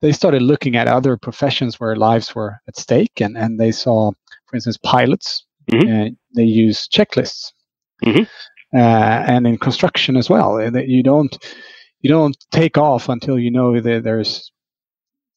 they 0.00 0.12
started 0.12 0.42
looking 0.42 0.76
at 0.76 0.88
other 0.88 1.16
professions 1.16 1.80
where 1.80 1.96
lives 1.96 2.34
were 2.34 2.56
at 2.68 2.76
stake, 2.76 3.20
and 3.20 3.36
and 3.36 3.58
they 3.60 3.72
saw, 3.72 4.10
for 4.46 4.56
instance, 4.56 4.78
pilots. 4.82 5.44
Mhm. 5.70 5.88
Uh, 5.88 6.10
they 6.34 6.44
use 6.44 6.88
checklists, 6.88 7.52
Mhm. 8.04 8.28
Uh, 8.74 8.78
and 8.78 9.46
in 9.46 9.58
construction 9.58 10.16
as 10.16 10.30
well. 10.30 10.60
uh, 10.60 10.70
That 10.70 10.88
you 10.88 11.02
don't 11.02 11.36
you 12.02 12.10
don't 12.10 12.36
take 12.52 12.78
off 12.78 13.08
until 13.08 13.38
you 13.38 13.50
know 13.50 13.80
that 13.80 14.04
there's 14.04 14.52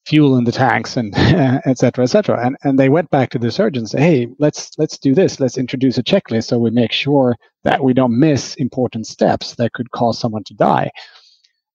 fuel 0.06 0.36
in 0.38 0.44
the 0.44 0.52
tanks 0.52 0.96
and 0.96 1.14
et 1.16 1.78
cetera, 1.78 2.04
et 2.04 2.08
cetera. 2.08 2.44
And 2.46 2.56
and 2.64 2.78
they 2.78 2.88
went 2.88 3.10
back 3.10 3.30
to 3.30 3.38
the 3.40 3.50
surgeon 3.52 3.82
and 3.82 3.90
say, 3.90 4.00
hey, 4.00 4.28
let's 4.38 4.72
let's 4.78 4.98
do 4.98 5.14
this. 5.14 5.40
Let's 5.40 5.58
introduce 5.58 5.98
a 5.98 6.02
checklist 6.02 6.46
so 6.46 6.58
we 6.58 6.70
make 6.70 6.92
sure 6.92 7.36
that 7.64 7.84
we 7.84 7.94
don't 7.94 8.18
miss 8.18 8.54
important 8.56 9.06
steps 9.06 9.56
that 9.56 9.72
could 9.74 9.90
cause 9.92 10.18
someone 10.18 10.44
to 10.44 10.54
die. 10.54 10.90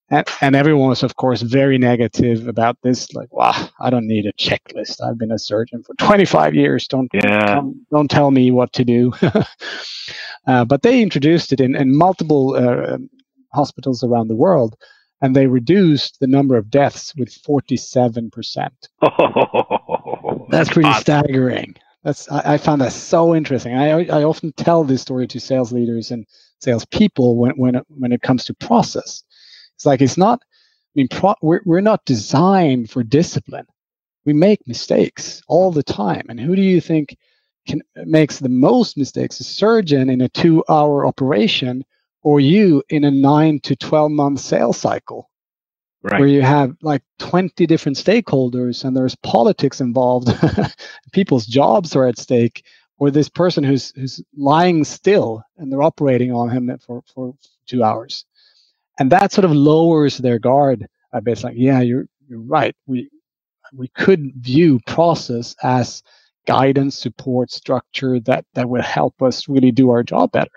And, 0.09 0.27
and 0.41 0.55
everyone 0.55 0.89
was, 0.89 1.01
of 1.01 1.15
course, 1.15 1.41
very 1.41 1.77
negative 1.79 2.47
about 2.47 2.77
this. 2.83 3.11
Like, 3.13 3.33
wow, 3.33 3.69
I 3.79 3.89
don't 3.89 4.07
need 4.07 4.25
a 4.27 4.33
checklist. 4.33 5.01
I've 5.03 5.17
been 5.17 5.31
a 5.31 5.39
surgeon 5.39 5.81
for 5.83 5.95
25 5.95 6.53
years. 6.53 6.87
Don't 6.87 7.09
Yeah. 7.13 7.55
don't, 7.55 7.89
don't 7.89 8.09
tell 8.09 8.29
me 8.31 8.51
what 8.51 8.71
to 8.73 8.85
do. 8.85 9.13
uh, 10.47 10.65
but 10.65 10.83
they 10.83 11.01
introduced 11.01 11.51
it 11.53 11.59
in, 11.59 11.75
in 11.75 11.95
multiple 11.97 12.55
uh, 12.55 12.97
hospitals 13.53 14.03
around 14.03 14.27
the 14.27 14.35
world, 14.35 14.75
and 15.21 15.35
they 15.35 15.47
reduced 15.47 16.19
the 16.19 16.27
number 16.27 16.55
of 16.55 16.69
deaths 16.69 17.13
with 17.15 17.29
47%. 17.41 18.69
That's 20.49 20.69
pretty 20.69 20.89
awesome. 20.89 21.01
staggering. 21.01 21.75
That's 22.03 22.29
I, 22.31 22.53
I 22.53 22.57
found 22.57 22.81
that 22.81 22.93
so 22.93 23.33
interesting. 23.33 23.75
I 23.75 24.05
I 24.05 24.23
often 24.23 24.51
tell 24.53 24.83
this 24.83 25.01
story 25.01 25.25
to 25.27 25.39
sales 25.39 25.73
leaders 25.73 26.11
and 26.11 26.27
salespeople 26.59 27.35
when 27.35 27.53
when 27.57 27.75
it, 27.75 27.85
when 27.87 28.11
it 28.11 28.21
comes 28.21 28.43
to 28.45 28.53
process. 28.53 29.23
It's 29.75 29.85
like 29.85 30.01
it's 30.01 30.17
not. 30.17 30.41
I 30.43 30.91
mean, 30.95 31.07
pro, 31.09 31.35
we're 31.41 31.61
we're 31.65 31.81
not 31.81 32.05
designed 32.05 32.89
for 32.89 33.03
discipline. 33.03 33.67
We 34.25 34.33
make 34.33 34.67
mistakes 34.67 35.41
all 35.47 35.71
the 35.71 35.83
time, 35.83 36.25
and 36.29 36.39
who 36.39 36.55
do 36.55 36.61
you 36.61 36.81
think 36.81 37.17
can 37.67 37.81
makes 37.95 38.39
the 38.39 38.49
most 38.49 38.97
mistakes? 38.97 39.39
A 39.39 39.43
surgeon 39.43 40.09
in 40.09 40.21
a 40.21 40.29
two-hour 40.29 41.05
operation, 41.05 41.83
or 42.23 42.39
you 42.39 42.83
in 42.89 43.03
a 43.03 43.11
nine 43.11 43.59
to 43.61 43.75
twelve 43.75 44.11
month 44.11 44.39
sales 44.39 44.77
cycle? 44.77 45.29
where 46.19 46.27
you 46.27 46.41
have 46.43 46.75
like 46.83 47.01
20 47.19 47.65
different 47.65 47.97
stakeholders 47.97 48.85
and 48.85 48.95
there's 48.95 49.15
politics 49.15 49.81
involved 49.81 50.29
people's 51.11 51.47
jobs 51.47 51.95
are 51.95 52.05
at 52.07 52.19
stake 52.19 52.63
or 52.99 53.09
this 53.09 53.27
person 53.27 53.63
who's 53.63 53.91
who's 53.95 54.21
lying 54.37 54.83
still 54.83 55.43
and 55.57 55.71
they're 55.71 55.81
operating 55.81 56.31
on 56.31 56.49
him 56.49 56.71
for 56.85 57.01
for 57.13 57.33
two 57.67 57.83
hours 57.83 58.25
and 58.99 59.11
that 59.11 59.31
sort 59.31 59.45
of 59.45 59.51
lowers 59.51 60.17
their 60.17 60.39
guard 60.39 60.87
a 61.13 61.21
bit 61.21 61.33
it's 61.33 61.43
like 61.43 61.55
yeah 61.57 61.81
you're 61.81 62.05
you're 62.27 62.41
right 62.41 62.75
we 62.87 63.09
we 63.73 63.87
could 63.89 64.31
view 64.35 64.79
process 64.87 65.55
as 65.63 66.03
guidance 66.47 66.97
support 66.97 67.51
structure 67.51 68.19
that 68.19 68.45
that 68.53 68.69
would 68.69 68.81
help 68.83 69.21
us 69.21 69.47
really 69.49 69.71
do 69.71 69.89
our 69.89 70.03
job 70.03 70.31
better 70.31 70.51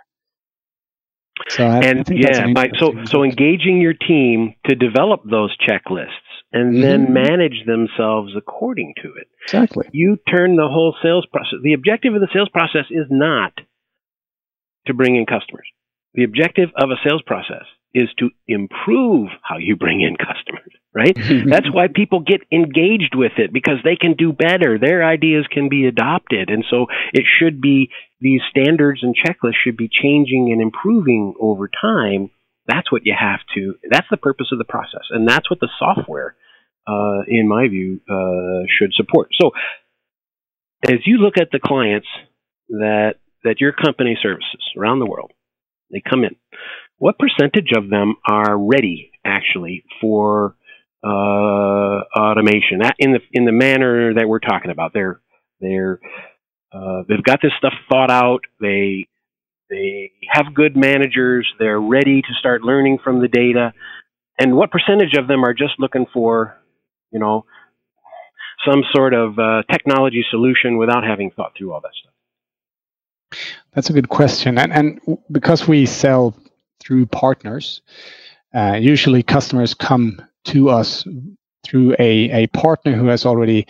so 1.49 1.65
I, 1.67 1.79
I 1.79 1.85
and 1.85 1.99
that's 2.01 2.11
yeah, 2.39 2.45
an 2.45 2.53
Mike, 2.53 2.73
so 2.79 2.93
so 3.07 3.23
engaging 3.23 3.81
your 3.81 3.95
team 3.95 4.55
to 4.69 4.75
develop 4.75 5.23
those 5.25 5.57
checklists 5.59 6.09
and 6.53 6.75
Mhm. 6.75 6.83
then 6.83 7.13
manage 7.13 7.65
themselves 7.67 8.33
according 8.37 8.95
to 9.03 9.09
it. 9.15 9.29
exactly 9.45 9.87
You 9.93 10.19
turn 10.29 10.57
the 10.57 10.67
whole 10.69 10.97
sales 11.03 11.27
process. 11.27 11.61
The 11.63 11.75
objective 11.75 12.15
of 12.15 12.21
the 12.21 12.29
sales 12.33 12.49
process 12.49 12.87
is 12.91 13.07
not 13.11 13.53
to 14.87 14.95
bring 14.95 15.15
in 15.17 15.27
customers. 15.27 15.69
The 16.15 16.25
objective 16.25 16.71
of 16.75 16.91
a 16.91 16.97
sales 17.07 17.23
process 17.23 17.65
is 17.99 18.09
to 18.19 18.31
improve 18.47 19.29
how 19.43 19.59
you 19.59 19.77
bring 19.77 20.01
in 20.01 20.17
customers, 20.17 20.73
right? 20.95 21.17
That's 21.47 21.73
why 21.73 21.89
people 21.89 22.21
get 22.21 22.43
engaged 22.53 23.15
with 23.15 23.33
it 23.39 23.53
because 23.53 23.79
they 23.83 23.97
can 23.97 24.15
do 24.15 24.33
better. 24.33 24.79
Their 24.79 25.05
ideas 25.05 25.47
can 25.51 25.69
be 25.69 25.87
adopted. 25.87 26.51
And 26.51 26.65
so 26.71 26.87
it 27.13 27.25
should 27.39 27.61
be 27.61 27.91
these 28.21 28.41
standards 28.51 29.01
and 29.03 29.15
checklists 29.15 29.61
should 29.65 29.77
be 29.77 29.89
changing 29.91 30.51
and 30.53 30.63
improving 30.63 31.35
over 31.41 31.69
time. 31.69 32.31
That's 32.67 32.93
what 32.93 33.03
you 33.05 33.15
have 33.19 33.41
to, 33.55 33.75
that's 33.91 34.07
the 34.11 34.17
purpose 34.17 34.49
of 34.53 34.59
the 34.59 34.65
process. 34.65 35.07
And 35.11 35.27
that's 35.27 35.51
what 35.51 35.61
the 35.61 35.71
software, 35.79 36.37
uh, 36.87 37.23
in 37.27 37.49
my 37.49 37.69
view, 37.69 38.01
uh, 38.09 38.67
should 38.79 38.93
support. 38.95 39.31
So 39.41 39.51
as 40.85 40.99
you 41.07 41.19
look 41.19 41.39
at 41.39 41.49
the 41.51 41.61
clients 41.61 42.09
that, 42.69 43.15
that 43.45 43.61
your 43.61 43.73
company 43.73 44.19
services 44.21 44.63
around 44.77 44.99
the 44.99 45.07
world, 45.07 45.33
they 45.91 46.03
come 46.09 46.25
in. 46.25 46.37
What 46.99 47.17
percentage 47.19 47.71
of 47.77 47.89
them 47.89 48.17
are 48.29 48.57
ready 48.59 49.13
actually 49.25 49.85
for 50.01 50.57
uh, 51.05 51.09
automation 52.17 52.83
in 52.99 53.13
the 53.13 53.21
in 53.33 53.45
the 53.45 53.53
manner 53.53 54.15
that 54.15 54.29
we're 54.29 54.41
talking 54.41 54.71
about? 54.71 54.93
They're 54.93 55.21
they're 55.61 56.01
uh, 56.73 57.03
they've 57.09 57.23
got 57.23 57.41
this 57.41 57.53
stuff 57.59 57.73
thought 57.89 58.11
out. 58.11 58.41
They 58.61 59.07
they 59.71 60.13
have 60.31 60.55
good 60.55 60.77
managers. 60.77 61.47
They're 61.59 61.81
ready 61.81 62.23
to 62.23 62.29
start 62.39 62.63
learning 62.63 62.99
from 63.03 63.21
the 63.21 63.29
data. 63.29 63.73
And 64.41 64.57
what 64.57 64.71
percentage 64.71 65.15
of 65.15 65.29
them 65.29 65.45
are 65.45 65.53
just 65.53 65.75
looking 65.79 66.07
for, 66.13 66.57
you 67.11 67.19
know, 67.19 67.45
some 68.69 68.83
sort 68.93 69.15
of 69.15 69.39
uh, 69.39 69.63
technology 69.71 70.25
solution 70.31 70.79
without 70.79 71.05
having 71.05 71.31
thought 71.31 71.53
through 71.57 71.73
all 71.73 71.81
that 71.81 71.93
stuff? 72.01 73.41
That's 73.73 73.91
a 73.91 73.93
good 73.93 74.09
question, 74.09 74.59
and 74.59 74.73
and 74.73 75.19
because 75.31 75.69
we 75.69 75.87
sell 75.87 76.35
through 76.81 77.07
partners, 77.07 77.83
uh, 78.55 78.79
usually 78.81 79.23
customers 79.23 79.75
come 79.75 80.21
to 80.45 80.71
us 80.71 81.05
through 81.65 81.95
a 81.99 82.45
a 82.45 82.47
partner 82.49 82.93
who 82.95 83.07
has 83.07 83.27
already 83.27 83.67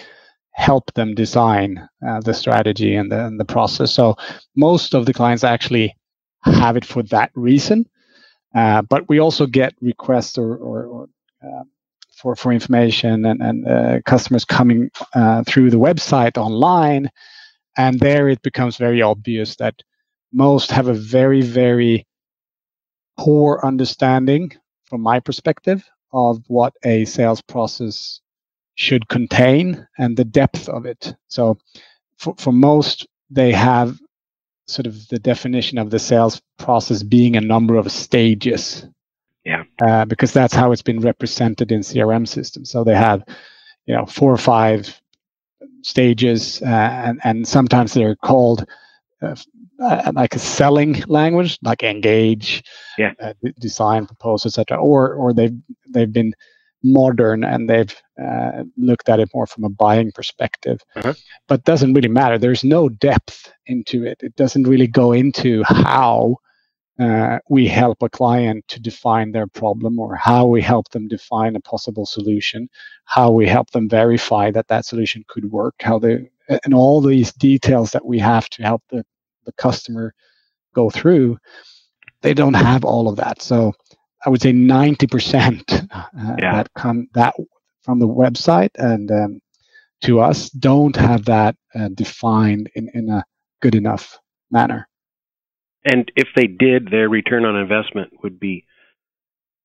helped 0.53 0.95
them 0.95 1.15
design 1.15 1.89
uh, 2.07 2.21
the 2.21 2.35
strategy 2.35 2.97
and 2.97 3.11
the 3.13 3.27
and 3.27 3.39
the 3.39 3.45
process. 3.45 3.93
So 3.93 4.17
most 4.57 4.95
of 4.95 5.07
the 5.07 5.15
clients 5.15 5.45
actually 5.45 5.97
have 6.45 6.77
it 6.77 6.85
for 6.85 7.03
that 7.05 7.31
reason, 7.35 7.87
uh, 8.55 8.83
but 8.83 9.09
we 9.09 9.21
also 9.21 9.47
get 9.47 9.75
requests 9.81 10.39
or 10.39 10.57
or, 10.57 10.87
or 10.87 11.09
uh, 11.45 11.65
for 12.17 12.37
for 12.37 12.53
information 12.53 13.25
and 13.25 13.41
and 13.41 13.69
uh, 13.69 14.01
customers 14.05 14.45
coming 14.45 14.91
uh, 15.15 15.45
through 15.45 15.71
the 15.71 15.79
website 15.79 16.37
online. 16.37 17.11
And 17.77 18.01
there 18.01 18.29
it 18.29 18.43
becomes 18.43 18.77
very 18.77 19.03
obvious 19.03 19.55
that 19.57 19.83
most 20.33 20.73
have 20.73 20.89
a 20.89 20.95
very 20.95 21.43
very 21.43 22.08
poor 23.19 23.61
understanding 23.63 24.53
from 24.87 25.03
my 25.03 25.21
perspective 25.21 25.85
of 26.13 26.43
what 26.47 26.73
a 26.85 27.05
sales 27.05 27.43
process 27.43 28.21
should 28.77 29.09
contain 29.09 29.87
and 29.99 30.17
the 30.17 30.25
depth 30.25 30.69
of 30.69 30.87
it. 30.87 31.15
So 31.27 31.59
for, 32.17 32.35
for 32.39 32.53
most 32.53 33.07
they 33.31 33.53
have 33.53 33.99
sort 34.67 34.87
of 34.87 35.09
the 35.09 35.19
definition 35.19 35.79
of 35.79 35.91
the 35.91 35.99
sales 35.99 36.41
process 36.59 37.03
being 37.03 37.37
a 37.37 37.41
number 37.41 37.77
of 37.77 37.91
stages. 37.91 38.87
Yeah. 39.45 39.65
uh, 39.81 40.05
because 40.05 40.33
that's 40.35 40.53
how 40.53 40.73
it's 40.73 40.83
been 40.83 41.01
represented 41.01 41.73
in 41.73 41.81
crm 41.81 42.29
systems. 42.29 42.71
So 42.71 42.85
they 42.85 42.95
have 42.95 43.25
you 43.87 43.95
know 43.95 44.05
four 44.05 44.31
or 44.31 44.37
five 44.37 45.01
stages, 45.83 46.61
uh, 46.61 46.67
and 46.67 47.21
and 47.25 47.49
sometimes 47.49 47.95
they're 47.95 48.17
called 48.17 48.67
uh, 49.23 49.37
uh, 49.81 50.13
like 50.15 50.35
a 50.35 50.39
selling 50.39 51.03
language, 51.07 51.59
like 51.63 51.83
engage, 51.83 52.63
Yeah. 52.97 53.13
uh, 53.21 53.33
d- 53.43 53.55
design, 53.61 54.07
propose, 54.07 54.45
etc. 54.47 54.77
Or 54.79 55.15
or 55.15 55.33
they've 55.33 55.57
they've 55.89 56.13
been 56.13 56.35
modern 56.85 57.43
and 57.45 57.69
they've 57.69 57.95
uh, 58.23 58.63
looked 58.77 59.09
at 59.09 59.19
it 59.21 59.29
more 59.35 59.47
from 59.47 59.65
a 59.65 59.69
buying 59.69 60.13
perspective. 60.13 60.81
Uh-huh. 60.97 61.15
But 61.49 61.65
doesn't 61.65 61.93
really 61.95 62.09
matter. 62.09 62.39
There's 62.39 62.63
no 62.65 62.89
depth 62.89 63.53
into 63.67 64.05
it. 64.05 64.19
It 64.23 64.37
doesn't 64.37 64.65
really 64.69 64.87
go 64.87 65.13
into 65.13 65.63
how. 65.65 66.37
Uh, 67.01 67.39
we 67.49 67.69
help 67.69 68.03
a 68.03 68.09
client 68.09 68.65
to 68.67 68.81
define 68.81 69.31
their 69.31 69.47
problem 69.47 70.01
or 70.01 70.17
how 70.17 70.45
we 70.45 70.61
help 70.61 70.89
them 70.89 71.07
define 71.07 71.55
a 71.55 71.61
possible 71.61 72.05
solution 72.05 72.69
how 73.05 73.31
we 73.31 73.47
help 73.47 73.71
them 73.71 73.89
verify 73.89 74.51
that 74.51 74.67
that 74.69 74.85
solution 74.85 75.25
could 75.29 75.51
work, 75.51 75.75
how 75.81 75.99
they, 75.99 76.29
and 76.65 76.75
all 76.75 77.01
these 77.01 77.33
details 77.33 77.93
that 77.93 78.05
we 78.05 78.19
have 78.19 78.49
to 78.51 78.63
help 78.63 78.83
the, 78.91 79.05
the 79.49 79.55
customer 79.55 80.15
go 80.75 80.91
through, 80.91 81.39
they 82.23 82.35
don't 82.35 82.55
have 82.55 82.85
all 82.85 83.09
of 83.09 83.17
that. 83.17 83.43
So 83.43 83.73
I 84.27 84.31
would 84.31 84.43
say 84.43 84.53
90% 84.53 85.89
uh, 85.93 86.37
Yeah. 86.39 86.53
that 86.53 86.69
come 86.77 87.09
that 87.15 87.35
from 87.83 87.99
the 88.01 88.09
website 88.09 88.71
and 88.77 89.11
um, 89.11 89.41
to 90.03 90.21
us 90.21 90.51
don't 90.51 90.97
have 90.97 91.25
that 91.27 91.57
uh, 91.75 91.89
defined 91.95 92.71
in, 92.77 92.91
in 92.95 93.09
a 93.11 93.25
good 93.63 93.75
enough 93.75 94.19
manner. 94.51 94.89
And 95.85 96.11
if 96.17 96.29
they 96.37 96.47
did, 96.47 96.89
their 96.91 97.09
return 97.09 97.45
on 97.45 97.57
investment 97.57 98.13
would 98.23 98.39
be 98.39 98.67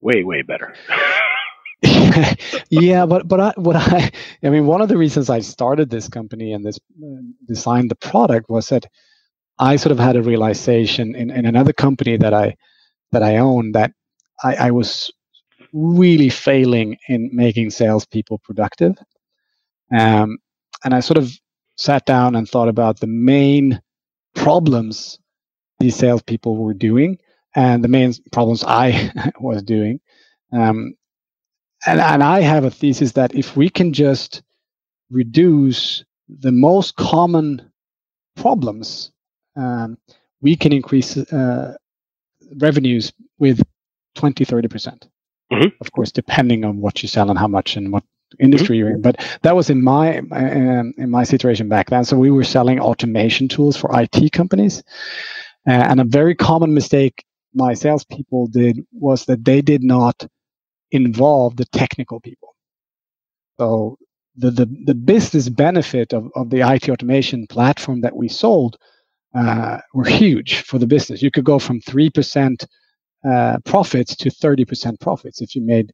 way, 0.02 0.24
way 0.24 0.42
better. 0.44 0.74
yeah, 2.70 3.06
but 3.06 3.28
but 3.28 3.40
I, 3.40 3.54
what 3.58 3.76
I 3.76 4.12
I 4.44 4.50
mean, 4.50 4.68
one 4.68 4.82
of 4.82 4.90
the 4.90 4.98
reasons 4.98 5.30
I 5.30 5.40
started 5.40 5.90
this 5.90 6.08
company 6.10 6.54
and 6.54 6.66
this 6.66 6.80
uh, 7.04 7.22
designed 7.48 7.92
the 7.92 7.96
product 7.96 8.50
was 8.50 8.70
that 8.70 8.86
I 9.60 9.76
sort 9.76 9.92
of 9.92 10.00
had 10.00 10.16
a 10.16 10.24
realization 10.24 11.16
in, 11.16 11.30
in 11.30 11.46
another 11.46 11.74
company 11.74 12.18
that 12.18 12.34
I 12.34 12.56
that 13.12 13.24
I 13.24 13.38
own 13.38 13.74
that 13.74 13.92
I, 14.44 14.56
I 14.56 14.72
was 14.72 15.12
really 15.72 16.30
failing 16.30 16.98
in 17.08 17.30
making 17.34 17.70
salespeople 17.70 18.40
productive. 18.44 18.96
Um, 19.96 20.38
and 20.84 20.94
I 20.94 21.00
sort 21.00 21.18
of 21.18 21.32
sat 21.78 22.06
down 22.06 22.36
and 22.36 22.48
thought 22.48 22.68
about 22.68 23.00
the 23.00 23.08
main 23.08 23.82
problems 24.36 25.20
these 25.80 25.96
salespeople 25.96 26.56
were 26.56 26.74
doing 26.74 27.18
and 27.56 27.84
the 27.84 27.88
main 27.88 28.14
problems 28.32 28.64
I 28.64 29.12
was 29.40 29.64
doing. 29.64 30.00
Um, 30.52 30.96
and, 31.86 32.00
and 32.00 32.24
I 32.24 32.42
have 32.42 32.64
a 32.64 32.72
thesis 32.72 33.14
that 33.14 33.36
if 33.36 33.56
we 33.56 33.70
can 33.70 33.94
just 33.94 34.42
reduce 35.10 36.04
the 36.28 36.52
most 36.52 36.96
common 36.96 37.72
problems, 38.36 39.12
um, 39.56 39.98
we 40.42 40.56
can 40.56 40.74
increase 40.74 41.18
uh, 41.18 41.76
revenues 42.58 43.14
with 43.40 43.62
20, 44.16 44.46
30%. 44.46 45.08
mm-hmm. 45.52 45.68
Of 45.82 45.92
course, 45.92 46.12
depending 46.12 46.66
on 46.66 46.82
what 46.82 47.02
you 47.02 47.10
sell 47.10 47.30
and 47.30 47.40
how 47.40 47.48
much 47.48 47.76
and 47.76 47.92
what 47.92 48.04
industry 48.40 48.78
mm-hmm. 48.78 48.88
you're 48.88 48.96
in. 48.96 49.02
But 49.02 49.40
that 49.44 49.56
was 49.56 49.70
in 49.70 49.84
my 49.84 50.20
um, 50.20 50.94
in 50.98 51.10
my 51.10 51.24
situation 51.24 51.70
back 51.70 51.90
then. 51.90 52.04
So 52.04 52.18
we 52.18 52.32
were 52.32 52.44
selling 52.44 52.80
automation 52.80 53.48
tools 53.48 53.78
for 53.78 53.90
IT 54.00 54.32
companies, 54.32 54.84
uh, 55.68 55.72
and 55.72 56.00
a 56.00 56.06
very 56.06 56.36
common 56.36 56.74
mistake 56.74 57.26
my 57.54 57.74
salespeople 57.74 58.48
did 58.48 58.80
was 58.92 59.26
that 59.26 59.46
they 59.46 59.62
did 59.62 59.84
not 59.84 60.26
involve 60.92 61.56
the 61.56 61.66
technical 61.66 62.20
people. 62.20 62.56
So 63.60 63.98
the 64.36 64.52
the, 64.52 64.66
the 64.86 64.96
business 64.96 65.50
benefit 65.50 66.14
of, 66.14 66.30
of 66.36 66.50
the 66.50 66.62
IT 66.62 66.90
automation 66.90 67.48
platform 67.48 68.02
that 68.02 68.16
we 68.16 68.28
sold 68.28 68.78
uh, 69.34 69.80
were 69.94 70.06
huge 70.06 70.62
for 70.62 70.78
the 70.78 70.88
business. 70.88 71.22
You 71.22 71.32
could 71.32 71.46
go 71.46 71.60
from 71.60 71.82
three 71.82 72.10
percent 72.10 72.66
uh, 73.28 73.58
profits 73.66 74.16
to 74.18 74.30
thirty 74.30 74.66
percent 74.66 75.00
profits 75.00 75.42
if 75.42 75.56
you 75.56 75.62
made 75.62 75.92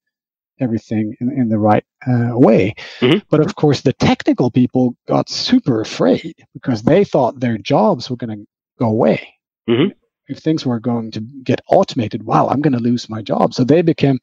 everything 0.59 1.15
in, 1.21 1.31
in 1.31 1.49
the 1.49 1.57
right 1.57 1.83
uh, 2.07 2.31
way. 2.33 2.75
Mm-hmm. 2.99 3.19
But 3.29 3.39
of 3.39 3.55
course, 3.55 3.81
the 3.81 3.93
technical 3.93 4.51
people 4.51 4.95
got 5.07 5.29
super 5.29 5.81
afraid 5.81 6.35
because 6.53 6.83
they 6.83 7.03
thought 7.03 7.39
their 7.39 7.57
jobs 7.57 8.09
were 8.09 8.17
going 8.17 8.37
to 8.37 8.45
go 8.77 8.87
away. 8.87 9.33
Mm-hmm. 9.69 9.91
If 10.27 10.39
things 10.39 10.65
were 10.65 10.79
going 10.79 11.11
to 11.11 11.21
get 11.43 11.61
automated, 11.69 12.23
wow, 12.23 12.49
I'm 12.49 12.61
going 12.61 12.73
to 12.73 12.79
lose 12.79 13.09
my 13.09 13.21
job. 13.21 13.53
So 13.53 13.63
they 13.63 13.81
became 13.81 14.19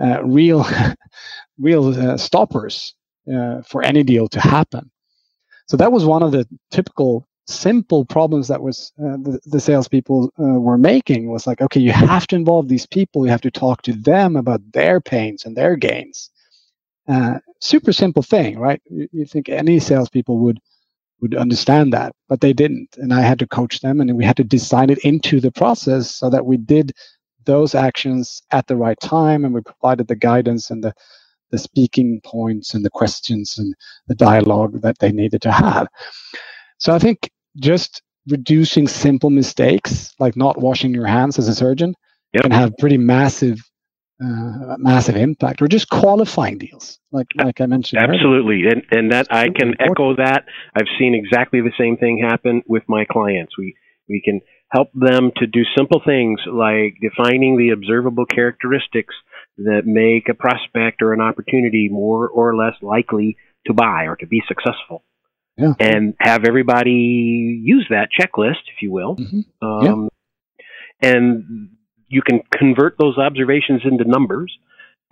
uh, 0.00 0.24
real, 0.24 0.66
real 1.58 1.88
uh, 1.88 2.16
stoppers 2.16 2.94
uh, 3.32 3.62
for 3.62 3.82
any 3.82 4.02
deal 4.02 4.26
to 4.28 4.40
happen. 4.40 4.90
So 5.66 5.76
that 5.76 5.92
was 5.92 6.04
one 6.04 6.22
of 6.22 6.32
the 6.32 6.48
typical 6.70 7.27
simple 7.48 8.04
problems 8.04 8.48
that 8.48 8.62
was 8.62 8.92
uh, 9.00 9.16
the, 9.16 9.40
the 9.46 9.60
salespeople 9.60 10.30
uh, 10.38 10.60
were 10.60 10.78
making 10.78 11.30
was 11.30 11.46
like, 11.46 11.60
okay, 11.60 11.80
you 11.80 11.92
have 11.92 12.26
to 12.28 12.36
involve 12.36 12.68
these 12.68 12.86
people. 12.86 13.24
You 13.24 13.30
have 13.30 13.40
to 13.40 13.50
talk 13.50 13.82
to 13.82 13.92
them 13.92 14.36
about 14.36 14.60
their 14.72 15.00
pains 15.00 15.44
and 15.44 15.56
their 15.56 15.76
gains. 15.76 16.30
Uh, 17.08 17.38
super 17.60 17.92
simple 17.92 18.22
thing, 18.22 18.58
right? 18.58 18.82
You, 18.90 19.08
you, 19.12 19.24
think 19.24 19.48
any 19.48 19.80
salespeople 19.80 20.38
would 20.40 20.60
would 21.20 21.34
understand 21.34 21.92
that, 21.92 22.12
but 22.28 22.42
they 22.42 22.52
didn't, 22.52 22.96
and 22.98 23.12
I 23.12 23.22
had 23.22 23.40
to 23.40 23.46
coach 23.46 23.80
them, 23.80 24.00
and 24.00 24.16
we 24.16 24.24
had 24.24 24.36
to 24.36 24.44
design 24.44 24.88
it 24.90 24.98
into 24.98 25.40
the 25.40 25.50
process 25.50 26.14
so 26.14 26.30
that 26.30 26.46
we 26.46 26.58
did 26.58 26.92
those 27.44 27.74
actions 27.74 28.40
at 28.52 28.66
the 28.68 28.76
right 28.76 29.00
time, 29.00 29.44
and 29.44 29.54
we 29.54 29.62
provided 29.62 30.06
the 30.06 30.16
guidance 30.16 30.70
and 30.70 30.84
the 30.84 30.92
the 31.50 31.58
speaking 31.58 32.20
points 32.24 32.74
and 32.74 32.84
the 32.84 32.90
questions 32.90 33.56
and 33.56 33.74
the 34.06 34.14
dialogue 34.14 34.82
that 34.82 34.98
they 34.98 35.10
needed 35.10 35.40
to 35.40 35.50
have. 35.50 35.88
So 36.76 36.94
I 36.94 36.98
think 36.98 37.30
just 37.56 38.02
reducing 38.28 38.86
simple 38.86 39.30
mistakes 39.30 40.14
like 40.18 40.36
not 40.36 40.58
washing 40.58 40.92
your 40.94 41.06
hands 41.06 41.38
as 41.38 41.48
a 41.48 41.54
surgeon 41.54 41.94
yep. 42.32 42.42
can 42.42 42.52
have 42.52 42.72
pretty 42.78 42.98
massive 42.98 43.58
uh, 44.22 44.76
massive 44.78 45.16
impact 45.16 45.62
or 45.62 45.68
just 45.68 45.88
qualifying 45.88 46.58
deals 46.58 46.98
like 47.12 47.28
like 47.36 47.60
i 47.60 47.66
mentioned 47.66 48.02
absolutely 48.02 48.56
earlier. 48.56 48.70
and 48.70 48.82
and 48.90 49.12
that 49.12 49.26
i 49.30 49.44
can 49.44 49.74
echo 49.78 50.14
that 50.16 50.44
i've 50.74 50.88
seen 50.98 51.14
exactly 51.14 51.60
the 51.60 51.72
same 51.78 51.96
thing 51.96 52.18
happen 52.18 52.62
with 52.66 52.82
my 52.88 53.04
clients 53.04 53.56
we 53.56 53.74
we 54.08 54.20
can 54.24 54.40
help 54.70 54.88
them 54.92 55.30
to 55.36 55.46
do 55.46 55.62
simple 55.76 56.02
things 56.04 56.40
like 56.52 56.96
defining 57.00 57.56
the 57.56 57.70
observable 57.70 58.26
characteristics 58.26 59.14
that 59.56 59.82
make 59.84 60.28
a 60.28 60.34
prospect 60.34 61.00
or 61.00 61.12
an 61.12 61.20
opportunity 61.20 61.88
more 61.90 62.28
or 62.28 62.56
less 62.56 62.74
likely 62.82 63.36
to 63.66 63.72
buy 63.72 64.04
or 64.04 64.16
to 64.16 64.26
be 64.26 64.42
successful 64.46 65.04
yeah. 65.58 65.74
and 65.80 66.14
have 66.20 66.44
everybody 66.46 67.60
use 67.62 67.86
that 67.90 68.08
checklist, 68.18 68.62
if 68.74 68.80
you 68.80 68.92
will. 68.92 69.16
Mm-hmm. 69.16 69.66
Um, 69.66 70.10
yeah. 71.02 71.10
And 71.10 71.70
you 72.08 72.22
can 72.22 72.40
convert 72.52 72.96
those 72.98 73.18
observations 73.18 73.82
into 73.84 74.04
numbers, 74.04 74.56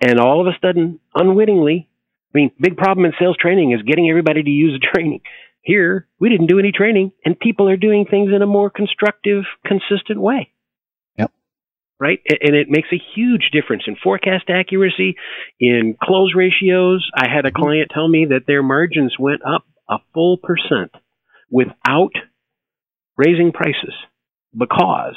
and 0.00 0.18
all 0.18 0.40
of 0.40 0.46
a 0.46 0.58
sudden, 0.64 1.00
unwittingly, 1.14 1.88
I 2.34 2.38
mean, 2.38 2.50
big 2.60 2.76
problem 2.76 3.06
in 3.06 3.12
sales 3.18 3.36
training 3.40 3.72
is 3.72 3.82
getting 3.82 4.08
everybody 4.08 4.42
to 4.42 4.50
use 4.50 4.78
the 4.80 4.86
training. 4.94 5.20
Here, 5.62 6.06
we 6.20 6.28
didn't 6.28 6.46
do 6.46 6.60
any 6.60 6.70
training, 6.70 7.12
and 7.24 7.38
people 7.38 7.68
are 7.68 7.76
doing 7.76 8.06
things 8.08 8.30
in 8.34 8.40
a 8.40 8.46
more 8.46 8.70
constructive, 8.70 9.44
consistent 9.66 10.20
way. 10.20 10.52
Yep. 11.18 11.32
Right? 11.98 12.20
And 12.28 12.54
it 12.54 12.68
makes 12.68 12.88
a 12.92 13.02
huge 13.16 13.50
difference 13.52 13.82
in 13.86 13.96
forecast 13.96 14.44
accuracy, 14.48 15.16
in 15.58 15.96
close 16.00 16.34
ratios. 16.36 17.08
I 17.16 17.28
had 17.28 17.46
a 17.46 17.50
mm-hmm. 17.50 17.62
client 17.62 17.90
tell 17.92 18.06
me 18.06 18.26
that 18.30 18.46
their 18.46 18.62
margins 18.62 19.16
went 19.18 19.40
up 19.44 19.64
a 19.88 19.98
full 20.14 20.38
percent 20.38 20.90
without 21.50 22.12
raising 23.16 23.52
prices 23.52 23.94
because 24.56 25.14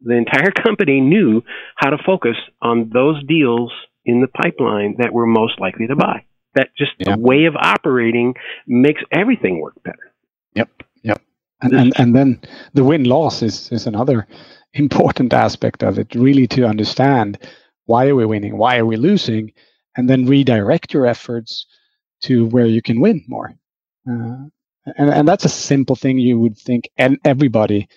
the 0.00 0.14
entire 0.14 0.50
company 0.64 1.00
knew 1.00 1.42
how 1.76 1.90
to 1.90 1.98
focus 2.04 2.36
on 2.60 2.90
those 2.92 3.22
deals 3.26 3.72
in 4.04 4.20
the 4.20 4.28
pipeline 4.28 4.96
that 4.98 5.12
were 5.12 5.26
most 5.26 5.60
likely 5.60 5.86
to 5.86 5.96
buy. 5.96 6.24
That 6.54 6.68
just 6.76 6.92
the 6.98 7.16
way 7.18 7.46
of 7.46 7.56
operating 7.56 8.34
makes 8.66 9.00
everything 9.10 9.60
work 9.60 9.82
better. 9.84 10.12
Yep, 10.54 10.68
yep. 11.02 11.22
And 11.62 11.72
and, 11.72 11.92
and 11.98 12.14
then 12.14 12.40
the 12.74 12.84
win 12.84 13.04
loss 13.04 13.42
is 13.42 13.72
is 13.72 13.86
another 13.86 14.26
important 14.74 15.32
aspect 15.32 15.82
of 15.82 15.98
it. 15.98 16.14
Really 16.14 16.46
to 16.48 16.66
understand 16.66 17.38
why 17.86 18.08
are 18.08 18.14
we 18.14 18.26
winning, 18.26 18.58
why 18.58 18.76
are 18.76 18.84
we 18.84 18.96
losing, 18.96 19.52
and 19.96 20.10
then 20.10 20.26
redirect 20.26 20.92
your 20.92 21.06
efforts 21.06 21.66
to 22.24 22.46
where 22.46 22.66
you 22.66 22.82
can 22.82 23.00
win 23.00 23.24
more. 23.26 23.54
Uh, 24.08 24.46
and, 24.96 25.10
and 25.10 25.28
that's 25.28 25.44
a 25.44 25.48
simple 25.50 25.96
thing 25.96 26.18
you 26.18 26.38
would 26.38 26.58
think 26.58 26.90
and 26.96 27.18
everybody 27.24 27.88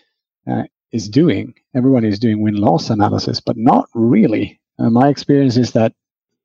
uh, 0.48 0.64
is 0.92 1.10
doing. 1.10 1.54
Everyone 1.76 2.06
is 2.06 2.20
doing 2.20 2.42
win 2.42 2.56
loss 2.56 2.90
analysis, 2.90 3.40
but 3.40 3.58
not 3.58 3.90
really. 3.94 4.60
Uh, 4.78 4.90
my 4.90 5.10
experience 5.10 5.58
is 5.58 5.72
that 5.72 5.94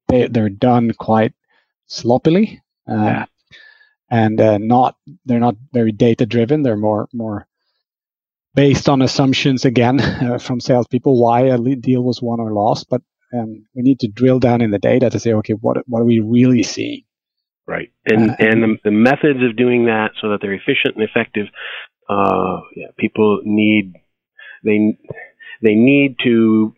they, 0.09 0.27
they're 0.29 0.49
done 0.49 0.93
quite 0.93 1.35
sloppily. 1.87 2.63
Uh, 2.89 2.95
yeah. 2.95 3.25
And 4.11 4.41
uh, 4.41 4.59
not 4.59 4.97
they're 5.25 5.39
not 5.39 5.57
very 5.73 5.93
data 5.93 6.27
driven. 6.27 6.63
They're 6.63 6.77
more 6.77 7.09
more 7.13 7.47
based 8.55 8.89
on 8.89 9.03
assumptions 9.03 9.65
again 9.65 10.01
uh, 10.25 10.39
from 10.39 10.61
salespeople 10.61 11.21
why 11.21 11.43
a 11.43 11.59
deal 11.77 12.03
was 12.03 12.21
won 12.21 12.41
or 12.41 12.53
lost. 12.53 12.89
But 12.91 13.03
um, 13.33 13.67
we 13.75 13.83
need 13.83 14.01
to 14.01 14.09
drill 14.09 14.41
down 14.41 14.63
in 14.63 14.73
the 14.73 14.81
data 14.81 15.11
to 15.11 15.21
say, 15.21 15.33
okay, 15.35 15.53
what 15.55 15.79
what 15.89 16.03
are 16.03 16.07
we 16.07 16.21
really 16.21 16.65
seeing? 16.65 17.03
Right, 17.67 17.93
and 18.07 18.31
uh, 18.31 18.37
and 18.39 18.63
the, 18.63 18.77
the, 18.85 18.91
methods 18.91 19.41
of 19.49 19.57
doing 19.57 19.87
that 19.87 20.11
so 20.21 20.31
that 20.31 20.39
they're 20.43 20.55
efficient 20.55 20.97
and 20.97 21.09
effective. 21.09 21.47
Uh, 22.09 22.61
yeah, 22.75 22.89
people 22.99 23.43
need 23.45 23.95
they 24.65 24.99
they 25.63 25.75
need 25.75 26.17
to 26.25 26.75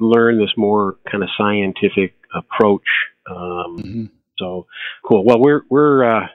learn 0.00 0.38
this 0.38 0.50
more 0.56 0.96
kind 1.10 1.22
of 1.22 1.30
scientific 1.38 2.14
approach. 2.34 2.86
Um, 3.30 3.76
mm-hmm. 3.78 4.04
So 4.38 4.66
cool. 5.06 5.24
Well, 5.24 5.38
we're 5.38 5.62
we're 5.68 6.22
uh, 6.22 6.26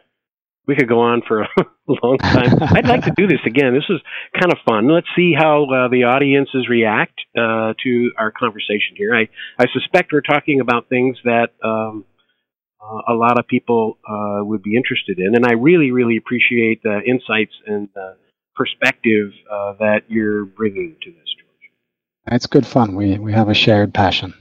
we 0.67 0.75
could 0.75 0.87
go 0.87 1.01
on 1.01 1.21
for 1.27 1.41
a 1.57 1.65
long 1.87 2.17
time. 2.19 2.57
I'd 2.61 2.87
like 2.87 3.03
to 3.05 3.13
do 3.15 3.27
this 3.27 3.41
again. 3.45 3.73
This 3.73 3.89
is 3.89 3.99
kind 4.39 4.51
of 4.51 4.59
fun. 4.67 4.87
Let's 4.87 5.07
see 5.15 5.33
how 5.37 5.63
uh, 5.65 5.87
the 5.89 6.03
audiences 6.03 6.67
react 6.69 7.19
uh, 7.37 7.73
to 7.83 8.11
our 8.17 8.31
conversation 8.31 8.95
here. 8.95 9.15
I 9.15 9.27
I 9.57 9.65
suspect 9.73 10.11
we're 10.13 10.21
talking 10.21 10.61
about 10.61 10.89
things 10.89 11.17
that. 11.25 11.49
Um, 11.63 12.05
uh, 12.85 13.13
a 13.13 13.15
lot 13.15 13.39
of 13.39 13.47
people 13.47 13.97
uh, 14.07 14.43
would 14.43 14.61
be 14.61 14.75
interested 14.75 15.19
in. 15.19 15.35
And 15.35 15.45
I 15.45 15.53
really, 15.53 15.91
really 15.91 16.17
appreciate 16.17 16.83
the 16.83 17.01
insights 17.05 17.53
and 17.65 17.89
the 17.95 18.15
perspective 18.55 19.31
uh, 19.51 19.73
that 19.79 20.01
you're 20.07 20.45
bringing 20.45 20.95
to 21.01 21.11
this, 21.11 21.35
George. 21.37 22.35
It's 22.35 22.47
good 22.47 22.65
fun. 22.65 22.95
We 22.95 23.17
we 23.17 23.33
have 23.33 23.49
a 23.49 23.53
shared 23.53 23.93
passion. 23.93 24.33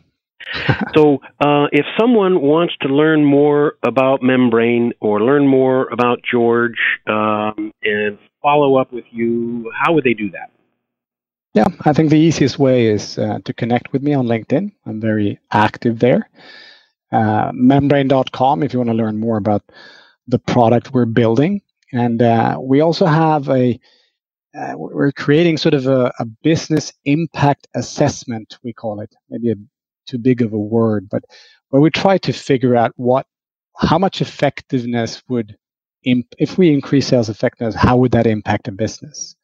so, 0.94 1.20
uh, 1.40 1.66
if 1.72 1.86
someone 1.98 2.42
wants 2.42 2.74
to 2.82 2.88
learn 2.88 3.24
more 3.24 3.76
about 3.82 4.22
Membrain 4.22 4.92
or 5.00 5.22
learn 5.22 5.46
more 5.46 5.88
about 5.90 6.20
George 6.30 6.78
um, 7.06 7.72
and 7.82 8.18
follow 8.42 8.76
up 8.76 8.92
with 8.92 9.06
you, 9.10 9.72
how 9.74 9.94
would 9.94 10.04
they 10.04 10.12
do 10.12 10.30
that? 10.30 10.50
Yeah, 11.54 11.68
I 11.84 11.92
think 11.92 12.10
the 12.10 12.18
easiest 12.18 12.58
way 12.58 12.86
is 12.86 13.16
uh, 13.16 13.38
to 13.44 13.52
connect 13.52 13.92
with 13.92 14.02
me 14.02 14.12
on 14.12 14.26
LinkedIn. 14.26 14.72
I'm 14.84 15.00
very 15.00 15.38
active 15.52 16.00
there. 16.00 16.28
Uh, 17.14 17.52
membrain.com 17.54 18.64
if 18.64 18.72
you 18.72 18.80
want 18.80 18.90
to 18.90 18.96
learn 18.96 19.20
more 19.20 19.36
about 19.36 19.62
the 20.26 20.38
product 20.40 20.92
we're 20.92 21.04
building. 21.04 21.60
And 21.92 22.20
uh, 22.20 22.58
we 22.60 22.80
also 22.80 23.06
have 23.06 23.48
a, 23.48 23.78
uh, 24.58 24.72
we're 24.74 25.12
creating 25.12 25.58
sort 25.58 25.74
of 25.74 25.86
a, 25.86 26.12
a, 26.18 26.24
business 26.24 26.92
impact 27.04 27.68
assessment, 27.76 28.58
we 28.64 28.72
call 28.72 29.00
it. 29.00 29.14
Maybe 29.30 29.52
a, 29.52 29.54
too 30.08 30.18
big 30.18 30.42
of 30.42 30.52
a 30.52 30.58
word, 30.58 31.08
but 31.08 31.22
where 31.68 31.80
we 31.80 31.88
try 31.88 32.18
to 32.18 32.32
figure 32.32 32.74
out 32.74 32.90
what, 32.96 33.26
how 33.76 33.96
much 33.96 34.20
effectiveness 34.20 35.22
would, 35.28 35.56
imp- 36.02 36.34
if 36.40 36.58
we 36.58 36.72
increase 36.72 37.06
sales 37.06 37.28
effectiveness, 37.28 37.76
how 37.76 37.96
would 37.96 38.10
that 38.10 38.26
impact 38.26 38.66
a 38.66 38.72
business? 38.72 39.36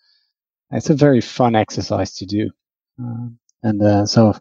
It's 0.73 0.91
a 0.91 0.95
very 0.95 1.21
fun 1.21 1.55
exercise 1.55 2.15
to 2.17 2.27
do. 2.27 2.51
Um, 2.99 3.39
and 3.63 3.81
uh, 3.81 4.07
so 4.07 4.35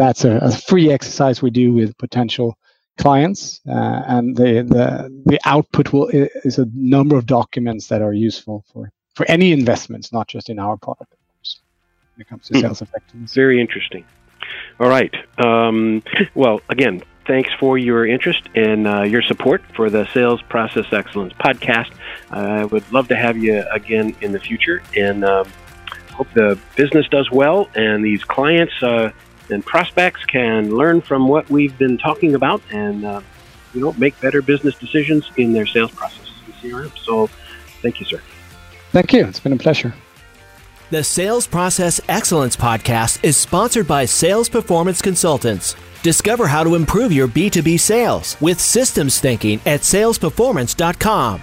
that's 0.00 0.24
a, 0.24 0.36
a, 0.38 0.50
free 0.50 0.90
exercise 0.90 1.42
we 1.42 1.50
do 1.50 1.72
with 1.72 1.96
potential 1.98 2.56
clients, 2.96 3.60
uh, 3.68 4.02
and 4.06 4.36
the, 4.36 4.62
the 4.62 5.22
the 5.26 5.38
output 5.44 5.92
will 5.92 6.08
is 6.08 6.58
a 6.58 6.66
number 6.74 7.16
of 7.16 7.26
documents 7.26 7.88
that 7.88 8.00
are 8.00 8.12
useful 8.12 8.64
for 8.72 8.90
for 9.14 9.26
any 9.28 9.52
investments, 9.52 10.12
not 10.12 10.26
just 10.26 10.48
in 10.48 10.58
our 10.58 10.76
product, 10.76 11.12
of 11.12 11.18
course, 11.36 11.60
when 12.14 12.22
it 12.22 12.28
comes 12.28 12.46
to 12.48 12.54
hmm. 12.54 12.60
sales 12.60 12.82
effectiveness. 12.82 13.34
Very 13.34 13.60
interesting. 13.60 14.04
All 14.80 14.88
right. 14.88 15.14
Um, 15.38 16.02
well, 16.34 16.60
again, 16.70 17.02
thanks 17.26 17.50
for 17.60 17.76
your 17.76 18.06
interest 18.06 18.48
and 18.54 18.86
uh, 18.86 19.02
your 19.02 19.22
support 19.22 19.62
for 19.76 19.90
the 19.90 20.06
Sales 20.14 20.40
Process 20.42 20.86
Excellence 20.92 21.34
podcast. 21.34 21.92
I 22.30 22.64
would 22.64 22.90
love 22.90 23.08
to 23.08 23.16
have 23.16 23.36
you 23.36 23.64
again 23.70 24.16
in 24.22 24.32
the 24.32 24.40
future, 24.40 24.82
and 24.96 25.24
um, 25.24 25.46
hope 26.12 26.28
the 26.34 26.58
business 26.76 27.06
does 27.08 27.30
well 27.30 27.68
and 27.74 28.04
these 28.04 28.24
clients 28.24 28.74
uh, 28.82 29.10
and 29.50 29.64
prospects 29.64 30.24
can 30.24 30.74
learn 30.76 31.00
from 31.00 31.28
what 31.28 31.48
we've 31.50 31.76
been 31.78 31.98
talking 31.98 32.34
about 32.34 32.62
and 32.70 33.04
uh, 33.04 33.20
you 33.74 33.80
know 33.80 33.92
make 33.94 34.18
better 34.20 34.42
business 34.42 34.76
decisions 34.76 35.30
in 35.36 35.52
their 35.52 35.66
sales 35.66 35.90
processes 35.90 36.32
in 36.46 36.70
CRM. 36.70 36.96
So, 36.98 37.28
thank 37.82 38.00
you, 38.00 38.06
sir. 38.06 38.20
Thank 38.92 39.12
you. 39.12 39.26
It's 39.26 39.40
been 39.40 39.52
a 39.52 39.56
pleasure. 39.56 39.94
The 40.90 41.04
Sales 41.04 41.46
Process 41.46 42.00
Excellence 42.08 42.56
podcast 42.56 43.22
is 43.22 43.36
sponsored 43.36 43.86
by 43.86 44.06
Sales 44.06 44.48
Performance 44.48 45.00
Consultants. 45.00 45.76
Discover 46.02 46.48
how 46.48 46.64
to 46.64 46.74
improve 46.74 47.12
your 47.12 47.28
B2B 47.28 47.78
sales 47.78 48.36
with 48.40 48.58
systems 48.58 49.20
thinking 49.20 49.60
at 49.66 49.82
salesperformance.com. 49.82 51.42